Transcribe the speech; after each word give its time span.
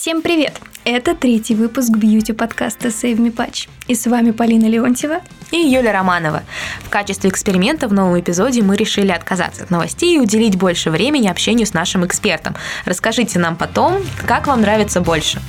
Всем 0.00 0.22
привет! 0.22 0.52
Это 0.84 1.16
третий 1.16 1.56
выпуск 1.56 1.90
бьюти-подкаста 1.90 2.86
Save 2.86 3.16
Me 3.16 3.34
Patch. 3.34 3.68
И 3.88 3.96
с 3.96 4.06
вами 4.06 4.30
Полина 4.30 4.66
Леонтьева 4.66 5.22
и 5.50 5.56
Юля 5.56 5.92
Романова. 5.92 6.44
В 6.84 6.88
качестве 6.88 7.28
эксперимента 7.28 7.88
в 7.88 7.92
новом 7.92 8.20
эпизоде 8.20 8.62
мы 8.62 8.76
решили 8.76 9.10
отказаться 9.10 9.64
от 9.64 9.70
новостей 9.70 10.14
и 10.14 10.20
уделить 10.20 10.54
больше 10.54 10.92
времени 10.92 11.26
общению 11.26 11.66
с 11.66 11.74
нашим 11.74 12.06
экспертом. 12.06 12.54
Расскажите 12.84 13.40
нам 13.40 13.56
потом, 13.56 14.00
как 14.24 14.46
вам 14.46 14.60
нравится 14.60 15.00
больше. 15.00 15.40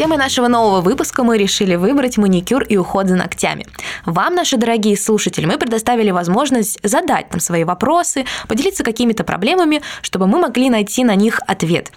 Темой 0.00 0.16
нашего 0.16 0.48
нового 0.48 0.80
выпуска 0.80 1.22
мы 1.22 1.36
решили 1.36 1.74
выбрать 1.74 2.16
маникюр 2.16 2.62
и 2.62 2.78
уход 2.78 3.06
за 3.06 3.16
ногтями. 3.16 3.66
Вам, 4.06 4.34
наши 4.34 4.56
дорогие 4.56 4.96
слушатели, 4.96 5.44
мы 5.44 5.58
предоставили 5.58 6.10
возможность 6.10 6.78
задать 6.82 7.30
нам 7.32 7.38
свои 7.38 7.64
вопросы, 7.64 8.24
поделиться 8.48 8.82
какими-то 8.82 9.24
проблемами, 9.24 9.82
чтобы 10.00 10.26
мы 10.26 10.40
могли 10.40 10.70
найти 10.70 11.04
на 11.04 11.14
них 11.16 11.40
ответ. 11.46 11.92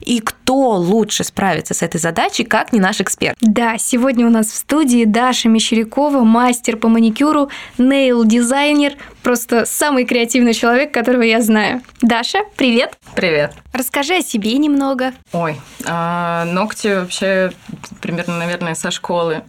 И 0.00 0.20
кто 0.20 0.70
лучше 0.76 1.24
справится 1.24 1.74
с 1.74 1.82
этой 1.82 2.00
задачей, 2.00 2.44
как 2.44 2.72
не 2.72 2.80
наш 2.80 3.02
эксперт? 3.02 3.36
Да, 3.42 3.76
сегодня 3.76 4.26
у 4.26 4.30
нас 4.30 4.46
в 4.46 4.56
студии 4.56 5.04
Даша 5.04 5.50
Мещерякова, 5.50 6.20
мастер 6.24 6.78
по 6.78 6.88
маникюру, 6.88 7.50
нейл-дизайнер, 7.76 8.94
просто 9.22 9.64
самый 9.64 10.04
креативный 10.04 10.54
человек, 10.54 10.92
которого 10.92 11.22
я 11.22 11.40
знаю. 11.40 11.82
Даша, 12.00 12.40
привет! 12.56 12.96
Привет! 13.14 13.54
Расскажи 13.72 14.16
о 14.16 14.22
себе 14.22 14.56
немного. 14.58 15.12
Ой, 15.32 15.60
а, 15.86 16.44
ногти 16.44 16.88
вообще 16.88 17.52
примерно, 18.00 18.38
наверное, 18.38 18.74
со 18.74 18.90
школы. 18.90 19.42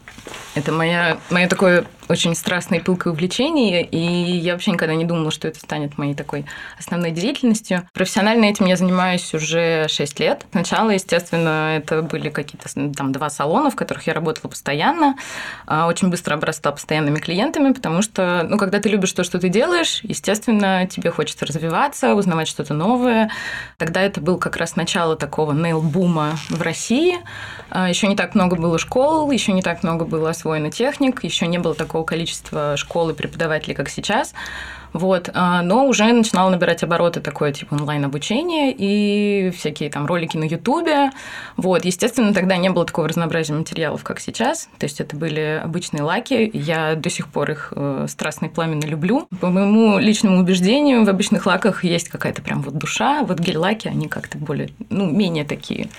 Это 0.55 0.71
моя, 0.71 1.17
мое 1.29 1.47
такое 1.47 1.85
очень 2.09 2.35
страстное 2.35 2.79
и 2.79 2.81
пылкое 2.81 3.13
увлечение, 3.13 3.83
и 3.83 3.97
я 3.97 4.53
вообще 4.53 4.71
никогда 4.71 4.95
не 4.95 5.05
думала, 5.05 5.31
что 5.31 5.47
это 5.47 5.59
станет 5.59 5.97
моей 5.97 6.13
такой 6.13 6.45
основной 6.77 7.11
деятельностью. 7.11 7.87
Профессионально 7.93 8.45
этим 8.45 8.65
я 8.65 8.75
занимаюсь 8.75 9.33
уже 9.33 9.87
6 9.87 10.19
лет. 10.19 10.45
Сначала, 10.51 10.91
естественно, 10.91 11.77
это 11.77 12.01
были 12.01 12.29
какие-то 12.29 12.69
там 12.93 13.11
два 13.11 13.29
салона, 13.29 13.71
в 13.71 13.75
которых 13.75 14.07
я 14.07 14.13
работала 14.13 14.49
постоянно. 14.49 15.15
А, 15.65 15.87
очень 15.87 16.09
быстро 16.09 16.35
обрастала 16.35 16.73
постоянными 16.73 17.19
клиентами, 17.19 17.73
потому 17.73 18.01
что, 18.01 18.45
ну, 18.47 18.57
когда 18.57 18.79
ты 18.79 18.89
любишь 18.89 19.13
то, 19.13 19.23
что 19.23 19.39
ты 19.39 19.49
делаешь, 19.49 20.01
естественно, 20.03 20.87
тебе 20.87 21.09
хочется 21.09 21.45
развиваться, 21.45 22.15
узнавать 22.15 22.47
что-то 22.47 22.73
новое. 22.73 23.31
Тогда 23.77 24.01
это 24.01 24.21
был 24.21 24.37
как 24.37 24.57
раз 24.57 24.75
начало 24.75 25.15
такого 25.15 25.53
нейл-бума 25.53 26.37
в 26.49 26.61
России. 26.61 27.19
А, 27.75 27.89
еще 27.89 28.07
не 28.07 28.15
так 28.15 28.35
много 28.35 28.55
было 28.55 28.77
школ, 28.77 29.31
еще 29.31 29.51
не 29.51 29.63
так 29.63 29.81
много 29.81 30.05
было 30.05 30.29
освоено 30.29 30.69
техник, 30.69 31.23
еще 31.23 31.47
не 31.47 31.57
было 31.57 31.73
такого 31.73 32.03
количества 32.03 32.77
школ 32.77 33.09
и 33.09 33.13
преподавателей, 33.15 33.73
как 33.73 33.89
сейчас. 33.89 34.35
Вот, 34.93 35.31
а, 35.33 35.63
но 35.63 35.87
уже 35.87 36.03
начинала 36.13 36.51
набирать 36.51 36.83
обороты 36.83 37.19
такое 37.19 37.51
типа 37.51 37.73
онлайн-обучение 37.73 38.75
и 38.77 39.49
всякие 39.49 39.89
там 39.89 40.05
ролики 40.05 40.37
на 40.37 40.43
Ютубе. 40.43 41.09
Вот, 41.57 41.83
естественно, 41.83 42.31
тогда 42.31 42.57
не 42.57 42.69
было 42.69 42.85
такого 42.85 43.07
разнообразия 43.07 43.53
материалов, 43.53 44.03
как 44.03 44.19
сейчас. 44.19 44.69
То 44.77 44.83
есть 44.83 45.01
это 45.01 45.15
были 45.15 45.59
обычные 45.63 46.03
лаки. 46.03 46.51
Я 46.53 46.93
до 46.93 47.09
сих 47.09 47.27
пор 47.27 47.49
их 47.49 47.73
э, 47.75 48.05
страстно 48.07 48.45
и 48.45 48.49
пламенно 48.49 48.85
люблю. 48.85 49.27
По 49.41 49.49
моему 49.49 49.97
личному 49.97 50.41
убеждению, 50.41 51.05
в 51.05 51.09
обычных 51.09 51.47
лаках 51.47 51.83
есть 51.83 52.09
какая-то 52.09 52.43
прям 52.43 52.61
вот 52.61 52.77
душа. 52.77 53.23
Вот 53.23 53.39
гель-лаки, 53.39 53.87
они 53.87 54.07
как-то 54.07 54.37
более, 54.37 54.69
ну, 54.91 55.09
менее 55.09 55.43
такие 55.43 55.89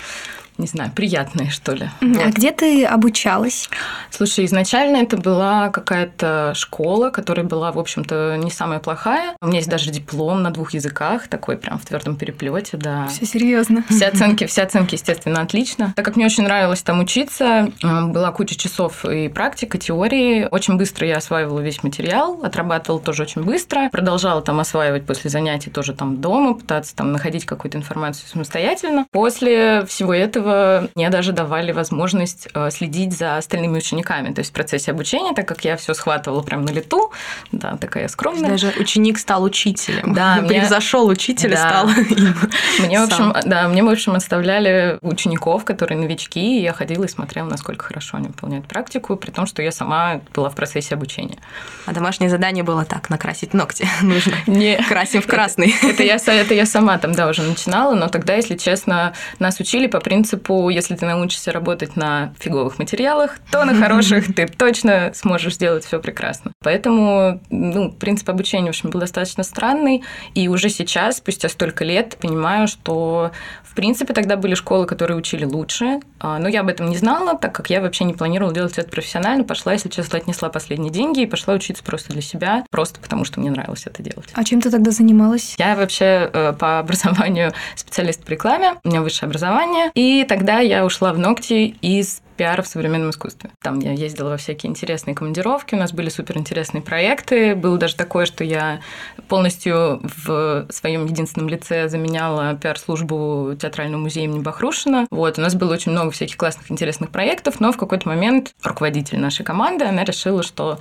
не 0.58 0.66
знаю, 0.66 0.92
приятные, 0.94 1.50
что 1.50 1.72
ли. 1.72 1.88
А 2.00 2.04
вот. 2.04 2.34
где 2.34 2.52
ты 2.52 2.84
обучалась? 2.84 3.68
Слушай, 4.10 4.44
изначально 4.44 4.98
это 4.98 5.16
была 5.16 5.70
какая-то 5.70 6.52
школа, 6.54 7.10
которая 7.10 7.44
была, 7.44 7.72
в 7.72 7.78
общем-то, 7.78 8.36
не 8.38 8.50
самая 8.50 8.78
плохая. 8.78 9.36
У 9.40 9.46
меня 9.46 9.58
есть 9.58 9.68
даже 9.68 9.90
диплом 9.90 10.42
на 10.42 10.50
двух 10.50 10.72
языках, 10.74 11.28
такой 11.28 11.56
прям 11.56 11.78
в 11.78 11.84
твердом 11.84 12.16
переплете, 12.16 12.76
да. 12.76 13.08
Все 13.08 13.26
серьезно. 13.26 13.84
Все 13.88 14.06
оценки, 14.06 14.46
все 14.46 14.62
оценки, 14.62 14.94
естественно, 14.94 15.40
отлично. 15.40 15.92
Так 15.96 16.04
как 16.04 16.16
мне 16.16 16.26
очень 16.26 16.44
нравилось 16.44 16.82
там 16.82 17.00
учиться, 17.00 17.72
была 17.82 18.30
куча 18.30 18.56
часов 18.56 19.04
и 19.04 19.28
практика, 19.28 19.78
теории. 19.78 20.46
Очень 20.50 20.76
быстро 20.76 21.06
я 21.06 21.16
осваивала 21.16 21.60
весь 21.60 21.82
материал, 21.82 22.40
отрабатывала 22.44 23.00
тоже 23.00 23.22
очень 23.22 23.42
быстро. 23.42 23.88
Продолжала 23.90 24.40
там 24.42 24.60
осваивать 24.60 25.04
после 25.04 25.30
занятий 25.30 25.70
тоже 25.70 25.94
там 25.94 26.20
дома, 26.20 26.54
пытаться 26.54 26.94
там 26.94 27.12
находить 27.12 27.44
какую-то 27.44 27.78
информацию 27.78 28.28
самостоятельно. 28.28 29.06
После 29.10 29.84
всего 29.86 30.14
этого 30.14 30.43
этого 30.44 30.88
мне 30.94 31.10
даже 31.10 31.32
давали 31.32 31.72
возможность 31.72 32.48
э, 32.54 32.70
следить 32.70 33.16
за 33.16 33.36
остальными 33.36 33.78
учениками, 33.78 34.32
то 34.32 34.40
есть 34.40 34.50
в 34.50 34.54
процессе 34.54 34.90
обучения, 34.90 35.34
так 35.34 35.48
как 35.48 35.64
я 35.64 35.76
все 35.76 35.94
схватывала 35.94 36.42
прям 36.42 36.64
на 36.64 36.70
лету, 36.70 37.12
да, 37.52 37.76
такая 37.76 38.08
скромная. 38.08 38.50
Даже 38.50 38.72
ученик 38.78 39.18
стал 39.18 39.42
учителем. 39.42 40.14
Да, 40.14 40.44
превзошел 40.48 41.06
учителя, 41.08 41.56
да. 41.56 41.68
стал 41.68 41.86
Мне, 42.86 43.00
в 43.00 43.04
общем, 43.04 43.34
да, 43.44 43.68
мне, 43.68 43.82
в 43.82 43.88
общем, 43.88 44.14
оставляли 44.14 44.98
учеников, 45.02 45.64
которые 45.64 45.98
новички, 45.98 46.58
и 46.58 46.62
я 46.62 46.72
ходила 46.72 47.04
и 47.04 47.08
смотрела, 47.08 47.48
насколько 47.48 47.84
хорошо 47.84 48.18
они 48.18 48.28
выполняют 48.28 48.66
практику, 48.66 49.16
при 49.16 49.30
том, 49.30 49.46
что 49.46 49.62
я 49.62 49.72
сама 49.72 50.20
была 50.34 50.50
в 50.50 50.54
процессе 50.54 50.94
обучения. 50.94 51.38
А 51.86 51.92
домашнее 51.92 52.30
задание 52.30 52.64
было 52.64 52.84
так, 52.84 53.10
накрасить 53.10 53.54
ногти 53.54 53.86
нужно. 54.02 54.34
Не. 54.46 54.76
Красим 54.88 55.22
в 55.22 55.26
красный. 55.26 55.74
Это, 55.82 56.02
это, 56.02 56.02
я, 56.02 56.16
это 56.16 56.54
я 56.54 56.66
сама 56.66 56.98
там, 56.98 57.12
да, 57.12 57.28
уже 57.28 57.42
начинала, 57.42 57.94
но 57.94 58.08
тогда, 58.08 58.34
если 58.34 58.56
честно, 58.56 59.14
нас 59.38 59.60
учили 59.60 59.86
по 59.86 60.00
принципу 60.00 60.33
принципу, 60.34 60.68
если 60.68 60.94
ты 60.94 61.06
научишься 61.06 61.52
работать 61.52 61.96
на 61.96 62.34
фиговых 62.38 62.78
материалах, 62.78 63.38
то 63.50 63.64
на 63.64 63.74
хороших 63.74 64.34
ты 64.34 64.46
точно 64.46 65.12
сможешь 65.14 65.54
сделать 65.54 65.84
все 65.84 66.00
прекрасно. 66.00 66.52
Поэтому, 66.62 67.40
ну, 67.50 67.92
принцип 67.92 68.28
обучения, 68.28 68.66
в 68.66 68.70
общем, 68.70 68.90
был 68.90 69.00
достаточно 69.00 69.44
странный. 69.44 70.02
И 70.34 70.48
уже 70.48 70.68
сейчас, 70.68 71.18
спустя 71.18 71.48
столько 71.48 71.84
лет, 71.84 72.16
понимаю, 72.20 72.68
что, 72.68 73.30
в 73.62 73.74
принципе, 73.74 74.12
тогда 74.14 74.36
были 74.36 74.54
школы, 74.54 74.86
которые 74.86 75.16
учили 75.16 75.44
лучше. 75.44 76.00
А, 76.20 76.38
но 76.38 76.48
я 76.48 76.60
об 76.60 76.68
этом 76.68 76.88
не 76.88 76.96
знала, 76.96 77.36
так 77.38 77.54
как 77.54 77.70
я 77.70 77.80
вообще 77.80 78.04
не 78.04 78.14
планировала 78.14 78.54
делать 78.54 78.78
это 78.78 78.88
профессионально. 78.88 79.44
Пошла, 79.44 79.72
если 79.72 79.88
честно, 79.88 80.18
отнесла 80.18 80.48
последние 80.48 80.90
деньги 80.90 81.20
и 81.20 81.26
пошла 81.26 81.54
учиться 81.54 81.82
просто 81.84 82.12
для 82.12 82.22
себя, 82.22 82.64
просто 82.70 83.00
потому 83.00 83.24
что 83.24 83.40
мне 83.40 83.50
нравилось 83.50 83.86
это 83.86 84.02
делать. 84.02 84.30
А 84.34 84.44
чем 84.44 84.60
ты 84.60 84.70
тогда 84.70 84.90
занималась? 84.90 85.54
Я 85.58 85.76
вообще 85.76 86.30
э, 86.32 86.54
по 86.58 86.78
образованию 86.78 87.52
специалист 87.76 88.24
по 88.24 88.30
рекламе, 88.30 88.74
у 88.84 88.88
меня 88.88 89.02
высшее 89.02 89.28
образование. 89.28 89.90
И 89.94 90.23
тогда 90.24 90.60
я 90.60 90.84
ушла 90.84 91.12
в 91.12 91.18
ногти 91.18 91.76
из 91.80 92.22
пиара 92.36 92.62
в 92.62 92.66
современном 92.66 93.10
искусстве. 93.10 93.50
Там 93.62 93.78
я 93.78 93.92
ездила 93.92 94.30
во 94.30 94.36
всякие 94.36 94.70
интересные 94.70 95.14
командировки, 95.14 95.74
у 95.74 95.78
нас 95.78 95.92
были 95.92 96.08
суперинтересные 96.08 96.82
проекты. 96.82 97.54
Было 97.54 97.78
даже 97.78 97.94
такое, 97.94 98.26
что 98.26 98.44
я 98.44 98.80
полностью 99.28 100.00
в 100.02 100.66
своем 100.70 101.06
единственном 101.06 101.48
лице 101.48 101.88
заменяла 101.88 102.56
пиар-службу 102.56 103.54
театрального 103.60 104.00
музея 104.00 104.24
имени 104.24 104.40
Бахрушина. 104.40 105.06
Вот, 105.10 105.38
у 105.38 105.42
нас 105.42 105.54
было 105.54 105.72
очень 105.72 105.92
много 105.92 106.10
всяких 106.10 106.36
классных, 106.36 106.70
интересных 106.70 107.10
проектов, 107.10 107.60
но 107.60 107.72
в 107.72 107.76
какой-то 107.76 108.08
момент 108.08 108.52
руководитель 108.62 109.18
нашей 109.18 109.44
команды, 109.44 109.84
она 109.84 110.04
решила, 110.04 110.42
что 110.42 110.78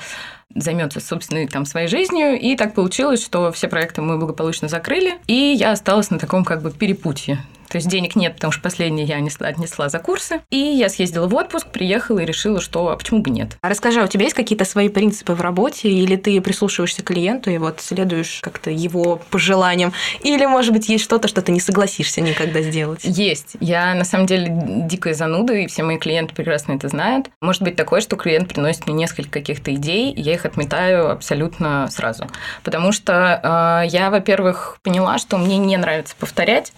займется 0.56 1.00
собственной 1.00 1.48
там 1.48 1.66
своей 1.66 1.88
жизнью, 1.88 2.40
и 2.40 2.56
так 2.56 2.74
получилось, 2.74 3.24
что 3.24 3.52
все 3.52 3.68
проекты 3.68 4.02
мы 4.02 4.18
благополучно 4.18 4.68
закрыли, 4.68 5.16
и 5.28 5.34
я 5.34 5.72
осталась 5.72 6.10
на 6.10 6.20
таком 6.20 6.46
как 6.46 6.62
бы 6.62 6.72
перепутье. 6.72 7.40
То 7.74 7.78
есть 7.78 7.88
денег 7.88 8.16
нет, 8.16 8.36
потому 8.36 8.52
что 8.52 8.62
последние 8.62 9.08
я 9.08 9.18
отнесла 9.18 9.90
за 9.90 9.98
курсы. 9.98 10.42
И 10.52 10.58
я 10.58 10.90
съездила 10.90 11.28
в 11.28 11.34
отпуск, 11.34 11.66
приехала 11.70 12.20
и 12.20 12.26
решила, 12.26 12.62
что 12.62 12.90
а 12.90 12.96
почему 12.96 13.24
бы 13.24 13.32
нет. 13.32 13.58
А 13.62 13.70
расскажи, 13.70 14.00
а 14.00 14.04
у 14.04 14.08
тебя 14.08 14.26
есть 14.26 14.36
какие-то 14.36 14.64
свои 14.64 14.90
принципы 14.90 15.34
в 15.34 15.42
работе, 15.42 15.90
или 15.90 16.16
ты 16.16 16.40
прислушиваешься 16.40 17.02
к 17.02 17.08
клиенту 17.08 17.50
и 17.50 17.58
вот 17.58 17.82
следуешь 17.82 18.42
как-то 18.44 18.70
его 18.70 19.20
пожеланиям, 19.32 19.92
или, 20.22 20.46
может 20.46 20.72
быть, 20.72 20.88
есть 20.88 21.04
что-то, 21.04 21.28
что 21.28 21.42
ты 21.42 21.52
не 21.52 21.60
согласишься 21.60 22.22
никогда 22.22 22.62
сделать? 22.62 23.02
Есть. 23.06 23.56
Я, 23.60 23.96
на 23.96 24.06
самом 24.06 24.28
деле, 24.28 24.50
дикая 24.52 25.16
зануда, 25.16 25.54
и 25.54 25.66
все 25.66 25.82
мои 25.82 25.98
клиенты 25.98 26.36
прекрасно 26.36 26.74
это 26.74 26.90
знают. 26.90 27.32
Может 27.42 27.64
быть 27.64 27.76
такое, 27.76 28.02
что 28.02 28.18
клиент 28.18 28.50
приносит 28.50 28.86
мне 28.86 28.94
несколько 28.94 29.32
каких-то 29.32 29.74
идей, 29.74 30.14
я 30.16 30.34
их 30.34 30.43
отметаю 30.46 31.12
абсолютно 31.12 31.88
сразу. 31.90 32.28
Потому 32.64 32.92
что 32.92 33.84
э, 33.84 33.88
я, 33.88 34.10
во-первых, 34.10 34.78
поняла, 34.84 35.18
что 35.18 35.38
мне 35.38 35.58
не 35.58 35.78
нравится 35.78 36.16
повторять, 36.20 36.74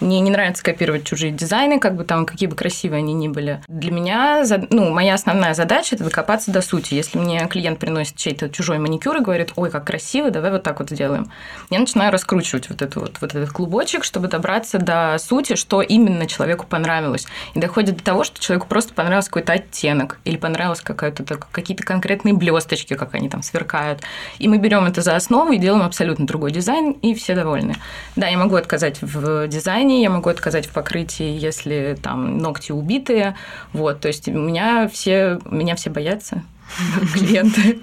мне 0.00 0.20
не 0.20 0.30
нравится 0.30 0.62
копировать 0.62 1.04
чужие 1.04 1.32
дизайны, 1.32 1.78
как 1.78 1.94
бы 1.94 2.04
там, 2.04 2.24
какие 2.26 2.48
бы 2.48 2.56
красивые 2.56 2.98
они 2.98 3.12
ни 3.12 3.28
были. 3.28 3.60
Для 3.68 3.92
меня, 3.92 4.42
ну, 4.70 4.90
моя 4.90 5.14
основная 5.14 5.54
задача– 5.54 5.94
это 5.96 6.04
докопаться 6.04 6.50
до 6.50 6.62
сути. 6.62 6.94
Если 6.94 7.18
мне 7.18 7.46
клиент 7.48 7.78
приносит 7.78 8.16
чей-то 8.16 8.48
чужой 8.48 8.78
маникюр 8.78 9.16
и 9.18 9.20
говорит, 9.20 9.52
ой, 9.56 9.70
как 9.70 9.84
красиво, 9.84 10.30
давай 10.30 10.52
вот 10.52 10.62
так 10.62 10.80
вот 10.80 10.90
сделаем. 10.90 11.30
Я 11.68 11.78
начинаю 11.78 12.10
раскручивать 12.12 12.70
вот, 12.70 12.80
эту 12.80 13.00
вот, 13.00 13.18
вот 13.20 13.34
этот 13.34 13.50
клубочек, 13.52 14.04
чтобы 14.04 14.28
добраться 14.28 14.78
до 14.78 15.16
сути, 15.18 15.54
что 15.54 15.82
именно 15.82 16.26
человеку 16.26 16.66
понравилось. 16.66 17.26
И 17.54 17.60
доходит 17.60 17.98
до 17.98 18.04
того, 18.04 18.24
что 18.24 18.40
человеку 18.40 18.66
просто 18.68 18.94
понравился 18.94 19.28
какой-то 19.28 19.52
оттенок 19.52 20.18
или 20.24 20.36
понравилось 20.36 20.80
какая-то, 20.80 21.24
какие-то 21.52 21.84
конкретные 21.84 22.34
блесточки, 22.34 22.94
как 22.94 23.14
они 23.14 23.28
там 23.28 23.42
сверкают. 23.42 24.00
И 24.38 24.48
мы 24.48 24.58
берем 24.58 24.86
это 24.86 25.02
за 25.02 25.16
основу 25.16 25.52
и 25.52 25.58
делаем 25.58 25.84
абсолютно 25.84 26.26
другой 26.26 26.52
дизайн, 26.52 26.92
и 26.92 27.14
все 27.14 27.34
довольны. 27.34 27.76
Да, 28.16 28.28
я 28.28 28.38
могу 28.38 28.56
отказать 28.56 29.02
в 29.02 29.46
дизайне, 29.50 30.02
я 30.02 30.08
могу 30.10 30.30
отказать 30.30 30.66
в 30.66 30.72
покрытии, 30.72 31.38
если 31.38 31.98
там 32.02 32.38
ногти 32.38 32.72
убитые. 32.72 33.36
Вот, 33.72 34.00
то 34.00 34.08
есть 34.08 34.26
меня 34.28 34.88
все, 34.88 35.38
меня 35.44 35.76
все 35.76 35.90
боятся. 35.90 36.42
клиенты. 37.14 37.80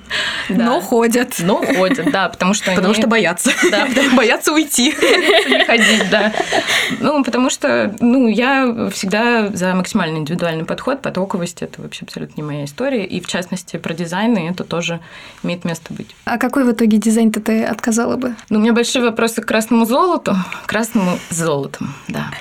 Но 0.50 0.80
ходят. 0.82 1.36
Но 1.40 1.58
ходят, 1.58 2.12
да, 2.12 2.30
потому 2.30 2.54
что 2.54 2.74
Потому 2.74 2.94
что 2.94 3.08
боятся. 3.08 3.52
Да, 3.72 3.88
боятся 4.16 4.54
уйти. 4.54 4.94
не 5.50 5.66
ходить, 5.66 6.10
да. 6.10 6.34
Ну, 7.00 7.24
потому 7.24 7.50
что, 7.50 7.94
ну, 8.00 8.28
я 8.28 8.90
всегда 8.92 9.50
за 9.50 9.74
максимально 9.74 10.18
индивидуальный 10.18 10.66
подход, 10.66 11.02
потоковость– 11.02 11.62
это 11.62 11.82
вообще 11.82 12.06
абсолютно 12.06 12.42
не 12.42 12.44
моя 12.44 12.66
история. 12.66 13.06
И, 13.06 13.20
в 13.20 13.28
частности, 13.28 13.78
про 13.78 13.94
дизайн, 13.94 14.38
и 14.38 14.50
это 14.50 14.64
тоже 14.64 15.00
имеет 15.44 15.66
место 15.66 15.94
быть. 15.94 16.16
А 16.26 16.38
какой 16.38 16.64
в 16.64 16.72
итоге 16.72 16.98
дизайн-то 16.98 17.42
ты 17.42 17.64
отказала 17.64 18.16
бы? 18.16 18.36
Ну, 18.50 18.60
у 18.60 18.62
меня 18.62 18.74
большие 18.74 19.04
вопросы 19.04 19.42
к 19.42 19.46
красному 19.46 19.86
золоту. 19.86 20.36
Красному 20.66 21.20
золоту, 21.30 21.86
да. 22.08 22.32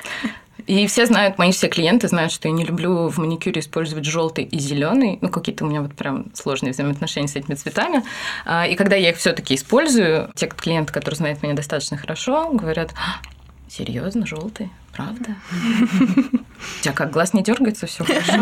И 0.66 0.86
все 0.88 1.06
знают, 1.06 1.38
мои 1.38 1.52
все 1.52 1.68
клиенты 1.68 2.08
знают, 2.08 2.32
что 2.32 2.48
я 2.48 2.54
не 2.54 2.64
люблю 2.64 3.08
в 3.08 3.18
маникюре 3.18 3.60
использовать 3.60 4.04
желтый 4.04 4.44
и 4.44 4.58
зеленый. 4.58 5.18
Ну, 5.20 5.28
какие-то 5.28 5.64
у 5.64 5.68
меня 5.68 5.80
вот 5.80 5.94
прям 5.94 6.26
сложные 6.34 6.72
взаимоотношения 6.72 7.28
с 7.28 7.36
этими 7.36 7.54
цветами. 7.54 8.02
А, 8.44 8.66
и 8.66 8.74
когда 8.74 8.96
я 8.96 9.10
их 9.10 9.16
все-таки 9.16 9.54
использую, 9.54 10.30
те 10.34 10.48
клиенты, 10.48 10.92
которые 10.92 11.16
знают 11.16 11.42
меня 11.42 11.54
достаточно 11.54 11.96
хорошо, 11.96 12.50
говорят, 12.50 12.92
«А, 12.96 13.20
серьезно, 13.68 14.26
желтый? 14.26 14.70
Правда? 14.96 15.36
У 16.80 16.82
тебя 16.82 16.94
как, 16.94 17.10
глаз 17.10 17.34
не 17.34 17.42
дергается, 17.42 17.86
все 17.86 18.02
хорошо? 18.02 18.36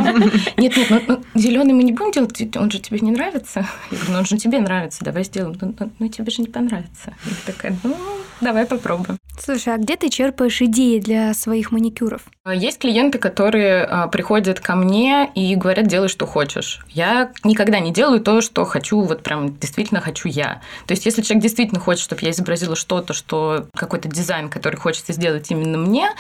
Нет, 0.57 0.77
нет, 0.77 0.87
ну, 0.89 1.03
ну 1.09 1.25
зеленый 1.35 1.75
мы 1.75 1.83
не 1.83 1.93
будем 1.93 2.29
делать, 2.29 2.57
он 2.57 2.71
же 2.71 2.79
тебе 2.79 3.01
не 3.01 3.11
нравится. 3.11 3.67
Я 3.91 3.97
говорю, 3.99 4.13
ну 4.13 4.19
он 4.19 4.25
же 4.25 4.37
тебе 4.37 4.61
нравится, 4.61 5.05
давай 5.05 5.25
сделаем. 5.25 5.59
Ну, 5.61 5.75
ну, 5.79 5.91
ну 5.99 6.09
тебе 6.09 6.31
же 6.31 6.43
не 6.43 6.49
понравится. 6.49 7.15
Я 7.25 7.53
такая, 7.53 7.77
ну, 7.83 7.97
давай 8.41 8.67
попробуем. 8.67 9.19
Слушай, 9.39 9.75
а 9.75 9.79
где 9.79 9.97
ты 9.97 10.11
черпаешь 10.11 10.63
идеи 10.63 11.01
для 11.01 11.35
своих 11.35 11.73
маникюров? 11.73 12.23
Есть 12.47 12.79
клиенты, 12.79 13.19
которые 13.19 13.85
а, 13.85 14.07
приходят 14.07 14.61
ко 14.61 14.77
мне 14.77 15.29
и 15.35 15.57
говорят, 15.57 15.89
делай, 15.89 16.09
что 16.09 16.25
хочешь. 16.27 16.85
Я 16.91 17.33
никогда 17.43 17.81
не 17.81 17.93
делаю 17.93 18.21
то, 18.21 18.41
что 18.41 18.65
хочу, 18.65 19.01
вот 19.01 19.23
прям 19.23 19.57
действительно 19.59 20.01
хочу 20.01 20.29
я. 20.29 20.61
То 20.87 20.93
есть, 20.93 21.05
если 21.05 21.23
человек 21.23 21.43
действительно 21.43 21.81
хочет, 21.81 22.05
чтобы 22.05 22.23
я 22.23 22.31
изобразила 22.31 22.77
что-то, 22.77 23.13
что 23.13 23.67
какой-то 23.75 24.09
дизайн, 24.09 24.49
который 24.49 24.77
хочется 24.77 25.13
сделать 25.13 25.51
именно 25.51 25.79
мне, 25.79 26.11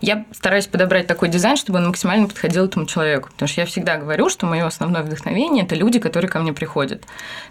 я 0.00 0.24
стараюсь 0.32 0.66
подобрать 0.66 1.06
такой 1.06 1.28
дизайн, 1.28 1.56
чтобы 1.56 1.78
он 1.78 1.86
максимально 1.86 2.28
подходил 2.28 2.64
этому 2.64 2.86
человеку. 2.86 3.30
Потому 3.30 3.48
что 3.48 3.60
я 3.60 3.66
всегда 3.66 3.96
говорю, 3.96 4.28
что 4.28 4.46
мое 4.46 4.66
основное 4.66 5.02
вдохновение– 5.02 5.64
это 5.66 5.74
люди, 5.74 5.98
которые 5.98 6.30
ко 6.30 6.38
мне 6.40 6.52
приходят. 6.52 7.02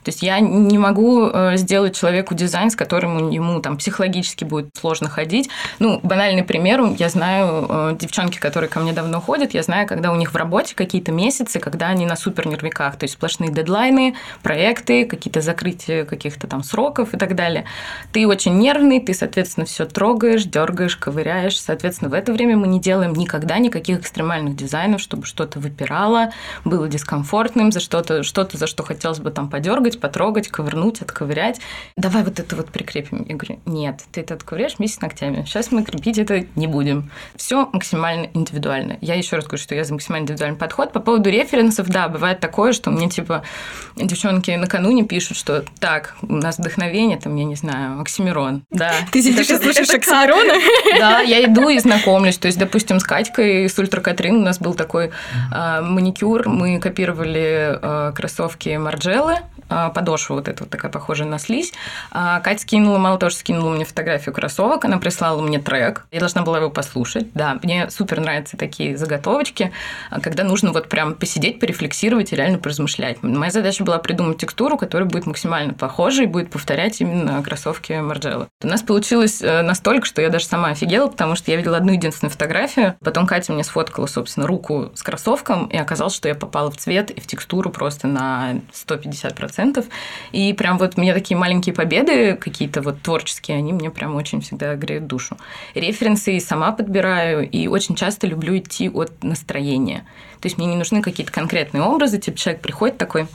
То 0.04 0.10
есть, 0.10 0.24
я 0.24 0.40
не 0.40 0.78
могу 0.78 1.28
э, 1.28 1.58
сделать 1.58 1.96
человеку 1.96 2.36
дизайн, 2.36 2.70
с 2.70 2.76
которым 2.76 3.30
ему 3.30 3.60
там 3.60 3.78
психологически 3.78 4.44
будет 4.44 4.70
сложно 4.80 5.10
ходить. 5.10 5.50
Ну, 5.80 6.00
банальный 6.04 6.44
пример, 6.44 6.82
я 6.98 7.10
знаю 7.10 7.66
э, 7.70 7.98
девчонки, 8.00 8.40
которые 8.40 8.70
ко 8.70 8.80
мне 8.80 8.94
давно 8.94 9.22
ходят, 9.22 9.54
я 9.54 9.64
знаю, 9.64 9.88
когда 9.88 10.12
у 10.12 10.16
них 10.16 10.34
в 10.34 10.36
работе 10.36 10.76
какие-то 10.76 11.12
месяцы, 11.12 11.60
когда 11.60 11.88
они 11.88 12.06
на 12.06 12.16
супер 12.16 12.48
нервиках, 12.48 12.96
то 12.96 13.06
есть 13.06 13.14
сплошные 13.16 13.52
дедлайны, 13.52 14.16
проекты, 14.42 15.06
какие-то 15.06 15.42
закрытия 15.42 16.06
каких-то 16.06 16.48
там 16.48 16.64
сроков 16.64 17.14
и 17.14 17.18
так 17.18 17.36
далее. 17.36 17.66
Ты 18.12 18.28
очень 18.28 18.58
нервный, 18.58 19.00
ты, 19.00 19.14
соответственно, 19.14 19.66
все 19.66 19.86
трогаешь, 19.86 20.44
дергаешь, 20.44 20.96
ковыряешь. 20.98 21.60
Соответственно, 21.60 22.10
в 22.14 22.16
это 22.16 22.32
время 22.32 22.56
мы 22.56 22.68
не 22.68 22.80
делаем 22.80 23.14
никогда 23.14 23.58
никаких 23.58 24.00
экстремальных 24.00 24.56
дизайнов, 24.56 25.02
чтобы 25.02 25.26
что-то 25.26 25.60
выпирало, 25.60 26.32
было 26.64 26.88
дискомфортным, 26.88 27.72
за 27.72 27.80
что-то, 27.80 28.22
что-то, 28.22 28.56
за 28.56 28.68
что 28.68 28.84
хотелось 28.84 29.18
бы 29.18 29.32
там 29.32 29.50
подергать, 29.50 30.00
потрогать, 30.00 30.48
ковырнуть, 30.48 31.02
отковырять. 31.02 31.60
Давай 31.98 32.24
вот 32.24 32.40
это 32.40 32.56
вот 32.56 32.70
прикрепим. 32.70 33.26
Я 33.28 33.36
говорю, 33.36 33.60
нет, 33.66 34.02
ты 34.12 34.22
это 34.22 34.36
отковыряешь 34.36 34.76
вместе 34.78 35.00
с 35.00 35.02
ногтями. 35.02 35.44
Сейчас 35.48 35.72
мы 35.72 35.84
крепить 35.84 36.20
это 36.20 36.46
не 36.56 36.68
будем. 36.68 37.10
Все 37.36 37.68
максимально 37.74 38.30
индивидуально. 38.36 39.00
Я 39.02 39.16
еще 39.16 39.38
раз 39.38 39.46
говорю, 39.46 39.64
что 39.64 39.74
я 39.74 39.84
за 39.84 39.94
максимально 39.94 40.26
индивидуальный 40.26 40.60
подход. 40.60 40.94
По 40.94 41.00
поводу 41.00 41.32
референсов, 41.32 41.88
да, 41.88 42.10
бывает 42.10 42.40
такое, 42.40 42.74
что 42.74 42.92
мне 42.92 43.10
типа 43.10 43.42
девчонки 43.96 44.52
накануне 44.52 45.04
пишут, 45.04 45.36
что 45.36 45.66
так, 45.80 46.16
у 46.22 46.36
нас 46.36 46.60
вдохновение, 46.60 47.18
там, 47.18 47.36
я 47.38 47.46
не 47.46 47.56
знаю, 47.56 48.00
Оксимирон. 48.02 48.66
Да. 48.70 48.94
Ты 49.12 49.24
сидишь 49.24 49.50
и 49.50 49.58
слушаешь 49.58 49.90
Оксимирона? 49.90 50.54
Да, 51.00 51.22
я 51.22 51.44
иду 51.44 51.70
и 51.70 51.80
знакомлюсь. 51.80 52.03
То 52.38 52.48
есть, 52.48 52.60
допустим, 52.60 53.00
с 53.00 53.04
Катькой, 53.04 53.70
с 53.70 53.78
Ультра 53.80 54.02
Катрин 54.02 54.36
у 54.36 54.42
нас 54.42 54.60
был 54.60 54.74
такой 54.74 55.12
э, 55.52 55.82
маникюр. 55.82 56.48
Мы 56.48 56.80
копировали 56.80 57.80
э, 57.82 58.12
кроссовки 58.16 58.76
Марджеллы, 58.78 59.38
подошва 59.68 60.36
вот 60.36 60.48
эта 60.48 60.64
вот 60.64 60.70
такая 60.70 60.92
похожая 60.92 61.28
на 61.28 61.40
слизь. 61.40 61.74
А 62.12 62.40
Катя 62.40 62.62
скинула, 62.62 62.98
мало 62.98 63.18
того, 63.18 63.30
что 63.30 63.40
скинула 63.40 63.72
мне 63.74 63.86
фотографию 63.86 64.34
кроссовок, 64.34 64.86
она 64.86 64.98
прислала 64.98 65.42
мне 65.42 65.60
трек. 65.60 66.06
Я 66.12 66.20
должна 66.20 66.44
была 66.44 66.58
его 66.58 66.70
послушать. 66.70 67.32
Да, 67.34 67.60
мне 67.64 67.90
супер 67.90 68.20
нравятся 68.20 68.58
такие 68.58 68.98
заготовочки, 68.98 69.72
когда 70.22 70.44
нужно 70.44 70.72
вот 70.72 70.90
прям 70.90 71.16
посидеть, 71.16 71.60
порефлексировать 71.60 72.34
и 72.34 72.36
реально 72.36 72.60
поразмышлять. 72.60 73.22
Моя 73.24 73.52
задача 73.52 73.84
была 73.84 73.98
придумать 73.98 74.38
текстуру, 74.38 74.78
которая 74.78 75.08
будет 75.08 75.26
максимально 75.26 75.74
похожа 75.74 76.24
и 76.24 76.26
будет 76.28 76.50
повторять 76.50 77.02
именно 77.02 77.42
кроссовки 77.44 77.94
Марджелла. 77.94 78.48
У 78.64 78.68
нас 78.68 78.82
получилось 78.82 79.42
настолько, 79.42 80.06
что 80.06 80.22
я 80.22 80.30
даже 80.30 80.46
сама 80.46 80.70
офигела, 80.70 81.08
потому 81.08 81.36
что 81.36 81.52
я 81.52 81.58
видела 81.58 81.78
одну 81.78 81.94
единственную 81.94 82.32
фотографию. 82.32 82.96
Потом 83.04 83.28
Катя 83.28 83.54
мне 83.54 83.64
сфоткала, 83.64 84.08
собственно, 84.08 84.48
руку 84.48 84.92
с 84.96 85.04
кроссовком, 85.04 85.68
и 85.68 85.78
оказалось, 85.78 86.16
что 86.16 86.28
я 86.28 86.36
попала 86.36 86.72
в 86.72 86.78
цвет 86.78 87.12
и 87.12 87.22
в 87.22 87.28
текстуру 87.28 87.70
просто 87.70 88.08
на 88.08 88.62
150%. 88.74 89.53
И 90.32 90.54
прям 90.54 90.78
вот 90.78 90.98
мне 90.98 91.14
такие 91.14 91.38
маленькие 91.38 91.74
победы 91.74 92.36
какие-то 92.36 92.82
вот 92.82 93.02
творческие, 93.02 93.58
они 93.58 93.74
мне 93.74 93.90
прям 93.90 94.16
очень 94.16 94.42
всегда 94.42 94.76
греют 94.76 95.08
душу. 95.08 95.38
Референсы 95.76 96.38
и 96.38 96.40
сама 96.40 96.72
подбираю, 96.72 97.50
и 97.50 97.68
очень 97.68 97.96
часто 97.96 98.28
люблю 98.28 98.58
идти 98.58 98.90
от 98.90 99.24
настроения. 99.24 100.06
То 100.44 100.48
есть 100.48 100.58
мне 100.58 100.68
не 100.68 100.76
нужны 100.76 101.02
какие-то 101.02 101.32
конкретные 101.32 101.84
образы, 101.84 102.20
типа 102.20 102.38
человек 102.38 102.62
приходит 102.62 102.98
такой, 102.98 103.28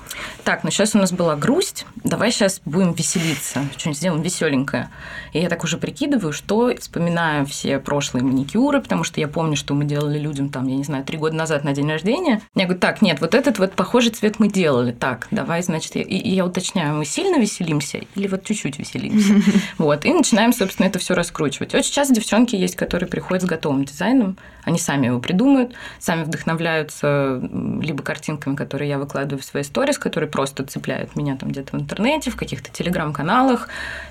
так, 0.45 0.63
ну 0.63 0.71
сейчас 0.71 0.95
у 0.95 0.99
нас 0.99 1.11
была 1.11 1.37
грусть, 1.37 1.87
давай 2.05 2.31
сейчас 2.31 2.61
будем 2.67 2.93
веселиться, 2.93 3.65
что-нибудь 3.79 3.99
сделаем 3.99 4.23
веселенькое. 4.23 4.91
И 5.33 5.39
я 5.39 5.49
так 5.49 5.65
уже 5.65 5.79
прикидываю, 5.79 6.35
что 6.35 6.71
вспоминаю 6.79 7.47
все 7.47 7.79
прошлые 7.79 8.25
маникюры, 8.25 8.83
потому 8.83 9.05
что 9.05 9.21
я 9.21 9.29
помню, 9.29 9.57
что 9.57 9.73
мы 9.73 9.87
делали 9.87 10.19
людям 10.19 10.51
там, 10.51 10.67
я 10.67 10.77
не 10.77 10.85
знаю, 10.85 11.03
три 11.03 11.17
года 11.17 11.35
назад 11.35 11.65
на 11.65 11.73
день 11.73 11.89
рождения. 11.89 12.43
Я 12.55 12.65
говорю, 12.65 12.79
так, 12.79 13.01
нет, 13.01 13.23
вот 13.23 13.35
этот 13.35 13.59
вот 13.59 13.73
похожий 13.73 14.11
цвет 14.11 14.39
мы 14.39 14.49
делали. 14.49 14.93
Так, 14.93 15.29
давай, 15.31 15.63
значит, 15.63 15.97
и, 16.09 16.17
и 16.17 16.35
я 16.35 16.45
уточняю, 16.45 16.95
мы 16.97 17.05
сильно 17.05 17.39
веселимся 17.39 18.01
или 18.15 18.27
вот 18.27 18.45
чуть-чуть 18.45 18.79
веселимся. 18.79 19.35
Вот, 19.79 20.05
и 20.05 20.13
начинаем, 20.13 20.53
собственно, 20.53 20.87
это 20.87 20.99
все 20.99 21.15
раскручивать. 21.15 21.75
Очень 21.75 21.93
часто 21.93 22.15
девчонки 22.15 22.57
есть, 22.57 22.77
которые 22.77 23.09
приходят 23.09 23.43
с 23.43 23.47
готовым 23.47 23.85
дизайном, 23.85 24.37
они 24.65 24.79
сами 24.79 25.07
его 25.07 25.19
придумают, 25.19 25.75
сами 25.99 26.25
вдохновляются 26.25 27.41
либо 27.81 28.03
картинками, 28.03 28.55
которые 28.55 28.89
я 28.91 28.99
выкладываю 28.99 29.41
в 29.41 29.45
свои 29.45 29.63
сторис, 29.63 29.99
которые 29.99 30.29
просто 30.29 30.65
цепляют 30.65 31.17
меня 31.17 31.37
там 31.37 31.51
где-то 31.51 31.77
в 31.77 31.81
интернете, 31.81 32.31
в 32.31 32.37
каких-то 32.37 32.71
телеграм-каналах, 32.71 33.69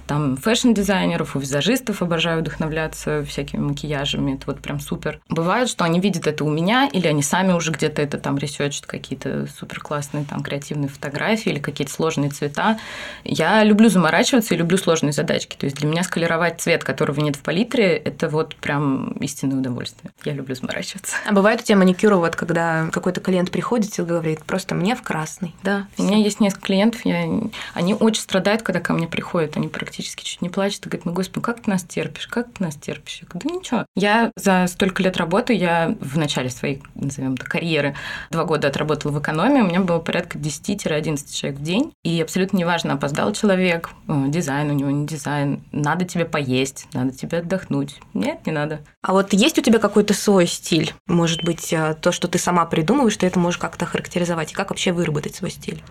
там 0.07 0.37
фэшн-дизайнеров, 0.37 1.35
у 1.35 1.39
визажистов 1.39 2.01
обожаю 2.01 2.41
вдохновляться 2.41 3.23
всякими 3.25 3.61
макияжами, 3.61 4.33
это 4.33 4.43
вот 4.47 4.59
прям 4.59 4.79
супер. 4.79 5.19
Бывает, 5.29 5.69
что 5.69 5.83
они 5.83 5.99
видят 5.99 6.27
это 6.27 6.43
у 6.43 6.49
меня, 6.49 6.89
или 6.91 7.07
они 7.07 7.21
сами 7.21 7.53
уже 7.53 7.71
где-то 7.71 8.01
это 8.01 8.17
там 8.17 8.37
ресерчат 8.37 8.85
какие-то 8.85 9.47
супер 9.59 9.79
классные 9.79 10.25
там 10.25 10.41
креативные 10.41 10.89
фотографии 10.89 11.51
или 11.51 11.59
какие-то 11.59 11.86
сложные 11.89 12.29
цвета. 12.29 12.79
Я 13.23 13.63
люблю 13.63 13.89
заморачиваться 13.89 14.53
и 14.53 14.57
люблю 14.57 14.77
сложные 14.77 15.13
задачки. 15.13 15.55
То 15.57 15.65
есть 15.65 15.77
для 15.77 15.87
меня 15.87 16.03
сколеровать 16.03 16.61
цвет, 16.61 16.83
которого 16.83 17.19
нет 17.19 17.35
в 17.35 17.41
палитре, 17.41 17.95
это 17.97 18.29
вот 18.29 18.55
прям 18.55 19.11
истинное 19.19 19.57
удовольствие. 19.57 20.11
Я 20.23 20.33
люблю 20.33 20.55
заморачиваться. 20.55 21.15
А 21.25 21.33
бывает 21.33 21.61
у 21.61 21.63
тебя 21.63 21.77
маникюр, 21.77 22.13
вот 22.15 22.35
когда 22.35 22.89
какой-то 22.91 23.21
клиент 23.21 23.51
приходит 23.51 23.97
и 23.97 24.01
говорит, 24.01 24.43
просто 24.43 24.75
мне 24.75 24.95
в 24.95 25.01
красный. 25.01 25.55
Да, 25.63 25.87
Всё. 25.93 26.03
у 26.03 26.07
меня 26.07 26.17
есть 26.17 26.39
несколько 26.39 26.67
клиентов, 26.67 27.05
я... 27.05 27.27
они 27.73 27.93
очень 27.93 28.21
страдают, 28.21 28.61
когда 28.61 28.79
ко 28.79 28.93
мне 28.93 29.07
приходят, 29.07 29.57
они 29.57 29.67
практически 29.67 30.23
чуть 30.23 30.41
не 30.41 30.49
плачут 30.49 30.85
и 30.85 30.89
говорят, 30.89 31.05
ну, 31.05 31.13
господи, 31.13 31.43
как 31.43 31.61
ты 31.61 31.69
нас 31.69 31.83
терпишь, 31.83 32.27
как 32.27 32.47
ты 32.53 32.63
нас 32.63 32.75
терпишь? 32.75 33.19
Я 33.21 33.27
говорю, 33.27 33.49
да 33.49 33.55
ничего. 33.55 33.85
Я 33.95 34.31
за 34.35 34.65
столько 34.67 35.03
лет 35.03 35.17
работы, 35.17 35.53
я 35.53 35.95
в 35.99 36.17
начале 36.17 36.49
своей, 36.49 36.81
назовем 36.95 37.33
это, 37.33 37.45
карьеры, 37.45 37.95
два 38.31 38.45
года 38.45 38.67
отработала 38.67 39.11
в 39.11 39.19
экономии, 39.19 39.61
у 39.61 39.67
меня 39.67 39.81
было 39.81 39.99
порядка 39.99 40.37
10-11 40.37 41.33
человек 41.33 41.59
в 41.59 41.63
день, 41.63 41.76
и 42.03 42.21
абсолютно 42.21 42.57
неважно, 42.57 42.93
опоздал 42.93 43.33
человек, 43.33 43.89
дизайн 44.07 44.69
у 44.69 44.73
него 44.73 44.89
не 44.91 45.05
дизайн, 45.05 45.63
надо 45.71 46.05
тебе 46.05 46.25
поесть, 46.25 46.87
надо 46.93 47.11
тебе 47.11 47.39
отдохнуть. 47.39 47.99
Нет, 48.13 48.45
не 48.45 48.51
надо. 48.51 48.81
А 49.01 49.13
вот 49.13 49.33
есть 49.33 49.57
у 49.57 49.61
тебя 49.61 49.79
какой-то 49.79 50.13
свой 50.13 50.47
стиль? 50.47 50.93
Может 51.07 51.43
быть, 51.43 51.71
э, 51.73 51.95
то, 52.01 52.11
что 52.11 52.27
ты 52.27 52.37
сама 52.37 52.65
придумываешь, 52.65 53.17
ты 53.17 53.27
это 53.27 53.39
можешь 53.39 53.57
как-то 53.57 53.85
характеризовать? 53.85 54.51
И 54.51 54.55
как 54.55 54.69
вообще 54.69 54.91
выработать 54.91 55.35
свой 55.35 55.51
стиль? 55.51 55.81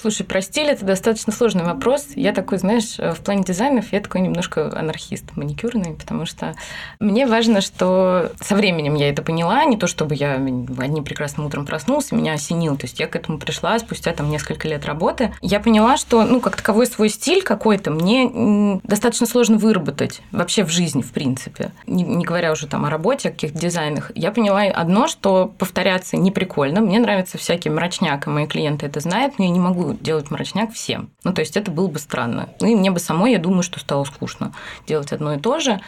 Слушай, 0.00 0.24
про 0.24 0.40
стиль 0.40 0.68
это 0.68 0.84
достаточно 0.84 1.32
сложный 1.32 1.64
вопрос. 1.64 2.08
Я 2.14 2.32
такой, 2.32 2.58
знаешь, 2.58 2.98
э, 2.98 3.12
в 3.12 3.20
плане 3.20 3.44
дизайнов 3.44 3.92
я 3.92 4.00
такой 4.00 4.20
немножко 4.20 4.76
анархист 4.78 5.36
маникюрный, 5.36 5.94
потому 5.94 6.26
что 6.26 6.54
мне 7.00 7.26
важно, 7.26 7.60
что 7.60 8.32
со 8.40 8.54
временем 8.54 8.94
я 8.94 9.08
это 9.08 9.22
поняла, 9.22 9.64
не 9.64 9.76
то 9.76 9.86
чтобы 9.86 10.14
я 10.14 10.34
одним 10.34 11.04
прекрасным 11.04 11.46
утром 11.46 11.66
проснулся, 11.66 12.14
меня 12.14 12.34
осенил. 12.34 12.76
То 12.76 12.86
есть 12.86 13.00
я 13.00 13.06
к 13.06 13.16
этому 13.16 13.38
пришла 13.38 13.78
спустя 13.78 14.12
там 14.12 14.30
несколько 14.30 14.68
лет 14.68 14.84
работы. 14.84 15.23
Работы, 15.24 15.38
я 15.40 15.60
поняла, 15.60 15.96
что, 15.96 16.24
ну, 16.24 16.40
как 16.40 16.56
таковой 16.56 16.86
свой 16.86 17.08
стиль 17.08 17.42
какой-то 17.42 17.90
мне 17.90 18.80
достаточно 18.84 19.26
сложно 19.26 19.56
выработать 19.56 20.22
вообще 20.32 20.64
в 20.64 20.70
жизни, 20.70 21.02
в 21.02 21.12
принципе. 21.12 21.72
Не, 21.86 22.02
не 22.02 22.24
говоря 22.24 22.52
уже 22.52 22.66
там 22.66 22.84
о 22.84 22.90
работе, 22.90 23.28
о 23.28 23.32
каких-то 23.32 23.58
дизайнах. 23.58 24.10
Я 24.14 24.30
поняла 24.30 24.62
одно, 24.62 25.08
что 25.08 25.52
повторяться 25.58 26.16
не 26.16 26.30
прикольно. 26.30 26.80
Мне 26.80 26.98
нравится 26.98 27.38
всякий 27.38 27.70
мрачняк, 27.70 28.26
и 28.26 28.30
мои 28.30 28.46
клиенты 28.46 28.86
это 28.86 29.00
знают, 29.00 29.38
но 29.38 29.44
я 29.44 29.50
не 29.50 29.60
могу 29.60 29.94
делать 29.94 30.30
мрачняк 30.30 30.72
всем. 30.72 31.10
Ну, 31.24 31.32
то 31.32 31.40
есть 31.40 31.56
это 31.56 31.70
было 31.70 31.88
бы 31.88 31.98
странно. 31.98 32.48
Ну, 32.60 32.68
и 32.68 32.74
мне 32.74 32.90
бы 32.90 32.98
самой, 32.98 33.32
я 33.32 33.38
думаю, 33.38 33.62
что 33.62 33.80
стало 33.80 34.04
скучно 34.04 34.52
делать 34.86 35.12
одно 35.12 35.34
и 35.34 35.38
то 35.38 35.58
же. 35.60 35.80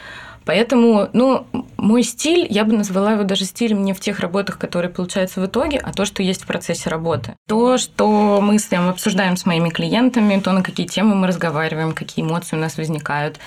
Поэтому, 0.47 1.09
ну, 1.13 1.45
мой 1.77 2.05
стиль, 2.05 2.47
я 2.49 2.65
бы 2.65 2.73
назвала 2.73 3.13
его 3.13 3.25
даже 3.25 3.45
стилем 3.45 3.85
не 3.85 3.93
в 3.93 4.01
тех 4.01 4.21
работах, 4.21 4.59
которые 4.59 4.91
получаются 4.91 5.41
в 5.41 5.47
итоге, 5.47 5.79
а 5.79 5.93
то, 5.93 6.05
что 6.05 6.23
есть 6.23 6.45
в 6.45 6.47
процессе 6.47 6.89
работы. 6.89 7.35
То, 7.49 7.79
что 7.79 8.41
мы 8.41 8.61
с 8.61 8.71
ним 8.71 8.89
обсуждаем 8.89 9.37
с 9.37 9.45
моими 9.45 9.71
клиентами, 9.71 10.41
то, 10.41 10.53
на 10.53 10.63
какие 10.63 10.87
темы 10.87 11.17
мы 11.17 11.27
разговариваем, 11.27 11.93
какие 11.93 12.25
эмоции 12.25 12.57
у 12.57 12.61
нас 12.61 12.77
возникают. 12.77 13.41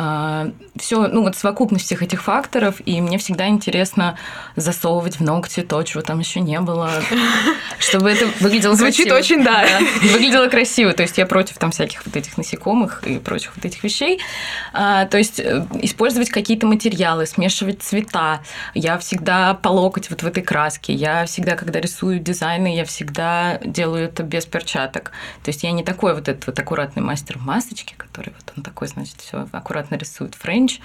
А, 0.00 0.52
все, 0.76 1.08
ну 1.08 1.22
вот 1.22 1.34
совокупность 1.34 1.86
всех 1.86 2.04
этих 2.04 2.22
факторов, 2.22 2.76
и 2.84 3.00
мне 3.00 3.18
всегда 3.18 3.48
интересно 3.48 4.16
засовывать 4.54 5.18
в 5.18 5.24
ногти 5.24 5.62
то, 5.62 5.82
чего 5.82 6.02
там 6.02 6.20
еще 6.20 6.38
не 6.38 6.60
было, 6.60 7.02
чтобы 7.80 8.10
это 8.10 8.26
выглядело 8.40 8.76
Звучит 8.76 9.10
очень, 9.10 9.42
да. 9.42 9.66
Выглядело 10.12 10.46
красиво. 10.46 10.92
То 10.92 11.02
есть 11.02 11.18
я 11.18 11.26
против 11.26 11.58
там 11.58 11.72
всяких 11.72 12.06
вот 12.06 12.14
этих 12.14 12.38
насекомых 12.38 13.02
и 13.08 13.18
прочих 13.18 13.56
вот 13.56 13.64
этих 13.64 13.82
вещей. 13.82 14.20
А, 14.72 15.06
то 15.06 15.18
есть 15.18 15.40
э, 15.40 15.66
использовать 15.82 16.30
какие-то 16.30 16.68
материалы, 16.68 17.26
смешивать 17.26 17.82
цвета. 17.82 18.42
Я 18.74 18.98
всегда 18.98 19.54
по 19.54 19.68
локоть 19.68 20.10
вот 20.10 20.22
в 20.22 20.26
этой 20.28 20.44
краске. 20.44 20.92
Я 20.92 21.26
всегда, 21.26 21.56
когда 21.56 21.80
рисую 21.80 22.20
дизайны, 22.20 22.76
я 22.76 22.84
всегда 22.84 23.58
делаю 23.64 24.04
это 24.04 24.22
без 24.22 24.46
перчаток. 24.46 25.10
То 25.42 25.48
есть 25.48 25.64
я 25.64 25.72
не 25.72 25.82
такой 25.82 26.14
вот 26.14 26.28
этот 26.28 26.46
вот 26.46 26.56
аккуратный 26.56 27.02
мастер 27.02 27.38
в 27.38 27.44
масочке, 27.44 27.96
который 27.96 28.32
вот 28.36 28.52
он 28.56 28.62
такой, 28.62 28.86
значит, 28.86 29.16
все 29.20 29.48
аккуратно 29.50 29.87
аккуратно 29.88 29.96
рисует 29.96 30.34
френч, 30.34 30.80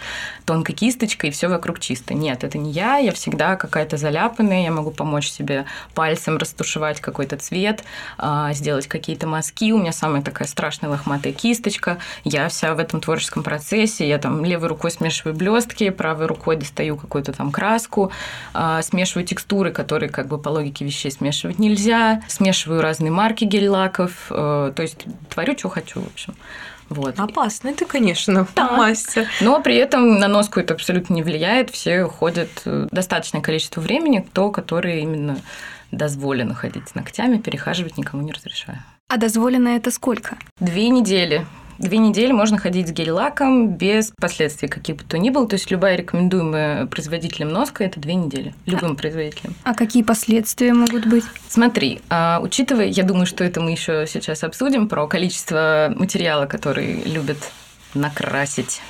тонкой 0.46 0.74
кисточкой, 0.74 1.30
и 1.30 1.34
все 1.34 1.48
вокруг 1.48 1.80
чисто. 1.80 2.14
Нет, 2.14 2.44
это 2.44 2.58
не 2.58 2.72
я, 2.72 2.98
я 2.98 3.12
всегда 3.12 3.56
какая-то 3.56 3.98
заляпанная, 3.98 4.64
я 4.64 4.72
могу 4.72 4.92
помочь 4.92 5.30
себе 5.30 5.66
пальцем 5.94 6.38
растушевать 6.38 7.02
какой-то 7.02 7.38
цвет, 7.38 7.84
а, 8.18 8.54
сделать 8.54 8.88
какие-то 8.88 9.28
мазки. 9.28 9.72
У 9.72 9.78
меня 9.78 9.92
самая 9.92 10.22
такая 10.22 10.48
страшная 10.48 10.90
лохматая 10.90 11.34
кисточка. 11.34 11.98
Я 12.24 12.48
вся 12.50 12.74
в 12.74 12.80
этом 12.80 13.02
творческом 13.02 13.44
процессе. 13.44 14.08
Я 14.08 14.18
там 14.18 14.46
левой 14.46 14.68
рукой 14.68 14.92
смешиваю 14.92 15.36
блестки, 15.36 15.90
правой 15.90 16.26
рукой 16.28 16.56
достаю 16.56 16.96
какую-то 16.96 17.34
там 17.34 17.52
краску, 17.52 18.12
а, 18.54 18.82
смешиваю 18.82 19.26
текстуры, 19.26 19.72
которые 19.72 20.10
как 20.10 20.28
бы 20.28 20.38
по 20.38 20.50
логике 20.50 20.86
вещей 20.86 21.12
смешивать 21.12 21.60
нельзя, 21.60 22.22
смешиваю 22.28 22.82
разные 22.82 23.12
марки 23.12 23.46
гель-лаков, 23.46 24.12
э, 24.30 24.74
то 24.76 24.82
есть 24.82 25.06
творю, 25.30 25.58
что 25.58 25.70
хочу, 25.70 26.02
в 26.02 26.08
общем. 26.08 26.36
Вот. 26.94 27.20
Опасно 27.20 27.70
это, 27.70 27.86
конечно, 27.86 28.48
да. 28.56 28.72
мастер. 28.72 29.28
Но 29.42 29.62
при 29.62 29.76
этом 29.76 30.20
на 30.20 30.28
носку 30.28 30.60
это 30.60 30.74
абсолютно 30.76 31.14
не 31.14 31.24
влияет. 31.24 31.72
Все 31.72 32.06
ходят 32.06 32.50
э, 32.66 32.88
достаточное 32.92 33.42
количество 33.42 33.82
времени, 33.82 34.26
то, 34.34 34.52
которое 34.52 35.00
именно 35.00 35.38
дозволено 35.92 36.54
ходить 36.54 36.90
с 36.90 36.96
ногтями, 36.96 37.38
перехаживать 37.38 37.98
никому 37.98 38.24
не 38.24 38.32
разрешаю. 38.32 38.80
А 39.08 39.18
дозволено 39.18 39.70
это 39.70 39.92
сколько? 39.92 40.38
Две 40.60 40.90
недели. 40.90 41.46
Две 41.77 41.98
недели 41.98 42.32
можно 42.32 42.58
ходить 42.58 42.88
с 42.88 42.92
гель-лаком 42.92 43.70
без 43.70 44.12
последствий 44.12 44.68
каких 44.68 44.98
бы 44.98 45.03
то 45.03 45.18
ни 45.18 45.30
было. 45.30 45.48
То 45.48 45.56
есть 45.56 45.70
любая 45.72 45.96
рекомендуемая 45.96 46.86
производителем 46.86 47.50
носка– 47.50 47.84
это 47.86 48.00
две 48.00 48.15
недели. 48.15 48.53
Любым 48.65 48.92
а, 48.92 48.96
производителем. 48.96 49.56
А 49.63 49.74
какие 49.74 50.03
последствия 50.03 50.74
могут 50.74 51.06
быть? 51.06 51.24
Смотри, 51.48 52.01
а, 52.10 52.39
учитывая, 52.42 52.86
я 52.86 53.03
думаю, 53.03 53.25
что 53.25 53.44
это 53.44 53.62
мы 53.62 53.72
еще 53.72 54.06
сейчас 54.08 54.44
обсудим, 54.44 54.88
про 54.88 55.08
количество 55.08 55.94
материала, 55.96 56.46
который 56.46 57.03
любят 57.03 57.38
накрасить 57.94 58.82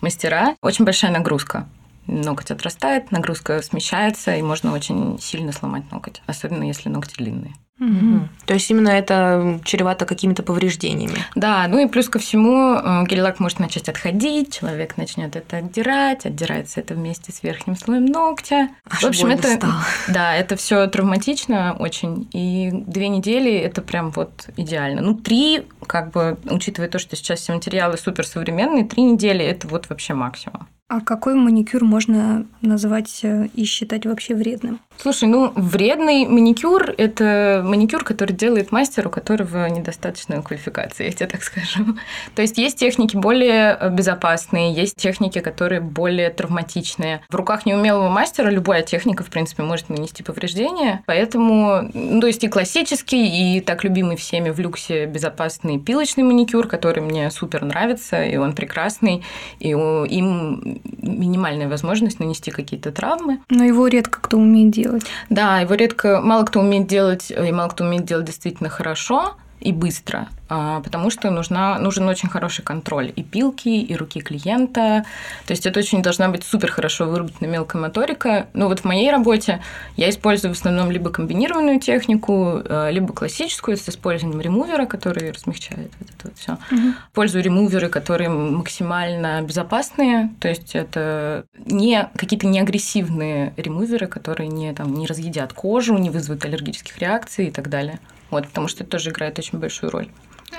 мастера, 0.00 0.54
очень 0.60 0.84
большая 0.84 1.10
нагрузка 1.10 1.66
ноготь 2.06 2.50
отрастает, 2.50 3.10
нагрузка 3.10 3.62
смещается, 3.62 4.36
и 4.36 4.42
можно 4.42 4.72
очень 4.72 5.18
сильно 5.20 5.52
сломать 5.52 5.90
ноготь, 5.90 6.22
особенно 6.26 6.64
если 6.64 6.88
ногти 6.88 7.14
длинные. 7.16 7.54
Угу. 7.80 8.28
То 8.46 8.54
есть 8.54 8.70
именно 8.70 8.88
это 8.88 9.60
чревато 9.64 10.06
какими-то 10.06 10.44
повреждениями. 10.44 11.24
Да, 11.34 11.66
ну 11.66 11.80
и 11.80 11.88
плюс 11.88 12.08
ко 12.08 12.20
всему 12.20 12.74
э, 12.74 13.04
гель-лак 13.06 13.40
может 13.40 13.58
начать 13.58 13.88
отходить, 13.88 14.54
человек 14.54 14.96
начнет 14.96 15.34
это 15.34 15.56
отдирать, 15.56 16.24
отдирается 16.24 16.80
это 16.80 16.94
вместе 16.94 17.32
с 17.32 17.42
верхним 17.42 17.76
слоем 17.76 18.06
ногтя. 18.06 18.68
Аж 18.88 19.02
В 19.02 19.06
общем, 19.06 19.26
это 19.26 19.56
стало. 19.56 19.74
да, 20.06 20.36
это 20.36 20.54
все 20.54 20.86
травматично 20.86 21.74
очень, 21.78 22.28
и 22.32 22.70
две 22.72 23.08
недели 23.08 23.52
это 23.52 23.82
прям 23.82 24.10
вот 24.10 24.48
идеально. 24.56 25.02
Ну 25.02 25.14
три, 25.14 25.66
как 25.86 26.12
бы 26.12 26.38
учитывая 26.44 26.88
то, 26.88 27.00
что 27.00 27.16
сейчас 27.16 27.40
все 27.40 27.54
материалы 27.54 27.96
суперсовременные, 27.96 28.84
три 28.84 29.02
недели 29.02 29.44
это 29.44 29.66
вот 29.66 29.88
вообще 29.88 30.14
максимум. 30.14 30.68
А 30.86 31.00
какой 31.00 31.34
маникюр 31.34 31.82
можно 31.82 32.46
назвать 32.60 33.20
э, 33.22 33.48
и 33.54 33.64
считать 33.64 34.04
вообще 34.04 34.34
вредным? 34.34 34.80
Слушай, 34.98 35.30
ну, 35.30 35.50
вредный 35.56 36.26
маникюр– 36.26 36.94
это 36.98 37.62
маникюр, 37.64 38.04
который 38.04 38.32
делает 38.32 38.70
мастер, 38.70 39.06
у 39.06 39.10
которого 39.10 39.66
недостаточно 39.66 40.42
квалификации, 40.42 41.06
я 41.06 41.12
тебе 41.12 41.26
так 41.26 41.42
скажу. 41.42 41.96
То 42.34 42.42
есть 42.42 42.58
есть 42.58 42.78
техники 42.78 43.16
более 43.16 43.78
безопасные, 43.92 44.74
есть 44.74 44.96
техники, 44.96 45.40
которые 45.40 45.80
более 45.80 46.28
травматичные. 46.28 47.22
В 47.30 47.34
руках 47.34 47.64
неумелого 47.64 48.10
мастера 48.10 48.50
любая 48.50 48.82
техника, 48.82 49.24
в 49.24 49.30
принципе, 49.30 49.62
может 49.62 49.88
нанести 49.88 50.22
повреждение. 50.22 51.02
Поэтому, 51.06 51.90
ну, 51.94 52.20
то 52.20 52.26
есть 52.26 52.44
и 52.44 52.48
классический, 52.48 53.56
и 53.56 53.60
так 53.62 53.84
любимый 53.84 54.16
всеми 54.16 54.50
в 54.50 54.60
люксе 54.60 55.06
безопасный 55.06 55.78
пилочный 55.78 56.24
маникюр, 56.24 56.68
который 56.68 57.02
мне 57.02 57.30
супер 57.30 57.64
нравится, 57.64 58.22
и 58.22 58.36
он 58.36 58.52
прекрасный, 58.52 59.24
и 59.60 59.70
им 59.70 60.73
минимальная 60.82 61.68
возможность 61.68 62.20
нанести 62.20 62.50
какие-то 62.50 62.92
травмы. 62.92 63.40
Но 63.50 63.64
его 63.64 63.86
редко 63.88 64.20
кто 64.20 64.38
умеет 64.38 64.70
делать. 64.70 65.04
Да, 65.30 65.60
его 65.60 65.74
редко, 65.74 66.20
мало 66.20 66.44
кто 66.44 66.60
умеет 66.60 66.86
делать, 66.86 67.30
и 67.30 67.52
мало 67.52 67.68
кто 67.68 67.84
умеет 67.84 68.04
делать 68.04 68.26
действительно 68.26 68.68
хорошо 68.68 69.36
и 69.64 69.72
быстро. 69.72 70.28
А, 70.48 70.80
потому 70.80 71.10
что 71.10 71.30
нужна, 71.30 71.78
нужен 71.78 72.06
очень 72.06 72.28
хороший 72.28 72.62
контроль 72.62 73.12
и 73.16 73.22
пилки, 73.22 73.68
и 73.68 73.96
руки 73.96 74.20
клиента. 74.20 75.04
То 75.46 75.52
есть 75.52 75.66
это 75.66 75.80
очень 75.80 76.02
должна 76.02 76.28
быть 76.28 76.44
супер 76.44 76.70
хорошо 76.70 77.06
выработана 77.06 77.48
мелкая 77.48 77.80
моторика. 77.80 78.46
Ну 78.52 78.68
вот 78.68 78.80
в 78.80 78.84
моей 78.84 79.10
работе 79.10 79.62
я 79.96 80.10
использую 80.10 80.54
в 80.54 80.58
основном 80.58 80.90
либо 80.90 81.10
комбинированную 81.10 81.80
технику, 81.80 82.62
э, 82.62 82.90
либо 82.92 83.14
классическую 83.14 83.78
с 83.78 83.88
использованием 83.88 84.40
ремувера, 84.40 84.84
который 84.84 85.32
размягчает 85.32 85.90
вот 85.98 86.10
это 86.10 86.28
вот 86.28 86.38
все. 86.38 86.52
Угу. 86.70 86.94
Использую 87.08 87.42
ремуверы, 87.42 87.88
которые 87.88 88.28
максимально 88.28 89.40
безопасные. 89.40 90.30
То 90.40 90.48
есть 90.48 90.74
это 90.74 91.46
не 91.56 92.08
какие-то 92.16 92.46
неагрессивные 92.46 93.54
ремуверы, 93.56 94.06
которые 94.06 94.48
не, 94.48 94.74
там, 94.74 94.92
не 94.94 95.06
разъедят 95.06 95.54
кожу, 95.54 95.96
не 95.96 96.10
вызовут 96.10 96.44
аллергических 96.44 96.98
реакций 96.98 97.48
и 97.48 97.50
так 97.50 97.70
далее. 97.70 97.98
Вот, 98.30 98.48
потому 98.48 98.68
что 98.68 98.82
это 98.82 98.92
тоже 98.92 99.10
играет 99.10 99.38
очень 99.38 99.58
большую 99.58 99.90
роль. 99.90 100.08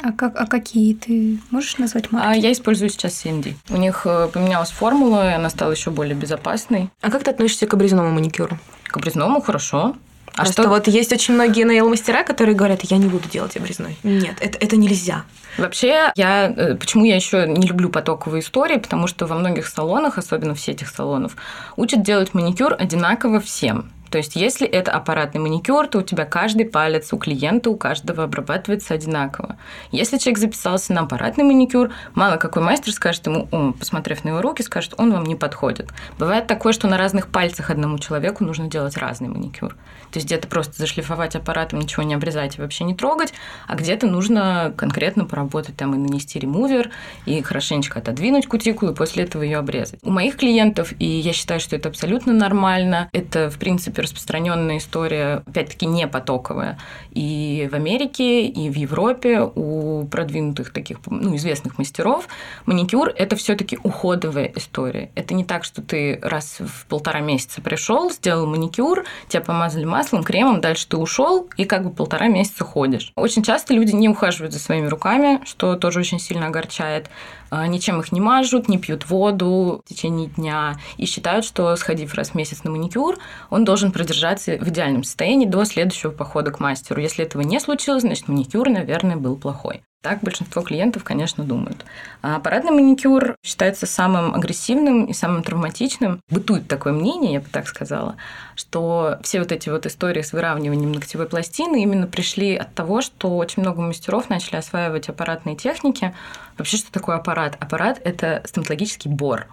А, 0.01 0.11
как, 0.11 0.39
а 0.39 0.45
какие 0.45 0.93
ты 0.93 1.39
можешь 1.51 1.77
назвать 1.77 2.11
марки? 2.11 2.27
А 2.27 2.35
я 2.35 2.51
использую 2.51 2.89
сейчас 2.89 3.23
CND. 3.23 3.53
У 3.69 3.77
них 3.77 4.01
э, 4.05 4.29
поменялась 4.31 4.71
формула, 4.71 5.31
и 5.31 5.33
она 5.33 5.49
стала 5.49 5.71
еще 5.71 5.91
более 5.91 6.15
безопасной. 6.15 6.89
А 7.01 7.09
как 7.09 7.23
ты 7.23 7.31
относишься 7.31 7.67
к 7.67 7.73
обрезному 7.73 8.11
маникюру? 8.11 8.57
К 8.83 8.97
обрезному 8.97 9.41
хорошо. 9.41 9.95
А 10.33 10.43
Просто 10.43 10.63
что 10.63 10.69
вот 10.69 10.87
есть 10.87 11.13
очень 11.13 11.33
многие 11.33 11.63
нейл-мастера, 11.63 12.25
которые 12.25 12.55
говорят, 12.55 12.81
я 12.83 12.97
не 12.97 13.07
буду 13.07 13.29
делать 13.29 13.55
обрезной. 13.55 13.97
Нет, 14.03 14.35
это, 14.41 14.57
это 14.59 14.75
нельзя. 14.75 15.23
Вообще, 15.57 16.11
я, 16.15 16.53
э, 16.53 16.75
почему 16.75 17.05
я 17.05 17.15
еще 17.15 17.47
не 17.47 17.65
люблю 17.65 17.89
потоковые 17.89 18.41
истории, 18.41 18.77
потому 18.77 19.07
что 19.07 19.27
во 19.27 19.37
многих 19.37 19.67
салонах, 19.67 20.17
особенно 20.17 20.53
в 20.53 20.59
сетях 20.59 20.89
салонов, 20.89 21.37
учат 21.77 22.03
делать 22.03 22.33
маникюр 22.33 22.75
одинаково 22.77 23.39
всем. 23.39 23.91
То 24.15 24.19
есть, 24.19 24.37
если 24.37 24.65
это 24.65 24.93
аппаратный 24.93 25.41
маникюр, 25.41 25.87
то 25.87 25.97
у 25.97 26.01
тебя 26.01 26.23
каждый 26.23 26.65
палец 26.65 27.11
у 27.11 27.17
клиента, 27.17 27.69
у 27.69 27.75
каждого 27.75 28.23
обрабатывается 28.23 28.93
одинаково. 28.93 29.57
Если 29.91 30.17
человек 30.17 30.39
записался 30.39 30.93
на 30.93 31.01
аппаратный 31.01 31.43
маникюр, 31.43 31.91
мало 32.13 32.37
какой 32.37 32.63
мастер 32.63 32.93
скажет 32.93 33.27
ему, 33.27 33.49
о, 33.51 33.73
посмотрев 33.73 34.23
на 34.23 34.29
его 34.29 34.41
руки, 34.41 34.61
скажет, 34.61 34.93
он 34.95 35.11
вам 35.11 35.25
не 35.25 35.35
подходит. 35.35 35.89
Бывает 36.17 36.47
такое, 36.47 36.71
что 36.71 36.87
на 36.87 36.97
разных 36.97 37.27
пальцах 37.27 37.69
одному 37.69 37.99
человеку 37.99 38.45
нужно 38.45 38.67
делать 38.67 38.95
разный 38.95 39.27
маникюр. 39.27 39.75
То 40.15 40.19
есть 40.19 40.27
где-то 40.27 40.47
просто 40.47 40.71
зашлифовать 40.77 41.35
аппаратом, 41.35 41.79
ничего 41.79 42.03
не 42.03 42.13
обрезать 42.13 42.57
и 42.57 42.61
вообще 42.61 42.85
не 42.85 42.95
трогать, 42.95 43.33
а 43.67 43.75
где-то 43.75 44.07
нужно 44.07 44.73
конкретно 44.77 45.25
поработать 45.25 45.75
там 45.75 45.93
и 45.93 45.97
нанести 45.97 46.39
ремувер, 46.39 46.89
и 47.25 47.41
хорошенечко 47.41 47.99
отодвинуть 47.99 48.47
кутикулу, 48.47 48.93
и 48.93 48.95
после 48.95 49.25
этого 49.25 49.43
ее 49.43 49.57
обрезать. 49.57 49.99
У 50.03 50.11
моих 50.11 50.37
клиентов, 50.37 50.93
и 50.99 51.05
я 51.05 51.33
считаю, 51.33 51.59
что 51.59 51.75
это 51.75 51.89
абсолютно 51.89 52.31
нормально, 52.31 53.09
это, 53.11 53.49
в 53.49 53.59
принципе, 53.59 54.03
распространенная 54.03 54.77
история, 54.77 55.43
опять-таки, 55.45 55.85
не 55.85 56.07
потоковая. 56.07 56.79
И 57.11 57.67
в 57.69 57.75
Америке, 57.75 58.45
и 58.45 58.69
в 58.69 58.75
Европе 58.77 59.41
у 59.41 60.05
продвинутых 60.05 60.71
таких, 60.71 60.99
ну, 61.07 61.35
известных 61.35 61.77
мастеров 61.77 62.29
маникюр– 62.65 63.09
это 63.17 63.35
все 63.35 63.55
таки 63.55 63.77
уходовая 63.83 64.49
история. 64.55 65.11
Это 65.15 65.33
не 65.33 65.43
так, 65.43 65.65
что 65.65 65.81
ты 65.81 66.19
раз 66.21 66.59
в 66.61 66.85
полтора 66.85 67.19
месяца 67.19 67.61
пришел, 67.61 68.09
сделал 68.11 68.47
маникюр, 68.47 69.03
тебя 69.27 69.41
помазали 69.41 69.83
маслом, 69.83 70.04
кремом, 70.23 70.61
дальше 70.61 70.87
ты 70.87 70.97
ушел 70.97 71.49
и 71.57 71.65
как 71.65 71.83
бы 71.83 71.89
полтора 71.89 72.27
месяца 72.27 72.63
ходишь. 72.63 73.11
Очень 73.15 73.43
часто 73.43 73.73
люди 73.73 73.91
не 73.91 74.09
ухаживают 74.09 74.53
за 74.53 74.59
своими 74.59 74.87
руками, 74.87 75.41
что 75.45 75.75
тоже 75.75 75.99
очень 75.99 76.19
сильно 76.19 76.47
огорчает. 76.47 77.09
А, 77.49 77.67
ничем 77.67 77.99
их 77.99 78.11
не 78.11 78.21
мажут, 78.21 78.67
не 78.67 78.77
пьют 78.77 79.09
воду 79.09 79.81
в 79.85 79.89
течение 79.89 80.27
дня 80.27 80.77
и 80.97 81.05
считают, 81.05 81.45
что 81.45 81.75
сходив 81.75 82.13
раз 82.13 82.31
в 82.31 82.35
месяц 82.35 82.63
на 82.63 82.71
маникюр, 82.71 83.17
он 83.49 83.65
должен 83.65 83.91
продержаться 83.91 84.57
в 84.57 84.67
идеальном 84.69 85.03
состоянии 85.03 85.45
до 85.45 85.63
следующего 85.65 86.11
похода 86.11 86.51
к 86.51 86.59
мастеру. 86.59 87.01
Если 87.01 87.23
этого 87.23 87.41
не 87.41 87.59
случилось, 87.59 88.01
значит 88.01 88.27
маникюр, 88.27 88.69
наверное, 88.69 89.15
был 89.15 89.35
плохой. 89.37 89.81
Так 90.05 90.19
большинство 90.21 90.61
клиентов, 90.61 91.03
конечно, 91.03 91.43
думают. 91.43 91.83
А 92.21 92.35
аппаратный 92.35 92.69
маникюр 92.69 93.35
считается 93.43 93.87
самым 93.87 94.35
агрессивным 94.35 95.05
и 95.05 95.13
самым 95.13 95.41
травматичным. 95.41 96.19
Бытует 96.29 96.67
такое 96.67 96.93
мнение, 96.93 97.33
я 97.33 97.39
бы 97.39 97.47
так 97.51 97.67
сказала, 97.67 98.15
что 98.55 99.17
все 99.23 99.39
вот 99.39 99.51
эти 99.51 99.67
вот 99.67 99.87
истории 99.87 100.21
с 100.21 100.31
выравниванием 100.31 100.91
ногтевой 100.91 101.25
пластины 101.25 101.81
именно 101.81 102.05
пришли 102.05 102.55
от 102.55 102.71
того, 102.75 103.01
что 103.01 103.35
очень 103.35 103.63
много 103.63 103.81
мастеров 103.81 104.29
начали 104.29 104.57
осваивать 104.57 105.09
аппаратные 105.09 105.55
техники. 105.55 106.13
Вообще, 106.59 106.77
что 106.77 106.91
такое 106.91 107.15
аппарат? 107.15 107.57
Аппарат– 107.59 107.99
это 108.03 108.43
стоматологический 108.45 109.09
бор. 109.09 109.47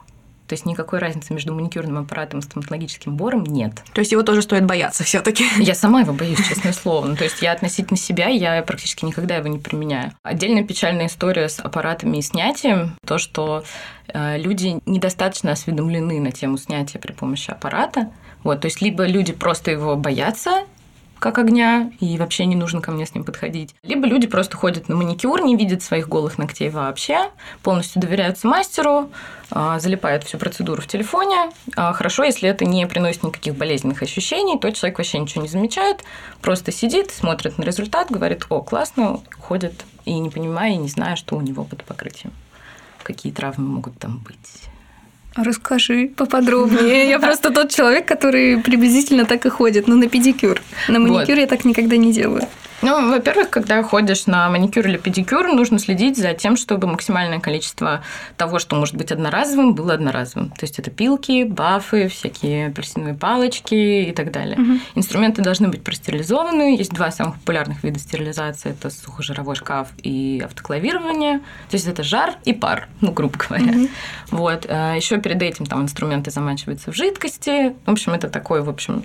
То 0.52 0.54
есть 0.54 0.66
никакой 0.66 0.98
разницы 0.98 1.32
между 1.32 1.54
маникюрным 1.54 1.96
аппаратом 1.96 2.40
и 2.40 2.42
стоматологическим 2.42 3.16
бором 3.16 3.42
нет. 3.42 3.72
То 3.94 4.00
есть 4.00 4.12
его 4.12 4.22
тоже 4.22 4.42
стоит 4.42 4.66
бояться 4.66 5.02
все 5.02 5.22
таки 5.22 5.46
Я 5.58 5.74
сама 5.74 6.02
его 6.02 6.12
боюсь, 6.12 6.46
честное 6.46 6.74
слово. 6.74 7.06
Ну, 7.06 7.16
то 7.16 7.24
есть 7.24 7.40
я 7.40 7.52
относительно 7.52 7.96
себя, 7.96 8.28
я 8.28 8.60
практически 8.60 9.06
никогда 9.06 9.36
его 9.36 9.48
не 9.48 9.58
применяю. 9.58 10.12
Отдельная 10.22 10.62
печальная 10.62 11.06
история 11.06 11.48
с 11.48 11.58
аппаратами 11.58 12.18
и 12.18 12.20
снятием, 12.20 12.98
то, 13.06 13.16
что 13.16 13.64
э, 14.08 14.36
люди 14.36 14.78
недостаточно 14.84 15.52
осведомлены 15.52 16.20
на 16.20 16.32
тему 16.32 16.58
снятия 16.58 17.00
при 17.00 17.12
помощи 17.12 17.50
аппарата. 17.50 18.10
Вот, 18.44 18.60
то 18.60 18.66
есть 18.66 18.82
либо 18.82 19.06
люди 19.06 19.32
просто 19.32 19.70
его 19.70 19.96
боятся 19.96 20.66
как 21.22 21.38
огня, 21.38 21.92
и 22.00 22.18
вообще 22.18 22.46
не 22.46 22.56
нужно 22.56 22.80
ко 22.80 22.90
мне 22.90 23.06
с 23.06 23.14
ним 23.14 23.22
подходить. 23.22 23.76
Либо 23.84 24.08
люди 24.08 24.26
просто 24.26 24.56
ходят 24.56 24.88
на 24.88 24.96
маникюр, 24.96 25.40
не 25.40 25.54
видят 25.54 25.80
своих 25.80 26.08
голых 26.08 26.36
ногтей 26.36 26.68
вообще, 26.68 27.30
полностью 27.62 28.02
доверяются 28.02 28.48
мастеру, 28.48 29.08
а, 29.48 29.78
залипают 29.78 30.24
всю 30.24 30.36
процедуру 30.38 30.82
в 30.82 30.88
телефоне. 30.88 31.52
А, 31.76 31.92
хорошо, 31.92 32.24
если 32.24 32.48
это 32.48 32.64
не 32.64 32.84
приносит 32.88 33.22
никаких 33.22 33.54
болезненных 33.54 34.02
ощущений, 34.02 34.58
то 34.58 34.72
человек 34.72 34.98
вообще 34.98 35.18
ничего 35.18 35.42
не 35.42 35.48
замечает, 35.48 36.02
просто 36.40 36.72
сидит, 36.72 37.12
смотрит 37.12 37.56
на 37.56 37.62
результат, 37.62 38.10
говорит, 38.10 38.44
о, 38.48 38.60
классно, 38.60 39.20
ходит, 39.38 39.84
и 40.04 40.18
не 40.18 40.28
понимая, 40.28 40.72
и 40.72 40.76
не 40.76 40.88
зная, 40.88 41.14
что 41.14 41.36
у 41.36 41.40
него 41.40 41.62
под 41.62 41.84
покрытием, 41.84 42.32
какие 43.04 43.32
травмы 43.32 43.68
могут 43.68 43.96
там 43.96 44.18
быть. 44.18 44.71
Расскажи 45.36 46.10
поподробнее. 46.14 47.08
Я 47.08 47.18
просто 47.18 47.50
тот 47.50 47.70
человек, 47.70 48.06
который 48.06 48.58
приблизительно 48.58 49.24
так 49.24 49.46
и 49.46 49.48
ходит, 49.48 49.88
но 49.88 49.96
на 49.96 50.08
педикюр. 50.08 50.60
На 50.88 50.98
маникюр 50.98 51.38
я 51.38 51.46
так 51.46 51.64
никогда 51.64 51.96
не 51.96 52.12
делаю. 52.12 52.46
Ну, 52.82 53.10
во-первых, 53.10 53.48
когда 53.50 53.82
ходишь 53.82 54.26
на 54.26 54.50
маникюр 54.50 54.86
или 54.86 54.96
педикюр, 54.96 55.46
нужно 55.46 55.78
следить 55.78 56.18
за 56.18 56.34
тем, 56.34 56.56
чтобы 56.56 56.88
максимальное 56.88 57.38
количество 57.38 58.02
того, 58.36 58.58
что 58.58 58.74
может 58.74 58.96
быть 58.96 59.12
одноразовым, 59.12 59.74
было 59.74 59.94
одноразовым. 59.94 60.50
То 60.50 60.62
есть 60.62 60.80
это 60.80 60.90
пилки, 60.90 61.44
бафы, 61.44 62.08
всякие 62.08 62.66
апельсиновые 62.68 63.14
палочки 63.14 63.74
и 64.08 64.12
так 64.12 64.32
далее. 64.32 64.58
Угу. 64.58 64.78
Инструменты 64.96 65.42
должны 65.42 65.68
быть 65.68 65.84
простерилизованы. 65.84 66.76
Есть 66.76 66.92
два 66.92 67.12
самых 67.12 67.36
популярных 67.36 67.84
вида 67.84 68.00
стерилизации. 68.00 68.70
Это 68.70 68.90
сухожировой 68.90 69.54
шкаф 69.54 69.88
и 70.02 70.42
автоклавирование. 70.44 71.38
То 71.70 71.76
есть 71.76 71.86
это 71.86 72.02
жар 72.02 72.34
и 72.44 72.52
пар, 72.52 72.88
ну, 73.00 73.12
грубо 73.12 73.38
говоря. 73.38 73.70
Угу. 73.70 73.88
Вот. 74.32 74.66
А 74.68 74.94
Еще 74.96 75.20
перед 75.20 75.40
этим 75.40 75.66
там 75.66 75.82
инструменты 75.82 76.32
замачиваются 76.32 76.90
в 76.90 76.96
жидкости. 76.96 77.74
В 77.86 77.90
общем, 77.90 78.12
это 78.12 78.28
такой, 78.28 78.62
в 78.62 78.68
общем, 78.68 79.04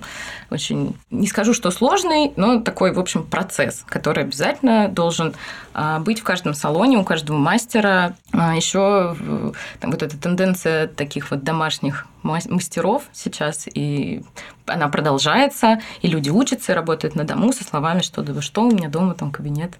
очень, 0.50 0.96
не 1.10 1.28
скажу, 1.28 1.54
что 1.54 1.70
сложный, 1.70 2.32
но 2.34 2.60
такой, 2.60 2.92
в 2.92 2.98
общем, 2.98 3.22
процесс 3.22 3.67
процесс, 3.68 3.84
который 3.86 4.24
обязательно 4.24 4.88
должен 4.88 5.34
а, 5.74 6.00
быть 6.00 6.20
в 6.20 6.24
каждом 6.24 6.54
салоне, 6.54 6.98
у 6.98 7.04
каждого 7.04 7.36
мастера. 7.36 8.16
А, 8.32 8.54
Еще 8.56 9.16
там, 9.80 9.90
вот 9.90 10.02
эта 10.02 10.16
тенденция 10.18 10.86
таких 10.88 11.30
вот 11.30 11.44
домашних 11.44 12.06
мастеров 12.22 13.04
сейчас, 13.12 13.66
и 13.72 14.22
она 14.66 14.88
продолжается, 14.88 15.80
и 16.02 16.08
люди 16.08 16.30
учатся 16.30 16.72
и 16.72 16.74
работают 16.74 17.14
на 17.14 17.24
дому 17.24 17.52
со 17.52 17.64
словами, 17.64 18.00
что 18.00 18.22
да 18.22 18.40
что, 18.42 18.62
у 18.62 18.70
меня 18.70 18.88
дома 18.88 19.14
там 19.14 19.30
кабинет 19.30 19.78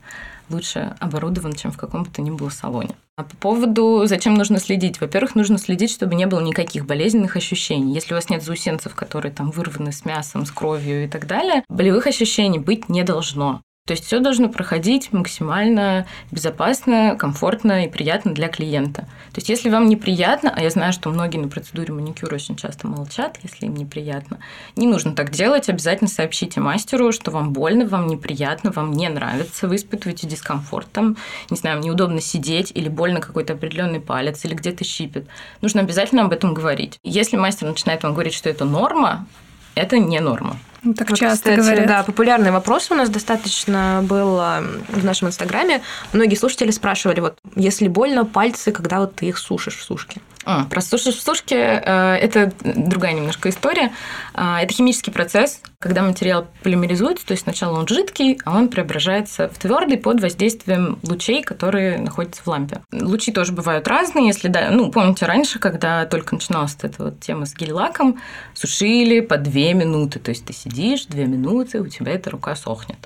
лучше 0.50 0.96
оборудован, 0.98 1.52
чем 1.52 1.72
в 1.72 1.76
каком 1.76 2.04
бы 2.04 2.10
то 2.10 2.22
ни 2.22 2.30
было 2.30 2.48
салоне. 2.48 2.94
А 3.16 3.24
по 3.24 3.36
поводу, 3.36 4.02
зачем 4.06 4.34
нужно 4.34 4.60
следить? 4.60 5.00
Во-первых, 5.00 5.34
нужно 5.34 5.58
следить, 5.58 5.90
чтобы 5.90 6.14
не 6.14 6.26
было 6.26 6.40
никаких 6.40 6.86
болезненных 6.86 7.36
ощущений. 7.36 7.92
Если 7.94 8.14
у 8.14 8.16
вас 8.16 8.30
нет 8.30 8.42
заусенцев, 8.42 8.94
которые 8.94 9.32
там 9.32 9.50
вырваны 9.50 9.92
с 9.92 10.04
мясом, 10.04 10.46
с 10.46 10.50
кровью 10.50 11.04
и 11.04 11.08
так 11.08 11.26
далее, 11.26 11.64
болевых 11.68 12.06
ощущений 12.06 12.58
быть 12.58 12.88
не 12.88 13.02
должно. 13.02 13.60
То 13.88 13.92
есть 13.92 14.04
все 14.04 14.20
должно 14.20 14.50
проходить 14.50 15.14
максимально 15.14 16.06
безопасно, 16.30 17.16
комфортно 17.18 17.86
и 17.86 17.88
приятно 17.88 18.34
для 18.34 18.48
клиента. 18.48 19.08
То 19.32 19.36
есть 19.36 19.48
если 19.48 19.70
вам 19.70 19.88
неприятно, 19.88 20.52
а 20.54 20.60
я 20.60 20.68
знаю, 20.68 20.92
что 20.92 21.08
многие 21.08 21.38
на 21.38 21.48
процедуре 21.48 21.94
маникюра 21.94 22.34
очень 22.34 22.54
часто 22.54 22.86
молчат, 22.86 23.38
если 23.42 23.64
им 23.64 23.74
неприятно, 23.74 24.40
не 24.76 24.86
нужно 24.86 25.14
так 25.14 25.30
делать, 25.30 25.70
обязательно 25.70 26.10
сообщите 26.10 26.60
мастеру, 26.60 27.12
что 27.12 27.30
вам 27.30 27.54
больно, 27.54 27.86
вам 27.86 28.08
неприятно, 28.08 28.72
вам 28.72 28.92
не 28.92 29.08
нравится, 29.08 29.66
вы 29.66 29.76
испытываете 29.76 30.26
дискомфорт, 30.26 30.92
там, 30.92 31.16
не 31.48 31.56
знаю, 31.56 31.80
неудобно 31.80 32.20
сидеть 32.20 32.70
или 32.74 32.90
больно 32.90 33.22
какой-то 33.22 33.54
определенный 33.54 34.00
палец 34.00 34.44
или 34.44 34.52
где-то 34.52 34.84
щипет. 34.84 35.26
Нужно 35.62 35.80
обязательно 35.80 36.26
об 36.26 36.32
этом 36.34 36.52
говорить. 36.52 36.98
Если 37.04 37.38
мастер 37.38 37.66
начинает 37.66 38.02
вам 38.02 38.12
говорить, 38.12 38.34
что 38.34 38.50
это 38.50 38.66
норма, 38.66 39.26
это 39.74 39.98
не 39.98 40.20
норма. 40.20 40.58
Ну, 40.82 40.94
так 40.94 41.10
вот, 41.10 41.18
часто 41.18 41.50
кстати, 41.50 41.60
говорят. 41.60 41.86
Да, 41.86 42.02
популярный 42.02 42.50
вопрос 42.50 42.90
у 42.90 42.94
нас 42.94 43.08
достаточно 43.08 44.00
был 44.02 44.36
в 44.36 45.04
нашем 45.04 45.28
инстаграме. 45.28 45.82
Многие 46.12 46.36
слушатели 46.36 46.70
спрашивали, 46.70 47.20
вот, 47.20 47.38
если 47.56 47.88
больно 47.88 48.24
пальцы, 48.24 48.72
когда 48.72 49.00
вот 49.00 49.16
ты 49.16 49.26
их 49.26 49.38
сушишь 49.38 49.76
в 49.76 49.82
сушке? 49.82 50.20
А, 50.50 50.64
про 50.64 50.80
сушишь 50.80 51.16
в 51.16 51.22
сушке 51.22 51.56
э,– 51.56 52.14
это 52.22 52.50
другая 52.62 53.12
немножко 53.12 53.50
история. 53.50 53.92
А, 54.32 54.62
это 54.62 54.72
химический 54.72 55.12
процесс, 55.12 55.60
когда 55.78 56.00
материал 56.00 56.46
полимеризуется, 56.62 57.26
то 57.26 57.32
есть 57.32 57.42
сначала 57.42 57.78
он 57.78 57.86
жидкий, 57.86 58.40
а 58.46 58.56
он 58.56 58.68
преображается 58.68 59.50
в 59.50 59.58
твердый 59.58 59.98
под 59.98 60.22
воздействием 60.22 61.00
лучей, 61.02 61.42
которые 61.42 61.98
находятся 61.98 62.42
в 62.42 62.46
лампе. 62.46 62.80
Лучи 62.92 63.30
тоже 63.30 63.52
бывают 63.52 63.86
разные, 63.88 64.26
если 64.26 64.48
да, 64.48 64.70
ну 64.70 64.90
помните 64.90 65.26
раньше, 65.26 65.58
когда 65.58 66.06
только 66.06 66.34
начиналась 66.34 66.78
эта 66.80 67.04
вот 67.04 67.20
тема 67.20 67.44
с 67.44 67.54
гель-лаком, 67.54 68.18
сушили 68.54 69.20
по 69.20 69.36
две 69.36 69.74
минуты, 69.74 70.18
то 70.18 70.30
есть 70.30 70.46
ты 70.46 70.54
сидишь 70.68 71.06
две 71.06 71.26
минуты, 71.26 71.80
у 71.80 71.86
тебя 71.86 72.12
эта 72.12 72.30
рука 72.30 72.54
сохнет. 72.54 72.98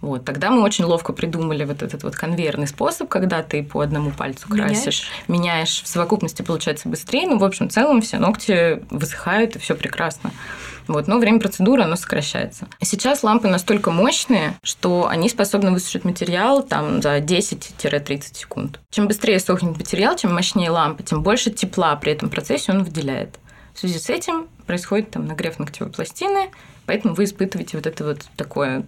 Вот, 0.00 0.24
тогда 0.24 0.50
мы 0.50 0.62
очень 0.62 0.84
ловко 0.84 1.12
придумали 1.12 1.64
вот 1.64 1.82
этот 1.82 2.04
вот 2.04 2.14
конвейерный 2.14 2.68
способ, 2.68 3.08
когда 3.08 3.42
ты 3.42 3.64
по 3.64 3.80
одному 3.80 4.12
пальцу 4.12 4.48
красишь, 4.48 5.08
меняешь, 5.26 5.28
меняешь 5.28 5.82
в 5.82 5.88
совокупности 5.88 6.42
получается 6.42 6.88
быстрее. 6.88 7.26
Ну, 7.26 7.38
в 7.38 7.44
общем, 7.44 7.68
в 7.68 7.72
целом 7.72 8.00
все 8.00 8.18
ногти 8.18 8.80
высыхают, 8.90 9.56
и 9.56 9.58
все 9.58 9.74
прекрасно. 9.74 10.30
Вот, 10.86 11.08
но 11.08 11.18
время 11.18 11.40
процедуры, 11.40 11.82
оно 11.82 11.96
сокращается. 11.96 12.68
Сейчас 12.80 13.24
лампы 13.24 13.48
настолько 13.48 13.90
мощные, 13.90 14.54
что 14.62 15.08
они 15.08 15.28
способны 15.28 15.72
высушить 15.72 16.04
материал 16.04 16.62
там 16.62 17.02
за 17.02 17.18
10-30 17.18 18.22
секунд. 18.34 18.80
Чем 18.90 19.08
быстрее 19.08 19.40
сохнет 19.40 19.76
материал, 19.76 20.16
чем 20.16 20.32
мощнее 20.32 20.70
лампа, 20.70 21.02
тем 21.02 21.24
больше 21.24 21.50
тепла 21.50 21.96
при 21.96 22.12
этом 22.12 22.30
процессе 22.30 22.70
он 22.70 22.84
выделяет. 22.84 23.38
В 23.74 23.80
связи 23.80 23.98
с 23.98 24.08
этим 24.08 24.46
происходит 24.66 25.10
там 25.10 25.26
нагрев 25.26 25.58
ногтевой 25.58 25.92
пластины, 25.92 26.50
поэтому 26.88 27.14
вы 27.14 27.24
испытываете 27.24 27.76
вот 27.76 27.86
это 27.86 28.02
вот 28.02 28.26
такое 28.34 28.82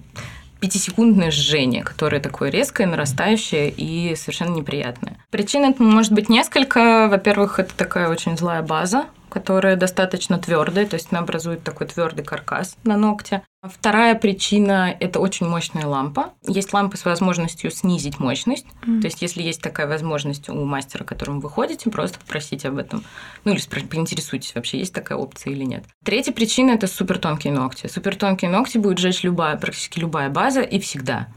пятисекундное 0.58 1.30
жжение, 1.30 1.84
которое 1.84 2.20
такое 2.20 2.50
резкое, 2.50 2.86
нарастающее 2.86 3.70
и 3.70 4.14
совершенно 4.16 4.54
неприятное. 4.54 5.18
Причин 5.30 5.64
это 5.64 5.82
может 5.82 6.12
быть 6.12 6.28
несколько. 6.28 7.08
Во-первых, 7.08 7.58
это 7.58 7.74
такая 7.76 8.08
очень 8.08 8.36
злая 8.36 8.62
база, 8.62 9.04
которая 9.31 9.77
достаточно 9.77 10.38
твердая, 10.38 10.87
то 10.87 10.95
есть 10.95 11.09
она 11.11 11.21
образует 11.21 11.62
такой 11.62 11.87
твердый 11.87 12.25
каркас 12.25 12.77
на 12.85 12.97
ногте. 12.97 13.43
Вторая 13.62 14.14
причина– 14.14 14.97
это 15.01 15.21
очень 15.21 15.47
мощная 15.47 15.87
лампа. 15.87 16.33
Есть 16.47 16.73
лампы 16.73 16.97
с 16.97 17.05
возможностью 17.05 17.71
снизить 17.71 18.19
мощность. 18.19 18.64
Mm. 18.87 19.03
То 19.03 19.07
есть, 19.07 19.21
если 19.21 19.43
есть 19.43 19.61
такая 19.61 19.87
возможность 19.87 20.49
у 20.49 20.64
мастера, 20.64 21.05
к 21.05 21.09
которому 21.09 21.40
вы 21.40 21.51
ходите, 21.51 21.90
просто 21.90 22.19
попросите 22.19 22.69
об 22.69 22.79
этом. 22.79 23.05
Ну, 23.45 23.53
или 23.53 23.61
поинтересуйтесь, 23.87 24.55
вообще 24.55 24.79
есть 24.79 24.95
такая 24.95 25.19
опция 25.19 25.53
или 25.53 25.64
нет. 25.64 25.85
Третья 26.03 26.33
причина– 26.33 26.71
это 26.73 26.87
супертонкие 26.87 27.53
ногти. 27.53 27.87
Супертонкие 27.87 28.51
ногти 28.51 28.79
будет 28.79 28.99
сжечь 28.99 29.25
любая, 29.25 29.59
практически 29.59 29.99
любая 29.99 30.31
база 30.31 30.62
и 30.62 30.81
всегда. 30.81 31.29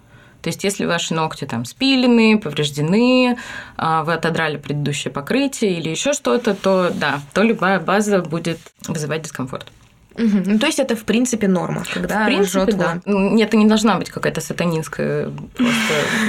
То 0.44 0.50
есть, 0.50 0.64
если 0.66 0.86
ваши 0.86 1.14
ногти 1.14 1.46
там 1.46 1.64
спилены, 1.64 2.38
повреждены, 2.38 3.38
а, 3.78 4.04
вы 4.04 4.14
отодрали 4.14 4.58
предыдущее 4.58 5.12
покрытие 5.12 5.80
или 5.80 5.90
еще 5.90 6.12
что-то, 6.12 6.54
то 6.54 6.92
да, 6.94 7.22
то 7.34 7.44
любая 7.44 7.80
база 7.80 8.22
будет 8.22 8.60
вызывать 8.90 9.22
дискомфорт. 9.22 9.68
Угу. 10.16 10.44
Ну, 10.46 10.60
то 10.60 10.66
есть 10.66 10.80
это, 10.80 10.98
в 10.98 11.06
принципе, 11.06 11.48
норма, 11.48 11.84
когда 11.92 12.24
в 12.24 12.26
принципе, 12.26 12.60
жжет, 12.66 12.78
да. 12.78 13.02
Нет, 13.06 13.48
это 13.48 13.58
не 13.58 13.68
должна 13.68 13.98
быть 13.98 14.10
какая-то 14.10 14.42
сатанинская 14.42 15.32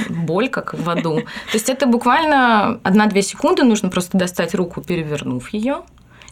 боль, 0.09 0.47
как 0.47 0.73
в 0.73 0.89
аду. 0.89 1.17
То 1.17 1.53
есть 1.53 1.69
это 1.69 1.85
буквально 1.85 2.79
одна-две 2.83 3.21
секунды, 3.21 3.63
нужно 3.63 3.89
просто 3.89 4.17
достать 4.17 4.55
руку, 4.55 4.81
перевернув 4.81 5.49
ее. 5.49 5.81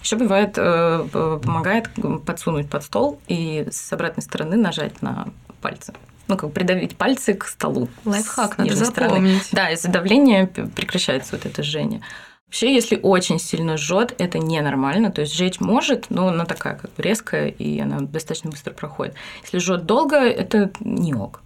Еще 0.01 0.15
бывает, 0.15 0.53
э, 0.55 1.05
помогает 1.11 1.89
подсунуть 2.25 2.69
под 2.69 2.83
стол 2.83 3.19
и 3.27 3.67
с 3.69 3.91
обратной 3.91 4.23
стороны 4.23 4.55
нажать 4.55 5.01
на 5.01 5.27
пальцы 5.61 5.93
ну, 6.27 6.37
как 6.37 6.53
придавить 6.53 6.95
пальцы 6.95 7.33
к 7.33 7.45
столу. 7.45 7.87
Лайфхак, 8.05 8.57
надо 8.57 8.75
запомнить. 8.75 9.43
Стороны. 9.43 9.67
Да, 9.67 9.71
из-за 9.71 9.89
давления 9.89 10.45
прекращается 10.45 11.35
вот 11.35 11.45
это 11.45 11.63
жжение. 11.63 12.01
Вообще, 12.47 12.73
если 12.73 12.99
очень 13.01 13.39
сильно 13.39 13.77
жжет, 13.77 14.13
это 14.19 14.37
ненормально. 14.37 15.11
То 15.11 15.21
есть 15.21 15.33
жечь 15.33 15.59
может, 15.59 16.09
но 16.09 16.27
она 16.27 16.45
такая 16.45 16.75
как 16.75 16.93
бы 16.93 17.01
резкая, 17.01 17.47
и 17.47 17.79
она 17.79 17.99
достаточно 18.01 18.51
быстро 18.51 18.71
проходит. 18.71 19.15
Если 19.43 19.57
жжет 19.57 19.85
долго, 19.85 20.17
это 20.17 20.71
не 20.79 21.15
ок. 21.15 21.41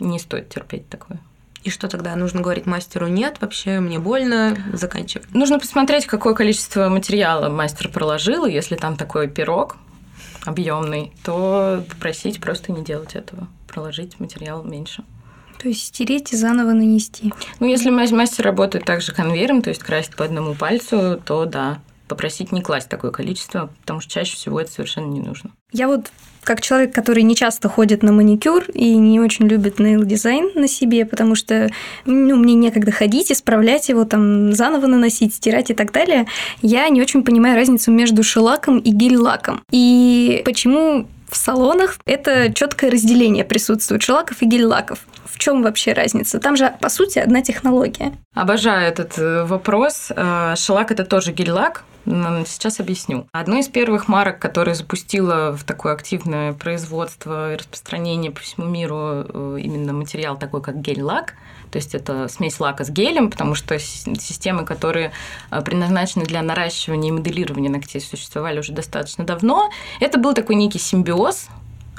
Не 0.00 0.18
стоит 0.18 0.48
терпеть 0.48 0.88
такое. 0.88 1.20
И 1.64 1.70
что 1.70 1.88
тогда? 1.88 2.14
Нужно 2.16 2.40
говорить 2.40 2.66
мастеру 2.66 3.08
нет, 3.08 3.36
вообще 3.40 3.80
мне 3.80 3.98
больно, 3.98 4.56
заканчивать. 4.72 5.32
Нужно 5.34 5.58
посмотреть, 5.58 6.06
какое 6.06 6.34
количество 6.34 6.88
материала 6.88 7.48
мастер 7.48 7.88
проложил. 7.88 8.44
Если 8.46 8.76
там 8.76 8.96
такой 8.96 9.28
пирог 9.28 9.76
объемный, 10.44 11.12
то 11.24 11.84
попросить 11.88 12.40
просто 12.40 12.72
не 12.72 12.82
делать 12.82 13.14
этого. 13.14 13.48
Проложить 13.68 14.18
материал 14.18 14.64
меньше. 14.64 15.04
То 15.58 15.68
есть 15.68 15.86
стереть 15.86 16.32
и 16.32 16.36
заново 16.36 16.72
нанести. 16.72 17.32
Ну, 17.60 17.66
если 17.66 17.90
мастер 17.90 18.44
работает 18.44 18.84
также 18.84 19.12
конвейером, 19.12 19.62
то 19.62 19.70
есть 19.70 19.82
красит 19.82 20.16
по 20.16 20.24
одному 20.24 20.54
пальцу, 20.54 21.20
то 21.24 21.44
да, 21.44 21.80
попросить 22.06 22.52
не 22.52 22.62
класть 22.62 22.88
такое 22.88 23.10
количество, 23.10 23.70
потому 23.80 24.00
что 24.00 24.12
чаще 24.12 24.36
всего 24.36 24.60
это 24.60 24.70
совершенно 24.72 25.06
не 25.06 25.20
нужно. 25.20 25.50
Я 25.72 25.88
вот 25.88 26.10
как 26.42 26.62
человек, 26.62 26.94
который 26.94 27.22
не 27.24 27.36
часто 27.36 27.68
ходит 27.68 28.02
на 28.02 28.10
маникюр 28.10 28.64
и 28.72 28.96
не 28.96 29.20
очень 29.20 29.46
любит 29.46 29.78
нейл 29.78 30.02
дизайн 30.04 30.50
на 30.54 30.66
себе, 30.66 31.04
потому 31.04 31.34
что 31.34 31.68
ну, 32.06 32.36
мне 32.36 32.54
некогда 32.54 32.90
ходить, 32.90 33.30
исправлять 33.30 33.90
его, 33.90 34.04
там, 34.04 34.54
заново 34.54 34.86
наносить, 34.86 35.34
стирать 35.34 35.70
и 35.70 35.74
так 35.74 35.92
далее, 35.92 36.26
я 36.62 36.88
не 36.88 37.02
очень 37.02 37.22
понимаю 37.22 37.56
разницу 37.56 37.90
между 37.90 38.22
шелаком 38.22 38.78
и 38.78 38.90
гель-лаком. 38.90 39.60
И 39.70 40.40
почему 40.46 41.06
в 41.28 41.36
салонах 41.36 41.98
это 42.04 42.52
четкое 42.52 42.90
разделение 42.90 43.44
присутствует 43.44 44.02
шелаков 44.02 44.42
и 44.42 44.46
гель-лаков. 44.46 45.00
В 45.24 45.38
чем 45.38 45.62
вообще 45.62 45.92
разница? 45.92 46.40
Там 46.40 46.56
же, 46.56 46.74
по 46.80 46.88
сути, 46.88 47.18
одна 47.18 47.42
технология. 47.42 48.12
Обожаю 48.34 48.88
этот 48.88 49.18
э, 49.18 49.44
вопрос. 49.44 50.10
Э, 50.14 50.54
шелак– 50.56 50.90
это 50.92 51.04
тоже 51.04 51.32
гель-лак, 51.32 51.84
Сейчас 52.46 52.80
объясню. 52.80 53.26
Одной 53.32 53.60
из 53.60 53.68
первых 53.68 54.08
марок, 54.08 54.38
которая 54.38 54.74
запустила 54.74 55.54
в 55.54 55.64
такое 55.64 55.92
активное 55.92 56.54
производство 56.54 57.52
и 57.52 57.56
распространение 57.56 58.30
по 58.30 58.40
всему 58.40 58.66
миру 58.66 59.26
э, 59.28 59.58
именно 59.60 59.92
материал 59.92 60.38
такой, 60.38 60.62
как 60.62 60.76
гель-лак, 60.76 61.34
то 61.70 61.76
есть 61.76 61.94
это 61.94 62.28
смесь 62.28 62.60
лака 62.60 62.84
с 62.84 62.90
гелем, 62.90 63.30
потому 63.30 63.54
что 63.54 63.78
системы, 63.78 64.64
которые 64.64 65.12
э, 65.50 65.60
предназначены 65.62 66.24
для 66.24 66.42
наращивания 66.42 67.10
и 67.10 67.12
моделирования 67.12 67.70
ногтей, 67.70 68.00
существовали 68.00 68.58
уже 68.58 68.72
достаточно 68.72 69.24
давно. 69.24 69.70
Это 70.00 70.18
был 70.18 70.34
такой 70.34 70.56
некий 70.56 70.78
симбиоз 70.78 71.48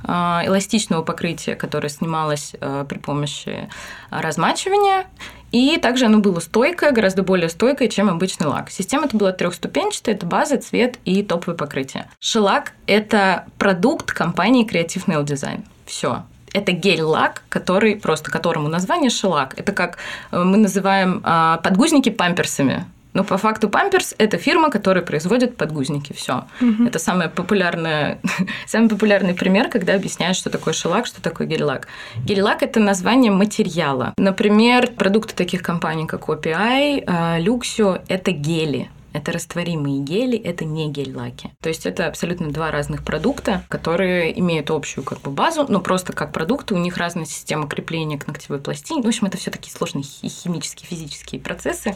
э, 0.03 0.11
эластичного 0.11 1.03
покрытия, 1.03 1.55
которое 1.55 1.89
снималось 1.89 2.53
при 2.87 2.97
помощи 2.97 3.69
размачивания, 4.09 5.05
и 5.51 5.77
также 5.77 6.05
оно 6.05 6.19
было 6.19 6.39
стойкое, 6.39 6.91
гораздо 6.91 7.23
более 7.23 7.49
стойкое, 7.49 7.87
чем 7.87 8.09
обычный 8.09 8.47
лак. 8.47 8.69
Система 8.69 9.05
это 9.05 9.17
была 9.17 9.31
трехступенчатая, 9.31 10.15
это 10.15 10.25
база, 10.25 10.57
цвет 10.57 10.99
и 11.05 11.23
топовое 11.23 11.57
покрытие. 11.57 12.07
Шелак– 12.19 12.73
это 12.87 13.45
продукт 13.57 14.11
компании 14.11 14.67
Creative 14.67 15.05
Nail 15.05 15.25
Design. 15.25 15.65
Все 15.85 16.23
это 16.53 16.71
гель-лак, 16.71 17.43
который 17.49 17.95
просто 17.95 18.31
которому 18.31 18.67
название 18.69 19.09
шелак. 19.09 19.53
Это 19.57 19.71
как 19.71 19.97
э, 20.31 20.43
мы 20.43 20.57
называем 20.57 21.21
а, 21.23 21.57
подгузники 21.57 22.09
памперсами. 22.09 22.85
Но 23.13 23.23
по 23.23 23.37
факту 23.37 23.69
Памперс 23.69 24.13
это 24.17 24.37
фирма, 24.37 24.69
которая 24.69 25.03
производит 25.03 25.57
подгузники. 25.57 26.13
Все. 26.13 26.45
Угу. 26.61 26.85
Это 26.85 26.99
самый 26.99 27.29
популярный, 27.29 28.17
самый 28.67 28.89
популярный 28.89 29.33
пример, 29.33 29.69
когда 29.69 29.95
объясняют, 29.95 30.37
что 30.37 30.49
такое 30.49 30.73
шелак, 30.73 31.05
что 31.07 31.21
такое 31.21 31.47
гель-лак. 31.47 31.87
Гель-лак 32.23 32.61
это 32.61 32.79
название 32.79 33.31
материала. 33.31 34.13
Например, 34.17 34.87
продукты 34.91 35.33
таких 35.35 35.63
компаний, 35.63 36.05
как 36.05 36.29
OPI, 36.29 37.03
а, 37.07 37.39
Luxio 37.39 38.01
это 38.07 38.31
гели. 38.31 38.89
Это 39.13 39.31
растворимые 39.31 39.99
гели, 39.99 40.37
это 40.37 40.65
не 40.65 40.89
гель-лаки. 40.89 41.51
То 41.61 41.69
есть 41.69 41.85
это 41.85 42.07
абсолютно 42.07 42.51
два 42.51 42.71
разных 42.71 43.03
продукта, 43.03 43.63
которые 43.67 44.37
имеют 44.39 44.69
общую 44.71 45.03
как 45.03 45.21
бы 45.21 45.31
базу, 45.31 45.65
но 45.67 45.79
просто 45.79 46.13
как 46.13 46.31
продукты 46.31 46.75
у 46.75 46.77
них 46.77 46.97
разная 46.97 47.25
система 47.25 47.67
крепления 47.67 48.17
к 48.17 48.27
ногтевой 48.27 48.59
пластине. 48.59 49.01
В 49.01 49.07
общем, 49.07 49.27
это 49.27 49.37
все 49.37 49.51
такие 49.51 49.73
сложные 49.75 50.03
химические, 50.03 50.87
физические 50.87 51.41
процессы, 51.41 51.95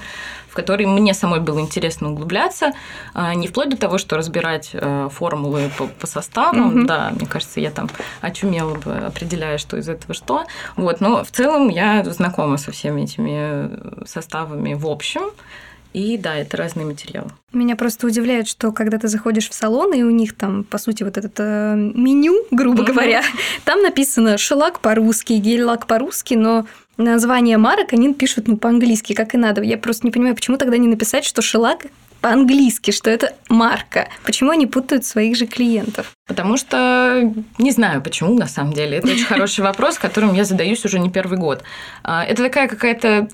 в 0.50 0.56
которые 0.56 0.88
мне 0.88 1.14
самой 1.14 1.40
было 1.40 1.60
интересно 1.60 2.12
углубляться, 2.12 2.74
а, 3.14 3.36
не 3.36 3.48
вплоть 3.48 3.70
до 3.70 3.78
того, 3.78 3.98
что 3.98 4.18
разбирать 4.18 4.72
э, 4.74 5.10
формулы 5.12 5.72
по, 5.78 5.88
по 5.88 6.08
составам. 6.08 6.84
Mm-hmm. 6.84 6.86
Да, 6.86 7.12
мне 7.16 7.28
кажется, 7.28 7.60
я 7.60 7.72
там 7.72 7.90
очумела 8.22 8.76
бы, 8.76 8.96
определяя, 8.96 9.58
что 9.58 9.78
из 9.78 9.88
этого 9.88 10.14
что. 10.14 10.46
Вот, 10.76 11.02
но 11.02 11.24
в 11.24 11.32
целом 11.32 11.70
я 11.70 12.04
знакома 12.04 12.58
со 12.58 12.72
всеми 12.72 13.04
этими 13.04 14.06
составами 14.06 14.74
в 14.74 14.88
общем. 14.88 15.32
И 15.94 16.18
да, 16.18 16.36
это 16.36 16.58
разные 16.58 16.86
материалы. 16.86 17.30
Меня 17.52 17.76
просто 17.76 18.08
удивляет, 18.08 18.48
что 18.48 18.72
когда 18.72 18.98
ты 18.98 19.08
заходишь 19.08 19.48
в 19.50 19.54
салон, 19.54 19.94
и 19.94 20.02
у 20.02 20.10
них 20.10 20.36
там, 20.36 20.64
по 20.64 20.80
сути, 20.80 21.04
вот 21.04 21.18
это 21.18 21.44
э, 21.44 21.76
меню, 21.76 22.46
грубо 22.50 22.82
mm-hmm. 22.82 22.88
говоря, 22.88 23.24
там 23.64 23.82
написано 23.82 24.38
шелак 24.40 24.80
по-русски, 24.80 25.34
гель-лак 25.34 25.86
по-русски, 25.86 26.34
но 26.34 26.66
название 26.98 27.58
марок 27.58 27.94
они 27.94 28.14
пишут 28.14 28.48
ну, 28.48 28.58
по-английски, 28.58 29.14
как 29.14 29.36
и 29.36 29.38
надо. 29.38 29.62
Я 29.62 29.78
просто 29.78 30.08
не 30.08 30.12
понимаю, 30.12 30.36
почему 30.36 30.58
тогда 30.58 30.78
не 30.78 30.88
написать, 30.88 31.26
что 31.26 31.42
шелак 31.42 31.86
по-английски, 32.24 32.92
что 32.92 33.10
это 33.10 33.34
марка. 33.50 34.08
Почему 34.24 34.52
они 34.52 34.66
путают 34.66 35.06
своих 35.06 35.36
же 35.36 35.46
клиентов? 35.46 36.14
Потому 36.26 36.56
что 36.56 37.34
не 37.58 37.72
знаю, 37.72 38.02
почему 38.02 38.34
на 38.38 38.48
самом 38.48 38.72
деле. 38.72 39.00
Это 39.00 39.08
очень 39.10 39.26
хороший 39.26 39.60
вопрос, 39.66 40.00
которым 40.00 40.34
я 40.34 40.46
задаюсь 40.46 40.86
уже 40.86 41.00
не 41.00 41.10
первый 41.10 41.38
год. 41.38 41.64
А, 42.02 42.24
это 42.24 42.44
такая 42.44 42.70
какая-то 42.70 43.28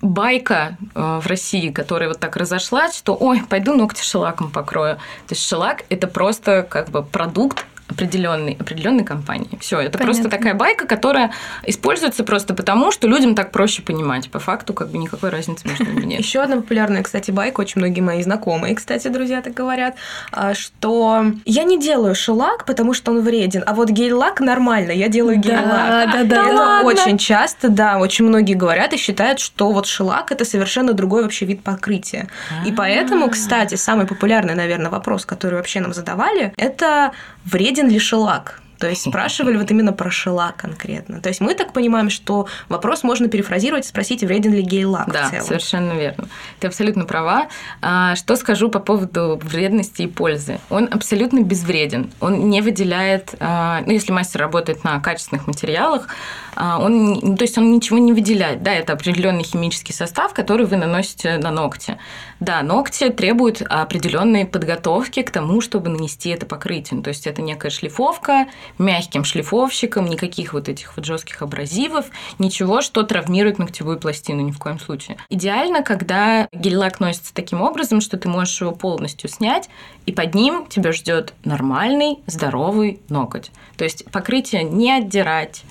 байка 0.00 0.78
э, 0.94 1.20
в 1.22 1.26
России, 1.26 1.68
которая 1.70 2.08
вот 2.08 2.18
так 2.18 2.36
разошлась, 2.36 2.96
что 2.96 3.14
ой, 3.14 3.42
пойду 3.46 3.74
ногти 3.74 4.02
шелаком 4.02 4.50
покрою. 4.50 4.96
То 5.28 5.34
есть 5.34 5.46
шелак 5.46 5.84
это 5.90 6.06
просто 6.06 6.62
как 6.62 6.88
бы 6.88 7.02
продукт 7.02 7.66
определенной, 7.90 8.56
определенной 8.58 9.04
компании. 9.04 9.58
Все, 9.60 9.80
это 9.80 9.98
Понятно. 9.98 10.04
просто 10.04 10.28
такая 10.30 10.54
байка, 10.54 10.86
которая 10.86 11.32
используется 11.64 12.24
просто 12.24 12.54
потому, 12.54 12.92
что 12.92 13.08
людям 13.08 13.34
так 13.34 13.50
проще 13.50 13.82
понимать. 13.82 14.30
По 14.30 14.38
факту, 14.38 14.72
как 14.72 14.90
бы 14.90 14.98
никакой 14.98 15.30
разницы 15.30 15.68
между 15.68 15.84
ними 15.84 16.04
нет. 16.04 16.20
Еще 16.20 16.40
одна 16.40 16.56
популярная, 16.56 17.02
кстати, 17.02 17.30
байка, 17.30 17.60
очень 17.60 17.80
многие 17.80 18.00
мои 18.00 18.22
знакомые, 18.22 18.74
кстати, 18.74 19.08
друзья 19.08 19.42
так 19.42 19.54
говорят, 19.54 19.96
а, 20.32 20.54
что 20.54 21.24
я 21.44 21.64
не 21.64 21.80
делаю 21.80 22.14
шелак, 22.14 22.64
потому 22.64 22.94
что 22.94 23.10
он 23.10 23.20
вреден, 23.20 23.62
а 23.66 23.74
вот 23.74 23.90
гель-лак 23.90 24.40
нормально, 24.40 24.92
я 24.92 25.08
делаю 25.08 25.38
гель-лак. 25.38 25.66
Да, 25.66 26.06
да, 26.06 26.24
да. 26.24 26.46
Это 26.46 26.54
ладно. 26.54 26.88
очень 26.88 27.18
часто, 27.18 27.68
да, 27.68 27.98
очень 27.98 28.24
многие 28.24 28.54
говорят 28.54 28.92
и 28.92 28.96
считают, 28.96 29.40
что 29.40 29.72
вот 29.72 29.86
шелак 29.86 30.32
это 30.32 30.44
совершенно 30.44 30.92
другой 30.92 31.22
вообще 31.22 31.46
вид 31.46 31.62
покрытия. 31.62 32.28
И 32.66 32.72
поэтому, 32.72 33.28
кстати, 33.28 33.74
самый 33.74 34.06
популярный, 34.06 34.54
наверное, 34.54 34.90
вопрос, 34.90 35.26
который 35.26 35.56
вообще 35.56 35.80
нам 35.80 35.92
задавали, 35.92 36.52
это 36.56 37.12
вреден 37.44 37.88
ли 37.88 37.98
шелак? 37.98 38.62
То 38.80 38.88
есть 38.88 39.02
спрашивали 39.02 39.58
вот 39.58 39.70
именно 39.70 39.92
про 39.92 40.10
шелак 40.10 40.56
конкретно. 40.56 41.20
То 41.20 41.28
есть 41.28 41.42
мы 41.42 41.54
так 41.54 41.74
понимаем, 41.74 42.08
что 42.08 42.48
вопрос 42.70 43.02
можно 43.02 43.28
перефразировать, 43.28 43.84
спросить, 43.84 44.24
вреден 44.24 44.54
ли 44.54 44.62
гей-лак 44.62 45.12
Да, 45.12 45.30
совершенно 45.42 45.92
верно. 45.92 46.28
Ты 46.60 46.68
абсолютно 46.68 47.04
права. 47.04 47.48
А, 47.82 48.16
что 48.16 48.36
скажу 48.36 48.70
по 48.70 48.78
поводу 48.78 49.38
вредности 49.42 50.02
и 50.02 50.06
пользы? 50.06 50.60
Он 50.70 50.88
абсолютно 50.90 51.42
безвреден. 51.42 52.10
Он 52.20 52.48
не 52.48 52.62
выделяет, 52.62 53.34
а, 53.38 53.82
ну, 53.84 53.92
если 53.92 54.12
мастер 54.12 54.40
работает 54.40 54.82
на 54.82 54.98
качественных 54.98 55.46
материалах, 55.46 56.08
а, 56.56 56.78
он, 56.78 57.20
ну, 57.22 57.36
то 57.36 57.42
есть 57.42 57.58
он 57.58 57.70
ничего 57.72 57.98
не 57.98 58.14
выделяет. 58.14 58.62
Да, 58.62 58.72
это 58.72 58.94
определенный 58.94 59.44
химический 59.44 59.92
состав, 59.92 60.32
который 60.32 60.64
вы 60.64 60.76
наносите 60.76 61.36
на 61.36 61.50
ногти. 61.50 61.98
Да, 62.40 62.62
ногти 62.62 63.10
требуют 63.10 63.60
определенной 63.60 64.46
подготовки 64.46 65.20
к 65.20 65.30
тому, 65.30 65.60
чтобы 65.60 65.90
нанести 65.90 66.30
это 66.30 66.46
покрытие. 66.46 67.02
То 67.02 67.08
есть 67.08 67.26
это 67.26 67.42
некая 67.42 67.68
шлифовка 67.68 68.46
мягким 68.78 69.24
шлифовщиком, 69.24 70.06
никаких 70.06 70.52
вот 70.52 70.68
этих 70.68 70.96
вот 70.96 71.04
жестких 71.04 71.42
абразивов, 71.42 72.06
ничего, 72.38 72.80
что 72.80 73.02
травмирует 73.02 73.58
ногтевую 73.58 73.98
пластину 73.98 74.40
ни 74.42 74.50
в 74.50 74.58
коем 74.58 74.78
случае. 74.78 75.16
Идеально, 75.28 75.82
когда 75.82 76.48
гель-лак 76.52 77.00
носится 77.00 77.34
таким 77.34 77.62
образом, 77.62 78.00
что 78.00 78.16
ты 78.16 78.28
можешь 78.28 78.60
его 78.60 78.72
полностью 78.72 79.28
снять, 79.30 79.68
и 80.06 80.12
под 80.12 80.34
ним 80.34 80.66
тебя 80.66 80.92
ждет 80.92 81.34
нормальный, 81.44 82.18
здоровый 82.26 83.00
ноготь. 83.08 83.50
То 83.76 83.84
есть 83.84 84.04
покрытие 84.10 84.64
не 84.64 84.92
отдирать, 84.92 85.62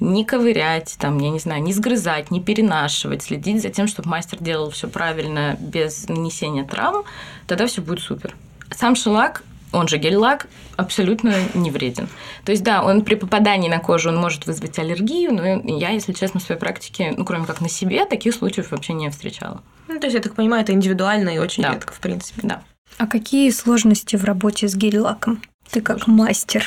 не 0.00 0.24
ковырять, 0.24 0.96
там, 0.98 1.18
я 1.18 1.30
не 1.30 1.38
знаю, 1.38 1.62
не 1.62 1.72
сгрызать, 1.72 2.30
не 2.30 2.40
перенашивать, 2.40 3.22
следить 3.22 3.62
за 3.62 3.68
тем, 3.68 3.86
чтобы 3.86 4.08
мастер 4.08 4.38
делал 4.40 4.70
все 4.70 4.88
правильно, 4.88 5.56
без 5.60 6.08
нанесения 6.08 6.64
травм, 6.64 7.04
тогда 7.46 7.66
все 7.66 7.82
будет 7.82 8.00
супер. 8.00 8.34
Сам 8.74 8.96
шелак 8.96 9.42
он 9.72 9.88
же 9.88 9.98
гель-лак, 9.98 10.48
абсолютно 10.76 11.34
не 11.54 11.70
вреден. 11.70 12.08
То 12.44 12.52
есть, 12.52 12.62
да, 12.62 12.82
он 12.82 13.02
при 13.02 13.14
попадании 13.14 13.68
на 13.68 13.78
кожу 13.78 14.08
он 14.08 14.16
может 14.16 14.46
вызвать 14.46 14.78
аллергию, 14.78 15.32
но 15.32 15.76
я, 15.78 15.90
если 15.90 16.12
честно, 16.12 16.40
в 16.40 16.42
своей 16.42 16.60
практике, 16.60 17.14
ну, 17.16 17.24
кроме 17.24 17.46
как 17.46 17.60
на 17.60 17.68
себе, 17.68 18.04
таких 18.06 18.34
случаев 18.34 18.70
вообще 18.70 18.92
не 18.92 19.10
встречала. 19.10 19.62
Ну, 19.88 19.98
то 19.98 20.06
есть, 20.06 20.14
я 20.16 20.22
так 20.22 20.34
понимаю, 20.34 20.62
это 20.62 20.72
индивидуально 20.72 21.30
и 21.30 21.38
очень 21.38 21.62
да. 21.62 21.72
редко, 21.72 21.92
в 21.92 22.00
принципе. 22.00 22.40
Да. 22.42 22.62
А 22.98 23.06
какие 23.06 23.50
сложности 23.50 24.16
в 24.16 24.24
работе 24.24 24.68
с 24.68 24.74
гель-лаком? 24.74 25.42
Ты 25.70 25.80
как 25.80 26.06
мастер 26.06 26.64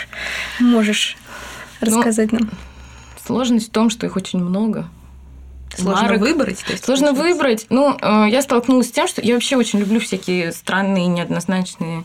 можешь 0.60 1.18
ну, 1.82 1.88
рассказать 1.88 2.32
ну, 2.32 2.40
нам? 2.40 2.50
Сложность 3.26 3.70
в 3.70 3.72
том, 3.72 3.90
что 3.90 4.06
их 4.06 4.16
очень 4.16 4.40
много. 4.40 4.88
Сложно 5.76 6.04
марок. 6.04 6.22
выбрать? 6.22 6.64
То 6.64 6.72
есть, 6.72 6.86
Сложно 6.86 7.08
получается? 7.08 7.34
выбрать. 7.34 7.66
Ну, 7.70 7.98
э, 8.00 8.30
я 8.30 8.42
столкнулась 8.42 8.90
с 8.90 8.92
тем, 8.92 9.08
что 9.08 9.22
я 9.22 9.34
вообще 9.34 9.58
очень 9.58 9.80
люблю 9.80 10.00
всякие 10.00 10.52
странные, 10.52 11.08
неоднозначные 11.08 12.04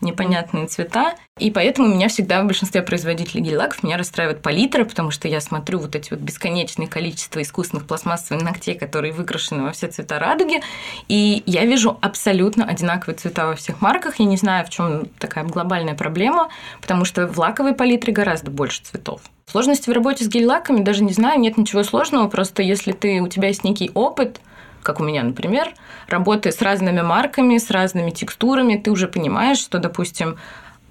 непонятные 0.00 0.66
цвета. 0.66 1.14
И 1.38 1.50
поэтому 1.50 1.88
меня 1.88 2.08
всегда 2.08 2.42
в 2.42 2.46
большинстве 2.46 2.82
производителей 2.82 3.42
гель-лаков 3.42 3.82
меня 3.82 3.96
расстраивает 3.96 4.42
палитра, 4.42 4.84
потому 4.84 5.10
что 5.10 5.28
я 5.28 5.40
смотрю 5.40 5.78
вот 5.78 5.96
эти 5.96 6.10
вот 6.10 6.20
бесконечные 6.20 6.88
количество 6.88 7.40
искусственных 7.40 7.86
пластмассовых 7.86 8.42
ногтей, 8.42 8.74
которые 8.74 9.12
выкрашены 9.12 9.62
во 9.62 9.72
все 9.72 9.88
цвета 9.88 10.18
радуги, 10.18 10.60
и 11.08 11.42
я 11.46 11.64
вижу 11.64 11.98
абсолютно 12.00 12.64
одинаковые 12.64 13.16
цвета 13.16 13.46
во 13.46 13.54
всех 13.54 13.80
марках. 13.80 14.18
Я 14.18 14.26
не 14.26 14.36
знаю, 14.36 14.66
в 14.66 14.70
чем 14.70 15.06
такая 15.18 15.44
глобальная 15.44 15.94
проблема, 15.94 16.48
потому 16.80 17.04
что 17.04 17.26
в 17.26 17.38
лаковой 17.38 17.74
палитре 17.74 18.12
гораздо 18.12 18.50
больше 18.50 18.82
цветов. 18.82 19.22
Сложности 19.46 19.90
в 19.90 19.92
работе 19.92 20.24
с 20.24 20.28
гель-лаками 20.28 20.82
даже 20.82 21.02
не 21.02 21.12
знаю, 21.12 21.40
нет 21.40 21.56
ничего 21.56 21.82
сложного, 21.82 22.28
просто 22.28 22.62
если 22.62 22.92
ты, 22.92 23.20
у 23.20 23.26
тебя 23.26 23.48
есть 23.48 23.64
некий 23.64 23.90
опыт, 23.94 24.40
как 24.82 25.00
у 25.00 25.04
меня, 25.04 25.22
например, 25.22 25.74
работая 26.08 26.52
с 26.52 26.60
разными 26.62 27.00
марками, 27.00 27.58
с 27.58 27.70
разными 27.70 28.10
текстурами, 28.10 28.76
ты 28.76 28.90
уже 28.90 29.08
понимаешь, 29.08 29.58
что, 29.58 29.78
допустим, 29.78 30.36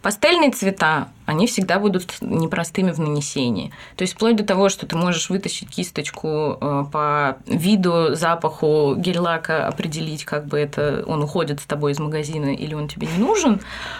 Пастельные 0.01 0.51
цвета, 0.51 1.09
они 1.25 1.45
всегда 1.45 1.77
будут 1.77 2.21
непростыми 2.21 2.91
в 2.91 2.99
нанесении. 2.99 3.73
То 3.97 4.03
есть 4.03 4.13
вплоть 4.13 4.37
до 4.37 4.45
того, 4.45 4.69
что 4.69 4.85
ты 4.85 4.95
можешь 4.95 5.29
вытащить 5.29 5.69
кисточку 5.69 6.57
э, 6.61 6.85
по 6.89 7.37
виду, 7.45 8.15
запаху 8.15 8.95
гель-лака, 8.95 9.67
определить, 9.67 10.23
как 10.23 10.45
бы 10.45 10.57
это 10.57 11.03
он 11.05 11.21
уходит 11.21 11.59
с 11.59 11.65
тобой 11.65 11.91
из 11.91 11.99
магазина 11.99 12.53
или 12.55 12.75
он 12.75 12.87
тебе 12.87 13.07
не 13.07 13.17
нужен. 13.17 13.59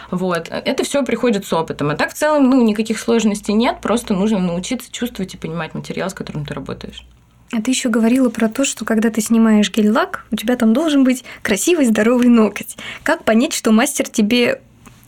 Вот. 0.09 0.47
Это 0.49 0.85
все 0.85 1.03
приходит 1.03 1.45
с 1.45 1.51
опытом. 1.51 1.89
А 1.89 1.97
так 1.97 2.11
в 2.11 2.13
целом 2.13 2.49
ну, 2.49 2.63
никаких 2.63 2.97
сложностей 2.97 3.53
нет, 3.53 3.81
просто 3.81 4.13
нужно 4.13 4.39
научиться 4.39 4.89
чувствовать 4.89 5.33
и 5.33 5.37
понимать 5.37 5.73
материал, 5.73 6.09
с 6.09 6.13
которым 6.13 6.45
ты 6.45 6.53
работаешь. 6.53 7.05
А 7.51 7.61
ты 7.61 7.71
еще 7.71 7.89
говорила 7.89 8.29
про 8.29 8.47
то, 8.47 8.63
что 8.63 8.85
когда 8.85 9.09
ты 9.09 9.21
снимаешь 9.21 9.71
гель-лак, 9.71 10.25
у 10.31 10.35
тебя 10.35 10.55
там 10.55 10.73
должен 10.73 11.03
быть 11.03 11.23
красивый, 11.41 11.85
здоровый 11.85 12.27
ноготь. 12.27 12.77
Как 13.03 13.23
понять, 13.23 13.53
что 13.53 13.71
мастер 13.71 14.07
тебе 14.07 14.61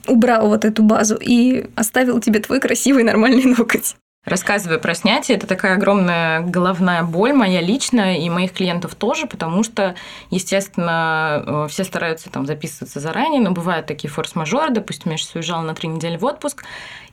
убрал 0.07 0.47
вот 0.47 0.65
эту 0.65 0.81
базу 0.81 1.17
и 1.21 1.67
оставил 1.75 2.19
тебе 2.19 2.39
твой 2.39 2.59
красивый, 2.59 3.03
нормальный 3.03 3.45
ноготь? 3.45 3.95
Рассказывая 4.23 4.77
про 4.77 4.93
снятие, 4.93 5.37
это 5.37 5.47
такая 5.47 5.73
огромная 5.73 6.41
головная 6.41 7.01
боль 7.01 7.33
моя 7.33 7.59
личная 7.59 8.17
и 8.17 8.29
моих 8.29 8.53
клиентов 8.53 8.93
тоже, 8.93 9.25
потому 9.25 9.63
что, 9.63 9.95
естественно, 10.29 11.43
э, 11.43 11.67
все 11.69 11.83
стараются 11.83 12.29
там 12.29 12.45
записываться 12.45 12.99
заранее, 12.99 13.41
но 13.41 13.49
бывают 13.49 13.87
такие 13.87 14.11
форс-мажоры, 14.11 14.71
допустим, 14.71 15.09
я 15.09 15.17
сейчас 15.17 15.33
уезжала 15.33 15.63
на 15.63 15.73
три 15.73 15.89
недели 15.89 16.17
в 16.17 16.25
отпуск, 16.25 16.63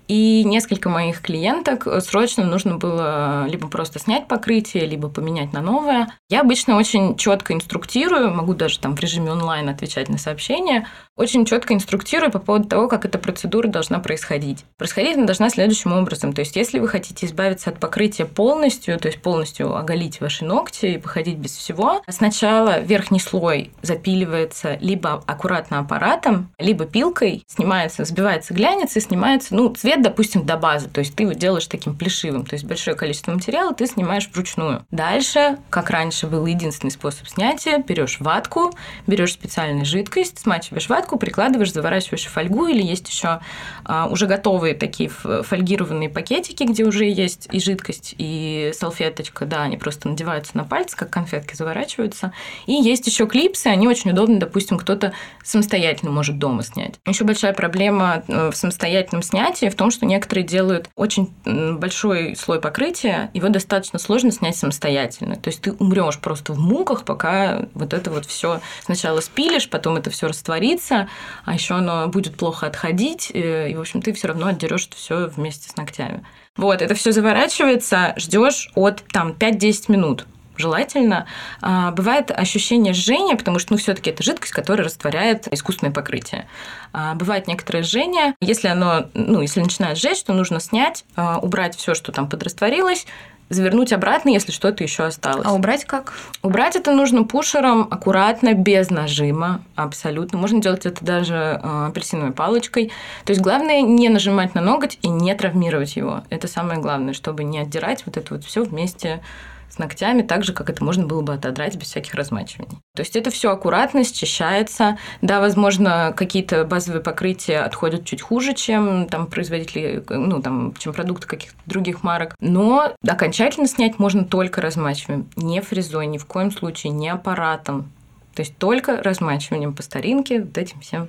и 0.09 0.43
несколько 0.45 0.89
моих 0.89 1.21
клиенток 1.21 1.87
срочно 2.03 2.45
нужно 2.45 2.77
было 2.77 3.47
либо 3.47 3.69
просто 3.69 3.99
снять 3.99 4.27
покрытие, 4.27 4.87
либо 4.87 5.09
поменять 5.09 5.53
на 5.53 5.61
новое. 5.61 6.09
Я 6.31 6.41
обычно 6.41 6.77
очень 6.77 7.17
четко 7.17 7.53
инструктирую, 7.53 8.35
могу 8.35 8.55
даже 8.55 8.79
там 8.79 8.97
в 8.97 9.01
режиме 9.01 9.33
онлайн 9.33 9.69
отвечать 9.69 10.09
на 10.09 10.17
сообщения, 10.17 10.87
очень 11.17 11.45
четко 11.45 11.75
инструктирую 11.75 12.31
по 12.31 12.39
поводу 12.39 12.69
того, 12.69 12.89
как 12.89 13.05
эта 13.05 13.19
процедура 13.19 13.69
должна 13.69 13.99
происходить. 13.99 14.65
Происходить 14.79 15.17
она 15.17 15.27
должна 15.27 15.51
следующим 15.51 15.93
образом. 15.93 16.33
То 16.33 16.41
есть, 16.41 16.57
если 16.57 16.79
вы 16.79 16.89
хотите 16.89 17.27
избавиться 17.27 17.71
от 17.71 17.79
покрытия 17.79 18.25
полностью, 18.25 18.99
то 18.99 19.09
есть 19.09 19.21
полностью 19.21 19.77
оголить 19.77 20.21
ваши 20.21 20.45
ногти 20.45 20.87
и 20.87 20.99
походить 20.99 21.37
без 21.37 21.55
всего, 21.57 22.03
сначала 22.09 22.81
верхний 22.81 23.21
слой 23.21 23.73
запиливается 23.83 24.79
либо 24.81 25.23
аккуратно 25.27 25.81
аппаратом, 25.81 26.51
либо 26.59 26.87
пилкой, 26.87 27.45
снимается, 27.47 28.05
сбивается 28.05 28.55
глянец 28.55 28.97
и 28.97 29.01
снимается, 29.01 29.55
ну, 29.55 29.69
цвет 29.75 29.98
цвет, 29.99 30.03
допустим, 30.03 30.45
до 30.45 30.57
базы, 30.57 30.89
то 30.89 31.01
есть 31.01 31.15
ты 31.15 31.25
его 31.25 31.33
делаешь 31.33 31.67
таким 31.67 31.95
плешивым, 31.95 32.45
то 32.45 32.55
есть 32.55 32.65
большое 32.65 32.97
количество 32.97 33.33
материала 33.33 33.75
ты 33.75 33.87
снимаешь 33.87 34.29
вручную. 34.33 34.85
Дальше, 34.91 35.59
как 35.71 35.91
раньше 35.91 36.27
был 36.27 36.47
единственный 36.47 36.91
способ 36.91 37.29
снятия, 37.29 37.79
берешь 37.79 38.21
ватку, 38.21 38.73
берешь 39.07 39.33
специальную 39.33 39.85
жидкость, 39.85 40.39
смачиваешь 40.39 40.89
ватку, 40.89 41.19
прикладываешь, 41.19 41.73
заворачиваешь 41.73 42.25
в 42.25 42.31
фольгу, 42.31 42.67
или 42.67 42.83
есть 42.83 43.09
еще 43.09 43.41
а, 43.85 44.09
уже 44.09 44.27
готовые 44.27 44.75
такие 44.75 45.09
фольгированные 45.09 46.09
пакетики, 46.09 46.65
где 46.65 46.85
уже 46.85 47.05
есть 47.05 47.49
и 47.53 47.61
жидкость, 47.61 48.15
и 48.19 48.73
салфеточка, 48.75 49.47
да, 49.47 49.63
они 49.63 49.77
просто 49.77 50.09
надеваются 50.09 50.57
на 50.57 50.65
пальцы, 50.65 50.97
как 50.97 51.11
конфетки 51.11 51.55
заворачиваются. 51.55 52.33
И 52.67 52.73
есть 52.73 53.07
еще 53.07 53.27
клипсы, 53.27 53.67
они 53.67 53.89
очень 53.89 54.11
удобны, 54.11 54.39
допустим, 54.39 54.79
кто-то 54.79 55.13
самостоятельно 55.45 56.11
может 56.11 56.39
дома 56.39 56.63
снять. 56.63 56.95
Еще 57.07 57.25
большая 57.25 57.53
проблема 57.53 58.23
э, 58.29 58.51
в 58.51 58.57
самостоятельном 58.57 59.23
снятии 59.23 59.69
в 59.69 59.75
том, 59.75 59.88
том, 59.89 59.91
что 59.91 60.07
некоторые 60.07 60.47
делают 60.47 60.91
очень 60.97 61.33
большой 61.45 62.37
слой 62.37 62.61
покрытия, 62.61 63.31
его 63.33 63.49
достаточно 63.49 63.99
сложно 63.99 64.31
снять 64.31 64.57
самостоятельно. 64.57 65.37
То 65.37 65.49
есть 65.49 65.63
ты 65.63 65.73
умрешь 65.73 66.19
просто 66.19 66.53
в 66.53 66.59
муках, 66.59 67.05
пока 67.05 67.67
вот 67.73 67.95
это 67.95 68.11
вот 68.11 68.27
все 68.27 68.61
сначала 68.85 69.21
спилишь, 69.21 69.71
потом 69.71 69.97
это 69.97 70.11
все 70.11 70.27
растворится, 70.29 71.09
а 71.47 71.55
еще 71.55 71.75
оно 71.75 72.07
будет 72.09 72.37
плохо 72.37 72.67
отходить, 72.67 73.31
э, 73.33 73.71
и, 73.71 73.75
в 73.75 73.81
общем, 73.81 74.03
ты 74.03 74.13
все 74.13 74.29
равно 74.29 74.49
отдерешь 74.49 74.89
это 74.89 74.97
все 74.97 75.27
вместе 75.29 75.71
с 75.71 75.77
ногтями. 75.77 76.23
Вот, 76.57 76.83
это 76.83 76.95
все 76.95 77.13
заворачивается, 77.13 78.13
ждешь 78.17 78.71
от 78.75 79.03
там 79.11 79.31
5-10 79.31 79.85
минут 79.89 80.27
желательно. 80.59 81.27
А, 81.61 81.93
бывает 81.93 82.31
ощущение 82.31 82.93
жжения, 82.93 83.37
потому 83.37 83.59
что 83.59 83.73
ну, 83.73 83.79
все-таки 83.79 84.11
это 84.11 84.23
жидкость, 84.23 84.53
которая 84.53 84.87
растворяет 84.87 85.53
искусственное 85.53 85.93
покрытие. 85.93 86.47
А, 86.93 87.15
бывает 87.15 87.47
некоторое 87.47 87.83
жжение. 87.83 88.35
Если 88.41 88.69
оно, 88.69 89.07
ну, 89.15 89.41
если 89.41 89.61
начинает 89.61 89.99
жечь, 89.99 90.23
то 90.23 90.33
нужно 90.33 90.61
снять, 90.61 91.05
а, 91.17 91.39
убрать 91.39 91.77
все, 91.77 91.95
что 91.95 92.13
там 92.13 92.29
подрастворилось, 92.29 93.07
завернуть 93.49 93.93
обратно, 93.93 94.31
если 94.31 94.53
что-то 94.53 94.85
еще 94.85 95.05
осталось. 95.05 95.47
А 95.47 95.53
убрать 95.53 95.85
как? 95.85 96.13
Убрать 96.43 96.77
это 96.77 96.93
нужно 96.93 97.25
пушером, 97.25 97.89
аккуратно, 97.91 98.55
без 98.55 98.91
нажима, 98.91 99.63
абсолютно. 99.75 100.39
Можно 100.39 100.61
делать 100.61 100.87
это 100.87 101.05
даже 101.05 101.61
апельсиновой 101.63 102.33
палочкой. 102.33 102.93
То 103.25 103.31
есть 103.31 103.41
главное 103.41 103.81
не 103.81 104.09
нажимать 104.09 104.55
на 104.55 104.61
ноготь 104.61 104.99
и 105.03 105.09
не 105.09 105.35
травмировать 105.35 105.97
его. 105.97 106.23
Это 106.31 106.49
самое 106.49 106.81
главное, 106.81 107.15
чтобы 107.15 107.45
не 107.45 107.59
отдирать 107.59 108.05
вот 108.07 108.17
это 108.17 108.35
вот 108.35 108.45
все 108.45 108.63
вместе 108.65 109.23
с 109.71 109.79
ногтями, 109.79 110.23
так 110.23 110.45
же, 110.45 110.53
как 110.53 110.71
это 110.71 110.83
можно 110.83 111.07
было 111.07 111.23
бы 111.23 111.35
отодрать 111.35 111.77
без 111.77 111.89
всяких 111.89 112.15
размачиваний. 112.15 112.79
То 112.95 113.03
есть 113.03 113.17
это 113.17 113.31
все 113.31 113.51
аккуратно 113.51 114.05
счищается. 114.05 114.99
Да, 115.23 115.41
возможно, 115.41 116.13
какие-то 116.17 116.65
базовые 116.65 117.03
покрытия 117.03 117.61
отходят 117.61 118.05
чуть 118.05 118.23
хуже, 118.23 118.55
чем 118.55 119.07
там 119.09 119.27
производители, 119.27 120.03
ну, 120.09 120.41
там, 120.43 120.75
чем 120.79 120.93
продукты 120.93 121.27
каких-то 121.27 121.57
других 121.67 122.03
марок. 122.03 122.35
Но 122.41 122.95
окончательно 123.07 123.69
снять 123.69 123.99
можно 123.99 124.25
только 124.25 124.61
размачиванием, 124.61 125.29
не 125.37 125.61
фрезой, 125.61 126.07
ни 126.07 126.19
в 126.19 126.27
коем 126.27 126.51
случае, 126.51 126.93
не 126.93 127.09
аппаратом. 127.09 127.91
То 128.35 128.41
есть 128.41 128.57
только 128.57 129.03
размачиванием 129.03 129.75
по 129.75 129.83
старинке, 129.83 130.43
вот 130.43 130.57
этим 130.57 130.81
всем 130.81 131.09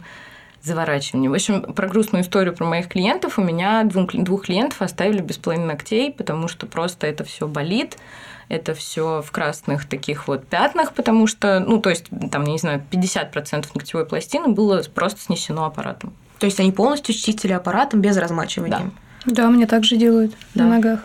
заворачиванием. 0.62 1.32
В 1.32 1.36
общем, 1.36 1.62
про 1.74 1.88
грустную 1.88 2.24
историю 2.24 2.56
про 2.56 2.65
моих 2.65 2.88
клиентов 2.88 3.38
у 3.39 3.43
меня 3.43 3.84
двух, 3.84 4.13
двух 4.13 4.45
клиентов 4.45 4.82
оставили 4.82 5.22
без 5.22 5.38
половины 5.38 5.67
ногтей, 5.67 6.12
потому 6.12 6.48
что 6.48 6.65
просто 6.65 7.08
это 7.08 7.24
все 7.24 7.48
болит 7.48 7.98
это 8.50 8.74
все 8.74 9.22
в 9.22 9.32
красных 9.32 9.88
таких 9.88 10.28
вот 10.28 10.46
пятнах, 10.48 10.94
потому 10.94 11.28
что, 11.28 11.60
ну, 11.60 11.80
то 11.80 11.90
есть, 11.90 12.06
там, 12.32 12.44
я 12.46 12.52
не 12.52 12.58
знаю, 12.58 12.84
50% 12.92 13.68
ногтевой 13.76 14.06
пластины 14.06 14.50
было 14.50 14.84
просто 14.94 15.22
снесено 15.22 15.66
аппаратом. 15.66 16.14
То 16.40 16.46
есть 16.46 16.60
они 16.60 16.72
полностью 16.72 17.14
чистили 17.14 17.54
аппаратом 17.54 18.02
без 18.02 18.18
размачивания? 18.18 18.80
Да. 18.80 18.92
Да, 19.26 19.50
мне 19.50 19.68
так 19.68 19.84
же 19.84 19.98
делают 19.98 20.34
да. 20.56 20.64
на 20.64 20.70
ногах. 20.72 21.02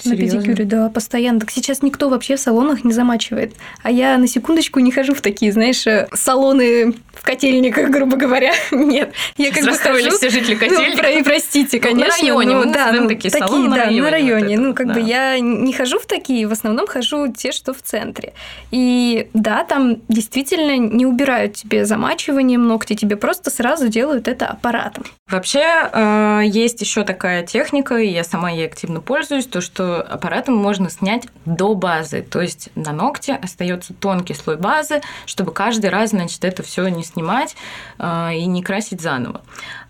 Серьезно? 0.00 0.38
На 0.38 0.44
педикюре, 0.44 0.64
да, 0.64 0.88
постоянно. 0.88 1.40
Так 1.40 1.50
сейчас 1.50 1.82
никто 1.82 2.08
вообще 2.08 2.36
в 2.36 2.40
салонах 2.40 2.84
не 2.84 2.92
замачивает. 2.92 3.54
А 3.82 3.90
я 3.90 4.16
на 4.18 4.26
секундочку 4.26 4.80
не 4.80 4.92
хожу 4.92 5.14
в 5.14 5.20
такие, 5.20 5.52
знаешь, 5.52 5.86
э, 5.86 6.08
салоны 6.12 6.94
в 7.12 7.22
котельниках, 7.22 7.90
грубо 7.90 8.16
говоря. 8.16 8.52
Нет. 8.70 9.12
Я 9.36 9.52
как 9.52 9.64
бы 9.64 9.72
хожу... 9.72 10.10
все 10.16 10.30
жители 10.30 10.54
котельников. 10.54 10.96
Ну, 10.96 10.96
про, 10.96 11.24
простите, 11.24 11.80
конечно. 11.80 12.14
Ну, 12.20 12.26
на 12.28 12.44
районе, 12.44 12.54
ну, 12.54 12.72
да, 12.72 12.92
ну, 12.92 13.08
такие, 13.08 13.30
такие 13.30 13.46
салоны 13.46 13.64
да, 13.64 13.70
на 13.70 13.76
районе. 13.76 14.02
На 14.02 14.10
районе. 14.10 14.56
Вот 14.56 14.66
ну, 14.66 14.74
как 14.74 14.86
да. 14.88 14.94
бы 14.94 15.00
я 15.00 15.38
не 15.40 15.72
хожу 15.72 15.98
в 15.98 16.06
такие, 16.06 16.46
в 16.46 16.52
основном 16.52 16.86
хожу 16.86 17.32
те, 17.32 17.52
что 17.52 17.72
в 17.72 17.82
центре. 17.82 18.32
И 18.70 19.28
да, 19.34 19.64
там 19.64 19.98
действительно 20.08 20.76
не 20.76 21.06
убирают 21.06 21.54
тебе 21.54 21.84
замачиванием 21.84 22.66
ногти, 22.66 22.94
тебе 22.94 23.16
просто 23.16 23.50
сразу 23.50 23.88
делают 23.88 24.28
это 24.28 24.46
аппаратом. 24.46 25.04
Вообще, 25.28 25.64
э, 25.92 26.42
есть 26.44 26.80
еще 26.80 27.04
такая 27.04 27.44
техника, 27.44 27.96
и 27.96 28.08
я 28.08 28.24
сама 28.24 28.50
ей 28.50 28.66
активно 28.66 29.00
пользуюсь, 29.00 29.46
то, 29.46 29.60
что 29.60 29.87
аппаратом 29.96 30.56
можно 30.56 30.90
снять 30.90 31.26
до 31.44 31.74
базы. 31.74 32.22
То 32.22 32.40
есть 32.40 32.70
на 32.74 32.92
ногте 32.92 33.34
остается 33.34 33.94
тонкий 33.94 34.34
слой 34.34 34.56
базы, 34.56 35.00
чтобы 35.26 35.52
каждый 35.52 35.90
раз, 35.90 36.10
значит, 36.10 36.44
это 36.44 36.62
все 36.62 36.88
не 36.88 37.02
снимать 37.02 37.56
э, 37.98 38.34
и 38.34 38.46
не 38.46 38.62
красить 38.62 39.00
заново. 39.00 39.42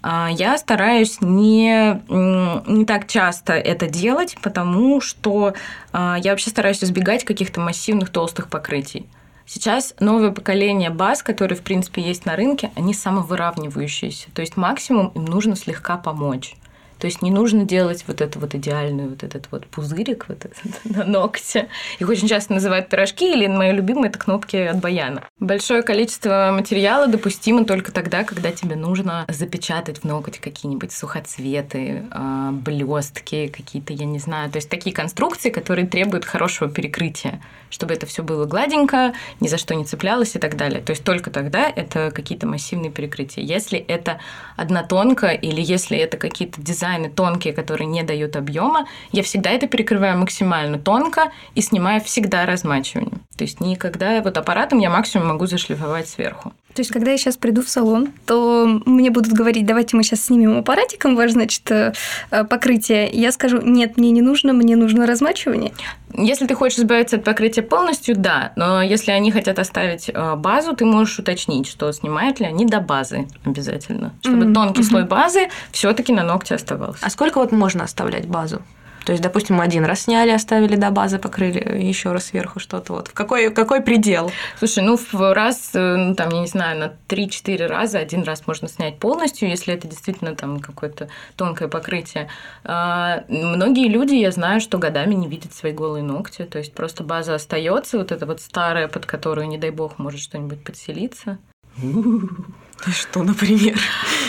А, 0.02 0.28
я 0.30 0.56
стараюсь 0.58 1.20
не, 1.20 2.00
не 2.08 2.84
так 2.84 3.06
часто 3.08 3.52
это 3.52 3.88
делать, 3.88 4.36
потому 4.42 5.00
что 5.00 5.54
а, 5.92 6.16
я 6.22 6.30
вообще 6.30 6.50
стараюсь 6.50 6.82
избегать 6.82 7.24
каких-то 7.24 7.60
массивных 7.60 8.10
толстых 8.10 8.48
покрытий. 8.48 9.06
Сейчас 9.46 9.94
новое 9.98 10.30
поколение 10.30 10.90
баз, 10.90 11.22
которые, 11.22 11.58
в 11.58 11.62
принципе, 11.62 12.02
есть 12.02 12.26
на 12.26 12.36
рынке, 12.36 12.70
они 12.74 12.92
самовыравнивающиеся. 12.92 14.28
То 14.34 14.42
есть 14.42 14.58
максимум 14.58 15.08
им 15.14 15.24
нужно 15.24 15.56
слегка 15.56 15.96
помочь. 15.96 16.54
То 16.98 17.06
есть 17.06 17.22
не 17.22 17.30
нужно 17.30 17.64
делать 17.64 18.04
вот 18.06 18.20
это 18.20 18.38
вот 18.38 18.54
идеальную, 18.54 19.10
вот 19.10 19.22
этот 19.22 19.48
вот 19.50 19.66
пузырик 19.66 20.26
вот 20.28 20.44
этот 20.44 20.84
на 20.84 21.04
ногте. 21.04 21.68
Их 21.98 22.08
очень 22.08 22.28
часто 22.28 22.52
называют 22.52 22.88
пирожки, 22.88 23.32
или 23.32 23.46
мои 23.46 23.72
любимые 23.72 24.10
это 24.10 24.18
кнопки 24.18 24.56
от 24.56 24.78
баяна. 24.78 25.22
Большое 25.38 25.82
количество 25.82 26.50
материала 26.52 27.06
допустимо 27.06 27.64
только 27.64 27.92
тогда, 27.92 28.24
когда 28.24 28.50
тебе 28.50 28.76
нужно 28.76 29.24
запечатать 29.28 29.98
в 29.98 30.04
ноготь 30.04 30.38
какие-нибудь 30.38 30.92
сухоцветы, 30.92 32.04
а, 32.10 32.50
блестки 32.50 33.48
какие-то, 33.48 33.92
я 33.92 34.04
не 34.04 34.18
знаю. 34.18 34.50
То 34.50 34.56
есть 34.56 34.68
такие 34.68 34.94
конструкции, 34.94 35.50
которые 35.50 35.86
требуют 35.86 36.24
хорошего 36.24 36.70
перекрытия, 36.70 37.40
чтобы 37.70 37.94
это 37.94 38.06
все 38.06 38.22
было 38.22 38.44
гладенько, 38.46 39.14
ни 39.40 39.48
за 39.48 39.58
что 39.58 39.74
не 39.74 39.84
цеплялось 39.84 40.34
и 40.34 40.38
так 40.38 40.56
далее. 40.56 40.80
То 40.80 40.90
есть 40.90 41.04
только 41.04 41.30
тогда 41.30 41.68
это 41.68 42.10
какие-то 42.10 42.46
массивные 42.46 42.90
перекрытия. 42.90 43.44
Если 43.44 43.78
это 43.78 44.20
однотонка 44.56 45.28
или 45.28 45.60
если 45.60 45.96
это 45.98 46.16
какие-то 46.16 46.60
дизайны 46.60 46.87
дизайны 46.88 47.10
тонкие, 47.10 47.52
которые 47.52 47.86
не 47.86 48.02
дают 48.02 48.36
объема, 48.36 48.86
я 49.12 49.22
всегда 49.22 49.50
это 49.50 49.66
перекрываю 49.66 50.18
максимально 50.18 50.78
тонко 50.78 51.30
и 51.54 51.60
снимаю 51.60 52.00
всегда 52.00 52.46
размачивание. 52.46 53.18
То 53.36 53.44
есть 53.44 53.60
никогда 53.60 54.20
вот 54.22 54.36
аппаратом 54.36 54.78
я 54.78 54.90
максимум 54.90 55.28
могу 55.28 55.46
зашлифовать 55.46 56.08
сверху. 56.08 56.52
То 56.78 56.82
есть, 56.82 56.92
когда 56.92 57.10
я 57.10 57.18
сейчас 57.18 57.36
приду 57.36 57.62
в 57.62 57.68
салон, 57.68 58.12
то 58.24 58.80
мне 58.86 59.10
будут 59.10 59.32
говорить, 59.32 59.66
давайте 59.66 59.96
мы 59.96 60.04
сейчас 60.04 60.26
снимем 60.26 60.58
аппаратиком 60.58 61.16
ваш, 61.16 61.32
значит, 61.32 61.68
э, 61.72 61.92
покрытие. 62.30 63.10
Я 63.10 63.32
скажу, 63.32 63.60
нет, 63.60 63.96
мне 63.96 64.12
не 64.12 64.22
нужно, 64.22 64.52
мне 64.52 64.76
нужно 64.76 65.04
размачивание. 65.04 65.72
Если 66.14 66.46
ты 66.46 66.54
хочешь 66.54 66.78
избавиться 66.78 67.16
от 67.16 67.24
покрытия 67.24 67.62
полностью, 67.62 68.14
да. 68.16 68.52
Но 68.54 68.80
если 68.80 69.10
они 69.10 69.32
хотят 69.32 69.58
оставить 69.58 70.08
э, 70.08 70.36
базу, 70.36 70.76
ты 70.76 70.84
можешь 70.84 71.18
уточнить, 71.18 71.66
что 71.66 71.90
снимают 71.90 72.38
ли 72.38 72.46
они 72.46 72.64
до 72.64 72.78
базы 72.80 73.26
обязательно. 73.44 74.12
Чтобы 74.20 74.44
mm-hmm. 74.44 74.54
тонкий 74.54 74.82
слой 74.84 75.04
базы 75.04 75.48
все-таки 75.72 76.12
на 76.12 76.22
ногте 76.22 76.54
оставался. 76.54 76.77
А 77.00 77.10
сколько 77.10 77.38
вот 77.38 77.52
можно 77.52 77.84
оставлять 77.84 78.26
базу? 78.26 78.62
То 79.08 79.12
есть, 79.12 79.22
допустим, 79.22 79.58
один 79.58 79.86
раз 79.86 80.02
сняли, 80.02 80.28
оставили 80.32 80.76
до 80.76 80.90
базы, 80.90 81.18
покрыли 81.18 81.82
еще 81.82 82.12
раз 82.12 82.26
сверху 82.26 82.60
что-то. 82.60 82.92
Вот. 82.92 83.08
В 83.08 83.14
какой, 83.14 83.50
какой 83.50 83.80
предел? 83.80 84.30
Слушай, 84.58 84.84
ну 84.84 84.98
в 84.98 85.32
раз, 85.32 85.70
э, 85.72 85.96
ну, 85.96 86.14
там, 86.14 86.28
я 86.28 86.40
не 86.40 86.46
знаю, 86.46 86.78
на 86.78 86.92
3-4 87.08 87.66
раза 87.68 88.00
один 88.00 88.22
раз 88.24 88.46
можно 88.46 88.68
снять 88.68 88.98
полностью, 88.98 89.48
если 89.48 89.72
это 89.72 89.88
действительно 89.88 90.34
там 90.34 90.60
какое-то 90.60 91.08
тонкое 91.36 91.68
покрытие. 91.68 92.28
А, 92.64 93.24
многие 93.28 93.88
люди, 93.88 94.14
я 94.14 94.30
знаю, 94.30 94.60
что 94.60 94.76
годами 94.76 95.14
не 95.14 95.26
видят 95.26 95.54
свои 95.54 95.72
голые 95.72 96.02
ногти, 96.02 96.44
то 96.44 96.58
есть 96.58 96.74
просто 96.74 97.02
база 97.02 97.34
остается, 97.34 97.96
вот 97.96 98.12
эта 98.12 98.26
вот 98.26 98.42
старая, 98.42 98.88
под 98.88 99.06
которую, 99.06 99.48
не 99.48 99.56
дай 99.56 99.70
бог, 99.70 99.98
может 99.98 100.20
что-нибудь 100.20 100.62
подселиться. 100.62 101.38
Что, 102.86 103.22
например? 103.22 103.78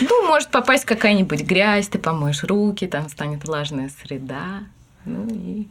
Ну, 0.01 0.27
может 0.27 0.49
попасть 0.49 0.85
какая-нибудь 0.85 1.41
грязь, 1.41 1.87
ты 1.87 1.99
помоешь 1.99 2.43
руки, 2.43 2.87
там 2.87 3.09
станет 3.09 3.45
влажная 3.45 3.91
среда. 4.01 4.63
Ну 5.05 5.27
и 5.29 5.67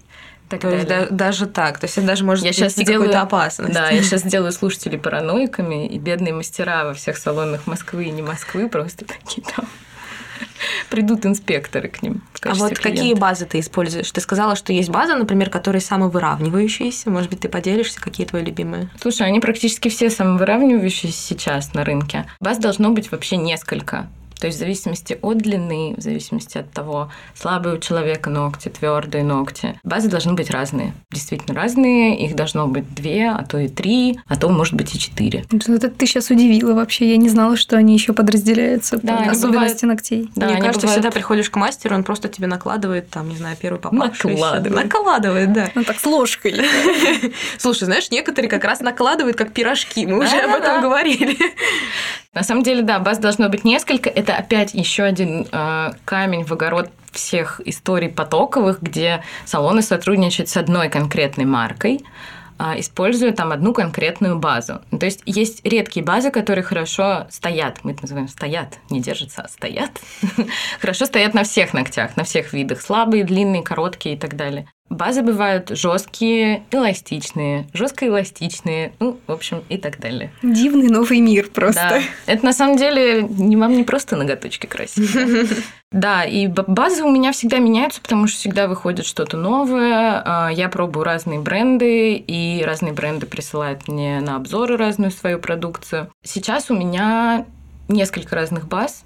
так 0.48 0.60
то 0.60 0.70
далее. 0.70 0.86
есть 0.86 0.88
да, 0.88 1.06
даже 1.10 1.46
так, 1.46 1.78
то 1.78 1.84
есть 1.84 1.98
это 1.98 2.06
даже 2.06 2.24
может 2.24 2.44
я 2.44 2.52
сейчас 2.52 2.74
делаю, 2.74 3.00
какую-то 3.00 3.20
опасность. 3.20 3.74
Да, 3.74 3.90
я 3.90 4.02
сейчас 4.02 4.22
делаю 4.22 4.52
слушателей 4.52 4.98
параноиками, 4.98 5.86
и 5.86 5.98
бедные 5.98 6.32
мастера 6.32 6.84
во 6.84 6.94
всех 6.94 7.18
салонах 7.18 7.66
Москвы 7.66 8.06
и 8.06 8.10
не 8.10 8.22
Москвы 8.22 8.68
просто 8.68 9.04
такие 9.04 9.46
там 9.54 9.66
придут 10.90 11.26
инспекторы 11.26 11.88
к 11.88 12.02
ним. 12.02 12.22
А 12.42 12.54
вот 12.54 12.78
клиента. 12.78 12.82
какие 12.82 13.14
базы 13.14 13.46
ты 13.46 13.60
используешь? 13.60 14.10
Ты 14.10 14.20
сказала, 14.20 14.56
что 14.56 14.72
есть 14.72 14.90
база, 14.90 15.16
например, 15.16 15.50
которые 15.50 15.80
самовыравнивающиеся. 15.80 17.10
Может 17.10 17.30
быть, 17.30 17.40
ты 17.40 17.48
поделишься, 17.48 18.00
какие 18.00 18.26
твои 18.26 18.44
любимые? 18.44 18.90
Слушай, 19.00 19.26
они 19.26 19.40
практически 19.40 19.88
все 19.88 20.10
самовыравнивающиеся 20.10 21.16
сейчас 21.16 21.74
на 21.74 21.84
рынке. 21.84 22.26
Баз 22.40 22.58
должно 22.58 22.90
быть 22.90 23.10
вообще 23.10 23.36
несколько. 23.36 24.08
То 24.38 24.46
есть 24.46 24.58
в 24.58 24.60
зависимости 24.60 25.18
от 25.20 25.38
длины, 25.38 25.94
в 25.96 26.00
зависимости 26.00 26.58
от 26.58 26.70
того, 26.70 27.10
слабые 27.34 27.76
у 27.76 27.78
человека 27.78 28.30
ногти, 28.30 28.68
твердые 28.68 29.24
ногти, 29.24 29.78
базы 29.82 30.08
должны 30.08 30.34
быть 30.34 30.50
разные. 30.50 30.94
Действительно 31.10 31.54
разные. 31.54 32.18
Их 32.18 32.36
должно 32.36 32.66
быть 32.66 32.94
две, 32.94 33.30
а 33.30 33.44
то 33.44 33.58
и 33.58 33.68
три, 33.68 34.18
а 34.26 34.36
то, 34.36 34.48
может 34.48 34.74
быть, 34.74 34.94
и 34.94 34.98
четыре. 34.98 35.44
Это 35.50 35.90
ты 35.90 36.06
сейчас 36.06 36.30
удивила 36.30 36.74
вообще. 36.74 37.10
Я 37.10 37.16
не 37.16 37.28
знала, 37.28 37.56
что 37.56 37.76
они 37.76 37.94
еще 37.94 38.12
подразделяются 38.12 38.98
да, 39.02 39.16
по 39.16 39.30
особенности 39.30 39.84
бывают... 39.84 40.00
ногтей. 40.00 40.30
Да, 40.36 40.46
Мне 40.46 40.56
кажется, 40.56 40.80
бывают... 40.82 40.92
всегда 40.92 41.10
приходишь 41.10 41.50
к 41.50 41.56
мастеру, 41.56 41.94
он 41.94 42.04
просто 42.04 42.28
тебе 42.28 42.46
накладывает, 42.46 43.10
там, 43.10 43.28
не 43.28 43.36
знаю, 43.36 43.56
первый 43.60 43.78
попавшийся. 43.80 44.28
Накладывает. 44.28 44.84
Накладывает, 44.84 45.52
да. 45.52 45.70
Ну 45.74 45.84
так 45.84 45.98
с 45.98 46.06
ложкой. 46.06 46.54
Слушай, 47.58 47.84
знаешь, 47.84 48.10
некоторые 48.10 48.48
как 48.48 48.64
раз 48.64 48.80
накладывают 48.80 49.36
как 49.36 49.52
пирожки. 49.52 50.06
Мы 50.06 50.18
уже 50.18 50.36
об 50.36 50.54
этом 50.54 50.82
говорили. 50.82 51.36
На 52.34 52.42
самом 52.42 52.62
деле, 52.62 52.82
да, 52.82 52.98
баз 52.98 53.18
должно 53.18 53.48
быть 53.48 53.64
несколько. 53.64 54.10
Это 54.10 54.36
опять 54.36 54.74
еще 54.74 55.02
один 55.02 55.46
э, 55.50 55.92
камень 56.04 56.44
в 56.44 56.52
огород 56.52 56.90
всех 57.10 57.60
историй 57.64 58.08
потоковых, 58.08 58.82
где 58.82 59.24
салоны 59.44 59.82
сотрудничают 59.82 60.48
с 60.48 60.56
одной 60.56 60.88
конкретной 60.88 61.46
маркой 61.46 62.04
а, 62.60 62.78
используя 62.78 63.32
там 63.32 63.52
одну 63.52 63.72
конкретную 63.72 64.36
базу. 64.36 64.80
То 64.90 65.06
есть 65.06 65.22
есть 65.26 65.64
редкие 65.64 66.04
базы, 66.04 66.32
которые 66.32 66.64
хорошо 66.64 67.28
стоят. 67.30 67.78
Мы 67.84 67.92
это 67.92 68.02
называем 68.02 68.26
стоят, 68.26 68.78
не 68.90 69.00
держатся, 69.00 69.42
а 69.42 69.48
стоят. 69.48 69.92
хорошо 70.80 71.06
стоят 71.06 71.34
на 71.34 71.44
всех 71.44 71.72
ногтях, 71.72 72.16
на 72.16 72.24
всех 72.24 72.52
видах. 72.52 72.80
Слабые, 72.80 73.22
длинные, 73.22 73.62
короткие 73.62 74.16
и 74.16 74.18
так 74.18 74.34
далее. 74.34 74.68
Базы 74.90 75.22
бывают 75.22 75.70
жесткие, 75.70 76.62
эластичные, 76.70 77.68
жестко 77.74 78.06
эластичные, 78.06 78.92
ну, 79.00 79.18
в 79.26 79.32
общем, 79.32 79.62
и 79.68 79.76
так 79.76 80.00
далее. 80.00 80.32
Дивный 80.42 80.88
новый 80.88 81.20
мир 81.20 81.48
просто. 81.48 82.00
Да. 82.26 82.32
Это 82.32 82.44
на 82.44 82.52
самом 82.52 82.76
деле 82.76 83.22
не 83.22 83.56
вам 83.56 83.76
не 83.76 83.84
просто 83.84 84.16
ноготочки 84.16 84.66
красить. 84.66 85.10
Да, 85.92 86.24
и 86.24 86.46
базы 86.46 87.02
у 87.02 87.10
меня 87.10 87.32
всегда 87.32 87.58
меняются, 87.58 88.00
потому 88.00 88.26
что 88.26 88.38
всегда 88.38 88.66
выходит 88.66 89.04
что-то 89.04 89.36
новое. 89.36 90.22
А, 90.24 90.48
я 90.48 90.68
пробую 90.68 91.04
разные 91.04 91.38
бренды, 91.38 92.14
и 92.14 92.62
разные 92.64 92.92
бренды 92.92 93.26
присылают 93.26 93.88
мне 93.88 94.20
на 94.20 94.36
обзоры 94.36 94.76
разную 94.76 95.10
свою 95.10 95.38
продукцию. 95.38 96.10
Сейчас 96.24 96.70
у 96.70 96.74
меня 96.74 97.44
несколько 97.88 98.34
разных 98.36 98.68
баз. 98.68 99.04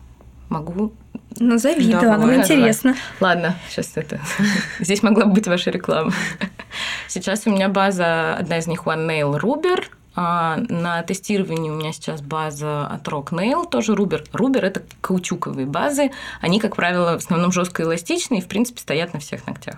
Могу 0.52 0.92
Назови, 1.40 1.92
да, 1.92 2.00
да 2.00 2.18
нам 2.18 2.34
интересно. 2.34 2.94
Ладно, 3.20 3.56
сейчас 3.68 3.92
это... 3.94 4.20
Здесь 4.80 5.02
могла 5.02 5.24
бы 5.24 5.32
быть 5.32 5.48
ваша 5.48 5.70
реклама. 5.70 6.12
Сейчас 7.08 7.46
у 7.46 7.50
меня 7.50 7.70
база, 7.70 8.34
одна 8.36 8.58
из 8.58 8.66
них 8.66 8.84
One 8.84 9.08
Nail 9.08 9.40
Ruber, 9.40 9.84
а 10.14 10.58
на 10.68 11.02
тестировании 11.02 11.70
у 11.70 11.74
меня 11.74 11.92
сейчас 11.92 12.20
база 12.20 12.86
от 12.86 13.08
Rock 13.08 13.30
Nail, 13.30 13.66
тоже 13.66 13.94
Ruber. 13.94 14.28
Ruber– 14.32 14.60
это 14.62 14.82
каучуковые 15.00 15.66
базы. 15.66 16.10
Они, 16.42 16.60
как 16.60 16.76
правило, 16.76 17.18
в 17.18 17.24
основном 17.24 17.50
жестко 17.50 17.82
эластичные 17.82 18.40
и, 18.40 18.44
в 18.44 18.48
принципе, 18.48 18.80
стоят 18.80 19.14
на 19.14 19.20
всех 19.20 19.46
ногтях. 19.46 19.76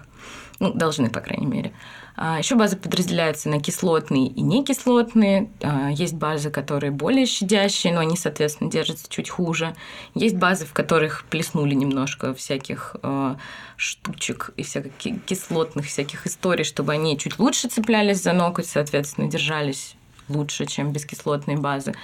Ну, 0.58 0.72
должны, 0.72 1.08
по 1.08 1.20
крайней 1.20 1.46
мере. 1.46 1.72
А 2.16 2.38
еще 2.38 2.54
базы 2.54 2.76
подразделяются 2.76 3.48
на 3.48 3.60
кислотные 3.60 4.28
и 4.28 4.40
некислотные. 4.40 5.50
А, 5.62 5.90
есть 5.90 6.14
базы, 6.14 6.50
которые 6.50 6.92
более 6.92 7.26
щадящие, 7.26 7.92
но 7.92 8.00
они, 8.00 8.16
соответственно, 8.16 8.70
держатся 8.70 9.06
чуть 9.08 9.28
хуже. 9.28 9.74
Есть 10.14 10.36
базы, 10.36 10.64
в 10.64 10.72
которых 10.72 11.24
плеснули 11.24 11.74
немножко 11.74 12.32
всяких 12.34 12.96
а, 13.02 13.36
штучек 13.76 14.50
и 14.56 14.62
всяких 14.62 15.24
кислотных 15.24 15.86
всяких 15.86 16.26
историй, 16.26 16.64
чтобы 16.64 16.92
они 16.92 17.18
чуть 17.18 17.38
лучше 17.38 17.68
цеплялись 17.68 18.22
за 18.22 18.32
ноготь, 18.32 18.66
соответственно, 18.66 19.28
держались 19.28 19.96
лучше, 20.28 20.66
чем 20.66 20.92
бескислотные 20.92 21.56
базы. 21.56 21.94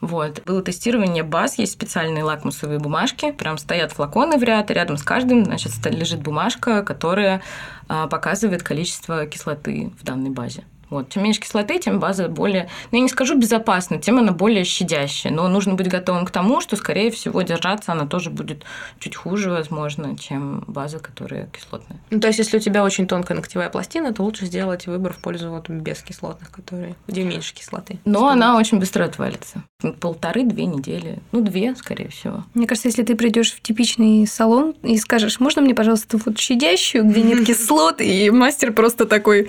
Вот. 0.00 0.42
Было 0.44 0.62
тестирование 0.62 1.22
баз, 1.22 1.58
есть 1.58 1.72
специальные 1.72 2.24
лакмусовые 2.24 2.78
бумажки, 2.78 3.32
прям 3.32 3.58
стоят 3.58 3.92
флаконы 3.92 4.38
в 4.38 4.42
ряд, 4.42 4.70
рядом 4.70 4.96
с 4.96 5.02
каждым 5.02 5.44
значит, 5.44 5.72
лежит 5.86 6.22
бумажка, 6.22 6.82
которая 6.82 7.42
а, 7.88 8.06
показывает 8.06 8.62
количество 8.62 9.26
кислоты 9.26 9.92
в 10.00 10.04
данной 10.04 10.30
базе. 10.30 10.64
Вот. 10.90 11.08
Чем 11.10 11.22
меньше 11.22 11.40
кислоты, 11.40 11.78
тем 11.78 12.00
база 12.00 12.28
более, 12.28 12.68
ну, 12.90 12.98
я 12.98 13.02
не 13.02 13.08
скажу 13.08 13.38
безопасна, 13.38 13.98
тем 13.98 14.18
она 14.18 14.32
более 14.32 14.64
щадящая. 14.64 15.32
Но 15.32 15.48
нужно 15.48 15.74
быть 15.74 15.88
готовым 15.88 16.26
к 16.26 16.30
тому, 16.30 16.60
что, 16.60 16.76
скорее 16.76 17.10
всего, 17.10 17.42
держаться 17.42 17.92
она 17.92 18.06
тоже 18.06 18.30
будет 18.30 18.64
чуть 18.98 19.14
хуже, 19.14 19.50
возможно, 19.50 20.18
чем 20.18 20.64
база, 20.66 20.98
которая 20.98 21.46
кислотная. 21.46 22.00
Ну, 22.10 22.20
то 22.20 22.26
есть, 22.26 22.40
если 22.40 22.56
у 22.56 22.60
тебя 22.60 22.84
очень 22.84 23.06
тонкая 23.06 23.36
ногтевая 23.36 23.70
пластина, 23.70 24.12
то 24.12 24.22
лучше 24.22 24.46
сделать 24.46 24.86
выбор 24.86 25.12
в 25.12 25.18
пользу 25.18 25.50
вот 25.50 25.68
бескислотных, 25.68 26.50
которые, 26.50 26.96
где 27.06 27.22
меньше 27.22 27.54
кислоты. 27.54 27.98
Но 28.04 28.28
она 28.28 28.56
очень 28.56 28.78
быстро 28.78 29.04
отвалится. 29.04 29.62
Полторы-две 30.00 30.66
недели. 30.66 31.20
Ну, 31.32 31.40
две, 31.40 31.74
скорее 31.76 32.08
всего. 32.08 32.44
Мне 32.54 32.66
кажется, 32.66 32.88
если 32.88 33.02
ты 33.02 33.14
придешь 33.14 33.52
в 33.52 33.62
типичный 33.62 34.26
салон 34.26 34.74
и 34.82 34.98
скажешь, 34.98 35.40
можно 35.40 35.62
мне, 35.62 35.74
пожалуйста, 35.74 36.18
вот 36.24 36.38
щадящую, 36.38 37.04
где 37.04 37.22
нет 37.22 37.46
кислот, 37.46 38.00
и 38.00 38.30
мастер 38.30 38.72
просто 38.72 39.06
такой, 39.06 39.48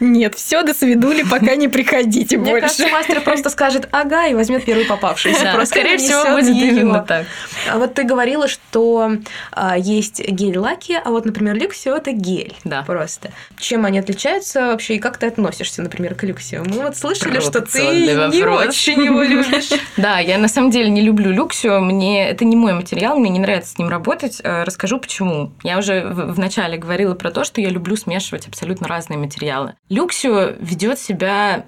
нет, 0.00 0.34
все, 0.34 0.62
до 0.62 0.74
свидули, 0.78 1.22
пока 1.22 1.56
не 1.56 1.68
приходите 1.68 2.36
Мне 2.36 2.50
больше. 2.50 2.62
кажется, 2.62 2.88
мастер 2.88 3.20
просто 3.22 3.50
скажет 3.50 3.88
«ага» 3.90 4.26
и 4.26 4.34
возьмет 4.34 4.64
первый 4.64 4.84
попавшийся. 4.84 5.52
Просто 5.52 5.74
скорее 5.74 5.98
всего, 5.98 6.36
будет 6.36 6.56
именно 6.56 7.00
так. 7.00 7.26
А 7.70 7.78
вот 7.78 7.94
ты 7.94 8.04
говорила, 8.04 8.48
что 8.48 9.12
а, 9.52 9.76
есть 9.76 10.20
гель-лаки, 10.20 10.98
а 11.02 11.10
вот, 11.10 11.24
например, 11.24 11.56
люксио– 11.56 11.96
это 11.96 12.12
гель. 12.12 12.54
Да. 12.64 12.82
Просто. 12.82 13.30
Чем 13.58 13.84
они 13.84 13.98
отличаются 13.98 14.66
вообще, 14.66 14.96
и 14.96 14.98
как 14.98 15.16
ты 15.18 15.26
относишься, 15.26 15.82
например, 15.82 16.14
к 16.14 16.22
люксио? 16.22 16.62
Мы 16.64 16.82
вот 16.82 16.96
слышали, 16.96 17.40
что 17.40 17.60
ты 17.62 17.80
не 17.82 18.44
очень 18.44 19.04
его 19.04 19.22
любишь. 19.22 19.70
Да, 19.96 20.18
я 20.18 20.38
на 20.38 20.48
самом 20.48 20.70
деле 20.70 20.90
не 20.90 21.00
люблю 21.00 21.30
люксио, 21.32 21.80
мне 21.80 22.28
это 22.28 22.44
не 22.44 22.54
мой 22.54 22.74
материал, 22.74 23.18
мне 23.18 23.30
не 23.30 23.38
нравится 23.38 23.72
с 23.72 23.78
ним 23.78 23.88
работать. 23.88 24.40
Э, 24.42 24.62
Расскажу 24.64 24.98
почему. 24.98 25.52
Я 25.62 25.78
уже 25.78 26.06
в 26.06 26.36
в 26.36 26.38
начале 26.38 26.76
говорила 26.76 27.14
про 27.14 27.30
то, 27.30 27.44
что 27.44 27.60
я 27.60 27.70
люблю 27.70 27.96
смешивать 27.96 28.46
абсолютно 28.46 28.86
разные 28.86 29.18
материалы. 29.18 29.74
Люксио 29.88 30.52
ведет 30.66 30.98
себя 30.98 31.66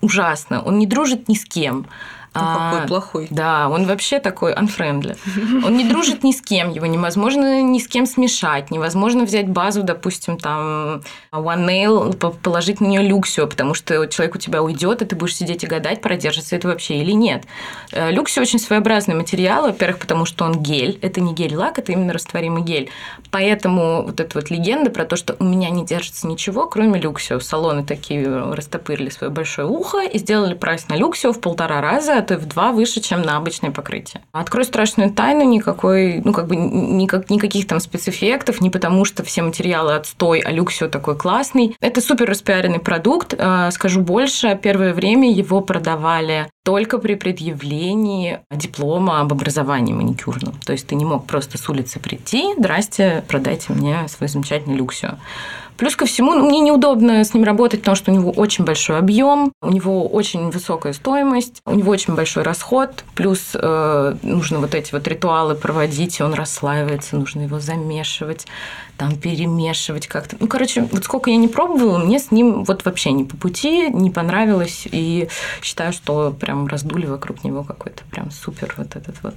ужасно, 0.00 0.62
он 0.62 0.78
не 0.78 0.86
дружит 0.86 1.28
ни 1.28 1.34
с 1.34 1.44
кем. 1.44 1.86
А, 2.32 2.86
плохой. 2.86 3.26
Да, 3.30 3.68
он 3.68 3.86
вообще 3.86 4.20
такой 4.20 4.52
unfriendly. 4.54 5.16
Он 5.66 5.76
не 5.76 5.84
дружит 5.84 6.22
ни 6.22 6.32
с 6.32 6.40
кем, 6.40 6.70
его 6.70 6.86
невозможно 6.86 7.62
ни 7.62 7.78
с 7.78 7.88
кем 7.88 8.06
смешать, 8.06 8.70
невозможно 8.70 9.24
взять 9.24 9.48
базу, 9.48 9.82
допустим, 9.82 10.38
там 10.38 11.02
One 11.32 11.66
Nail, 11.66 12.16
по- 12.16 12.30
положить 12.30 12.80
на 12.80 12.86
нее 12.86 13.02
люксио, 13.02 13.46
потому 13.46 13.74
что 13.74 14.06
человек 14.06 14.36
у 14.36 14.38
тебя 14.38 14.62
уйдет, 14.62 15.02
и 15.02 15.06
ты 15.06 15.16
будешь 15.16 15.36
сидеть 15.36 15.64
и 15.64 15.66
гадать, 15.66 16.00
продержится 16.00 16.56
это 16.56 16.68
вообще 16.68 16.98
или 16.98 17.12
нет. 17.12 17.44
Э, 17.92 18.10
Люксио 18.10 18.42
очень 18.42 18.58
своеобразный 18.58 19.14
материал, 19.14 19.64
во-первых, 19.64 19.98
потому 19.98 20.24
что 20.24 20.44
он 20.44 20.60
гель, 20.60 20.98
это 21.02 21.20
не 21.20 21.34
гель-лак, 21.34 21.78
это 21.78 21.92
именно 21.92 22.12
растворимый 22.12 22.62
гель. 22.62 22.90
Поэтому 23.30 24.02
вот 24.02 24.20
эта 24.20 24.38
вот 24.38 24.50
легенда 24.50 24.90
про 24.90 25.04
то, 25.04 25.16
что 25.16 25.36
у 25.38 25.44
меня 25.44 25.70
не 25.70 25.84
держится 25.84 26.26
ничего, 26.26 26.66
кроме 26.66 27.00
люксио. 27.00 27.40
Салоны 27.40 27.84
такие 27.84 28.26
растопырили 28.52 29.10
свое 29.10 29.32
большое 29.32 29.66
ухо 29.66 30.02
и 30.02 30.18
сделали 30.18 30.54
прайс 30.54 30.88
на 30.88 30.96
люксио 30.96 31.32
в 31.32 31.40
полтора 31.40 31.80
раза, 31.80 32.19
а 32.20 32.22
то 32.22 32.34
и 32.34 32.36
в 32.36 32.46
два 32.46 32.72
выше, 32.72 33.00
чем 33.00 33.22
на 33.22 33.36
обычное 33.36 33.70
покрытие. 33.70 34.22
Открою 34.32 34.64
страшную 34.64 35.10
тайну, 35.10 35.42
никакой, 35.42 36.20
ну 36.24 36.32
как 36.32 36.46
бы 36.46 36.56
никак, 36.56 37.30
никаких 37.30 37.66
там 37.66 37.80
спецэффектов, 37.80 38.60
не 38.60 38.70
потому 38.70 39.04
что 39.04 39.24
все 39.24 39.42
материалы 39.42 39.94
отстой, 39.94 40.40
а 40.40 40.50
люксио 40.50 40.88
такой 40.88 41.16
классный. 41.16 41.76
Это 41.80 42.00
супер 42.00 42.28
распиаренный 42.28 42.78
продукт. 42.80 43.34
Э, 43.36 43.70
Скажу 43.72 44.00
больше, 44.00 44.58
первое 44.62 44.94
время 44.94 45.32
его 45.32 45.60
продавали 45.60 46.48
только 46.64 46.98
при 46.98 47.14
предъявлении 47.14 48.40
диплома 48.50 49.20
об 49.20 49.32
образовании 49.32 49.94
маникюрном. 49.94 50.54
То 50.64 50.72
есть 50.72 50.86
ты 50.86 50.94
не 50.94 51.04
мог 51.04 51.26
просто 51.26 51.56
с 51.56 51.68
улицы 51.68 51.98
прийти, 51.98 52.54
здрасте, 52.58 53.24
продайте 53.28 53.72
мне 53.72 54.06
свой 54.08 54.28
замечательный 54.28 54.76
люксио. 54.76 55.18
Плюс 55.80 55.96
ко 55.96 56.04
всему, 56.04 56.34
ну, 56.34 56.46
мне 56.46 56.60
неудобно 56.60 57.24
с 57.24 57.32
ним 57.32 57.42
работать, 57.42 57.80
потому 57.80 57.96
что 57.96 58.12
у 58.12 58.14
него 58.14 58.30
очень 58.32 58.66
большой 58.66 58.98
объем, 58.98 59.50
у 59.62 59.70
него 59.70 60.06
очень 60.06 60.50
высокая 60.50 60.92
стоимость, 60.92 61.62
у 61.64 61.72
него 61.72 61.90
очень 61.90 62.14
большой 62.14 62.42
расход, 62.42 63.02
плюс 63.14 63.52
э, 63.54 64.14
нужно 64.20 64.58
вот 64.58 64.74
эти 64.74 64.92
вот 64.92 65.08
ритуалы 65.08 65.54
проводить, 65.54 66.20
он 66.20 66.34
расслаивается, 66.34 67.16
нужно 67.16 67.40
его 67.40 67.60
замешивать, 67.60 68.46
там 68.98 69.16
перемешивать 69.16 70.06
как-то. 70.06 70.36
Ну, 70.38 70.48
короче, 70.48 70.86
вот 70.92 71.02
сколько 71.04 71.30
я 71.30 71.38
не 71.38 71.48
пробовала, 71.48 71.96
мне 71.96 72.18
с 72.18 72.30
ним 72.30 72.64
вот 72.64 72.84
вообще 72.84 73.12
не 73.12 73.24
по 73.24 73.38
пути, 73.38 73.88
не 73.88 74.10
понравилось, 74.10 74.86
и 74.92 75.30
считаю, 75.62 75.94
что 75.94 76.36
прям 76.38 76.66
раздули 76.66 77.06
вокруг 77.06 77.42
него 77.42 77.64
какой-то 77.64 78.02
прям 78.10 78.30
супер 78.30 78.74
вот 78.76 78.96
этот 78.96 79.16
вот 79.22 79.36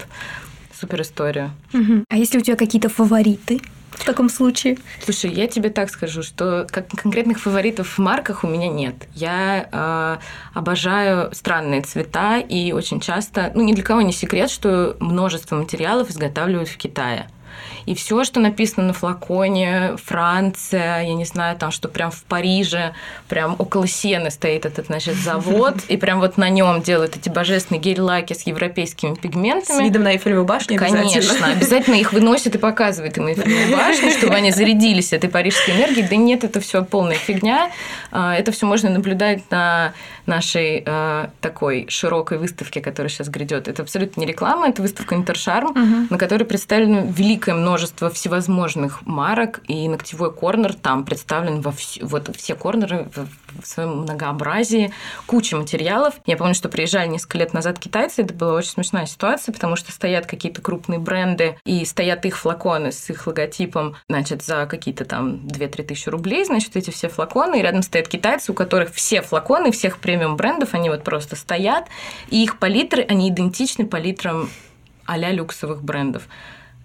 супер 0.84 1.02
историю. 1.02 1.52
Мгм. 1.72 2.04
А 2.10 2.18
если 2.18 2.38
у 2.38 2.42
тебя 2.42 2.58
какие-то 2.58 2.90
фавориты 2.90 3.62
в 3.92 4.06
таком 4.06 4.28
случае? 4.30 4.78
Слушай, 5.02 5.32
я 5.32 5.48
тебе 5.48 5.70
так 5.70 5.90
скажу, 5.90 6.24
что 6.24 6.68
как 6.70 6.90
конкретных 6.90 7.40
фаворитов 7.40 7.98
в 7.98 8.00
марках 8.00 8.44
у 8.44 8.48
меня 8.48 8.68
нет. 8.68 8.96
Я 9.14 9.70
э, 9.72 10.18
обожаю 10.54 11.34
странные 11.34 11.82
цвета 11.82 12.40
и 12.40 12.74
очень 12.74 13.00
часто, 13.00 13.52
ну 13.56 13.62
ни 13.64 13.74
для 13.74 13.84
кого 13.84 14.02
не 14.02 14.12
секрет, 14.12 14.50
что 14.50 14.98
множество 15.00 15.56
материалов 15.56 16.10
изготавливают 16.10 16.68
в 16.68 16.78
Китае. 16.78 17.30
И 17.86 17.96
все, 17.96 18.24
что 18.24 18.40
написано 18.40 18.88
на 18.88 18.94
флаконе, 18.94 19.96
Франция, 20.04 21.04
я 21.04 21.14
не 21.14 21.26
знаю, 21.26 21.58
там, 21.58 21.72
что 21.72 21.88
прям 21.88 22.12
в 22.12 22.24
Париже, 22.24 22.94
прям 23.28 23.56
около 23.60 23.88
Сены 23.88 24.32
стоит 24.32 24.66
этот, 24.66 24.88
значит, 24.88 25.16
завод, 25.16 25.76
и 25.88 25.98
прям 25.98 26.20
вот 26.20 26.38
на 26.38 26.50
нем 26.50 26.82
делают 26.82 27.16
эти 27.16 27.30
божественные 27.30 27.82
гель-лаки 27.82 28.34
с 28.34 28.44
европейскими 28.44 29.14
С 29.14 29.18
пигментами. 29.18 29.84
видом 29.84 30.04
на 30.04 30.14
Эйфелеву 30.14 30.46
башню. 30.46 30.78
Конечно, 30.78 31.48
обязательно 31.48 31.96
их 31.96 32.14
выносят 32.14 32.56
и 32.56 32.58
показывают 32.58 33.18
им 33.18 33.28
Эйфелеву 33.28 33.76
башню, 33.76 34.12
чтобы 34.12 34.36
они 34.36 34.52
зарядились 34.52 35.14
этой 35.14 35.30
парижской 35.30 35.76
энергией. 35.76 36.08
Да 36.08 36.16
нет, 36.16 36.44
это 36.44 36.60
все 36.60 36.84
полная 36.84 37.16
фигня. 37.16 37.70
А, 38.12 38.36
Это 38.36 38.52
все 38.52 38.66
можно 38.66 38.90
наблюдать 38.90 39.42
на 39.52 39.94
нашей 40.26 40.84
а, 40.86 41.30
такой 41.42 41.86
широкой 41.90 42.38
выставке, 42.38 42.80
которая 42.82 43.10
сейчас 43.10 43.28
грядет. 43.30 43.68
Это 43.68 43.82
абсолютно 43.82 44.22
не 44.22 44.26
реклама, 44.26 44.70
это 44.70 44.82
выставка 44.82 45.16
Интершарм, 45.16 46.08
на 46.10 46.18
которой 46.18 46.46
представлено 46.46 47.02
великое 47.06 47.43
множество 47.52 48.10
всевозможных 48.10 49.06
марок, 49.06 49.62
и 49.68 49.88
ногтевой 49.88 50.32
корнер 50.32 50.74
там 50.74 51.06
представлен 51.06 51.62
во 51.62 51.72
вс- 51.72 52.00
вот 52.02 52.36
все 52.36 52.56
корнеры 52.56 53.10
в, 53.16 53.28
своем 53.66 54.02
многообразии, 54.02 54.92
куча 55.28 55.56
материалов. 55.56 56.16
Я 56.26 56.38
помню, 56.38 56.56
что 56.56 56.70
приезжали 56.70 57.08
несколько 57.08 57.38
лет 57.38 57.54
назад 57.54 57.80
китайцы, 57.80 58.24
это 58.24 58.34
была 58.34 58.54
очень 58.54 58.72
смешная 58.72 59.06
ситуация, 59.06 59.54
потому 59.54 59.76
что 59.76 59.92
стоят 59.92 60.26
какие-то 60.26 60.62
крупные 60.62 61.00
бренды, 61.00 61.58
и 61.66 61.86
стоят 61.86 62.26
их 62.26 62.38
флаконы 62.38 62.92
с 62.92 63.10
их 63.10 63.28
логотипом, 63.28 63.96
значит, 64.10 64.44
за 64.44 64.66
какие-то 64.66 65.06
там 65.06 65.36
2-3 65.48 65.84
тысячи 65.84 66.10
рублей, 66.10 66.46
значит, 66.46 66.76
эти 66.76 66.90
все 66.90 67.10
флаконы, 67.10 67.60
и 67.60 67.62
рядом 67.62 67.84
стоят 67.84 68.08
китайцы, 68.08 68.52
у 68.52 68.56
которых 68.56 68.94
все 68.94 69.22
флаконы 69.22 69.72
всех 69.72 70.00
премиум 70.00 70.36
брендов, 70.36 70.74
они 70.74 70.90
вот 70.90 71.04
просто 71.04 71.36
стоят, 71.36 71.88
и 72.30 72.44
их 72.44 72.60
палитры, 72.60 73.06
они 73.08 73.30
идентичны 73.30 73.86
палитрам 73.86 74.50
а-ля 75.06 75.32
люксовых 75.32 75.84
брендов. 75.84 76.24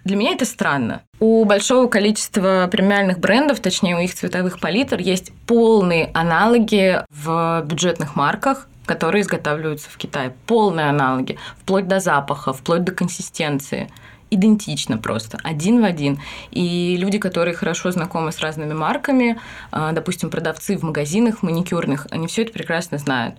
Для 0.09 0.17
меня 0.17 0.33
это 0.33 0.47
странно. 0.47 1.03
У 1.21 1.45
большого 1.45 1.87
количества 1.87 2.67
премиальных 2.73 3.19
брендов, 3.19 3.61
точнее 3.61 3.95
у 3.95 3.99
их 3.99 4.15
цветовых 4.15 4.59
палитр, 4.59 4.99
есть 4.99 5.33
полные 5.47 6.11
аналоги 6.15 7.03
в 7.11 7.63
бюджетных 7.67 8.17
марках, 8.17 8.69
которые 8.87 9.21
изготавливаются 9.21 9.91
в 9.91 9.99
Китае. 9.99 10.33
Полные 10.47 10.89
аналоги, 10.89 11.39
вплоть 11.61 11.89
до 11.89 12.01
запаха, 12.01 12.55
вплоть 12.55 12.85
до 12.85 12.93
консистенции. 12.93 13.91
Идентично 14.31 14.97
просто, 14.97 15.39
один 15.43 15.83
в 15.83 15.85
один. 15.85 16.19
И 16.53 16.97
люди, 16.99 17.19
которые 17.19 17.55
хорошо 17.55 17.91
знакомы 17.91 18.33
с 18.33 18.39
разными 18.39 18.73
марками, 18.73 19.39
а, 19.71 19.93
допустим, 19.93 20.31
продавцы 20.31 20.79
в 20.79 20.85
магазинах 20.85 21.43
маникюрных, 21.43 22.07
они 22.11 22.29
все 22.29 22.45
это 22.45 22.53
прекрасно 22.55 22.97
знают. 22.97 23.35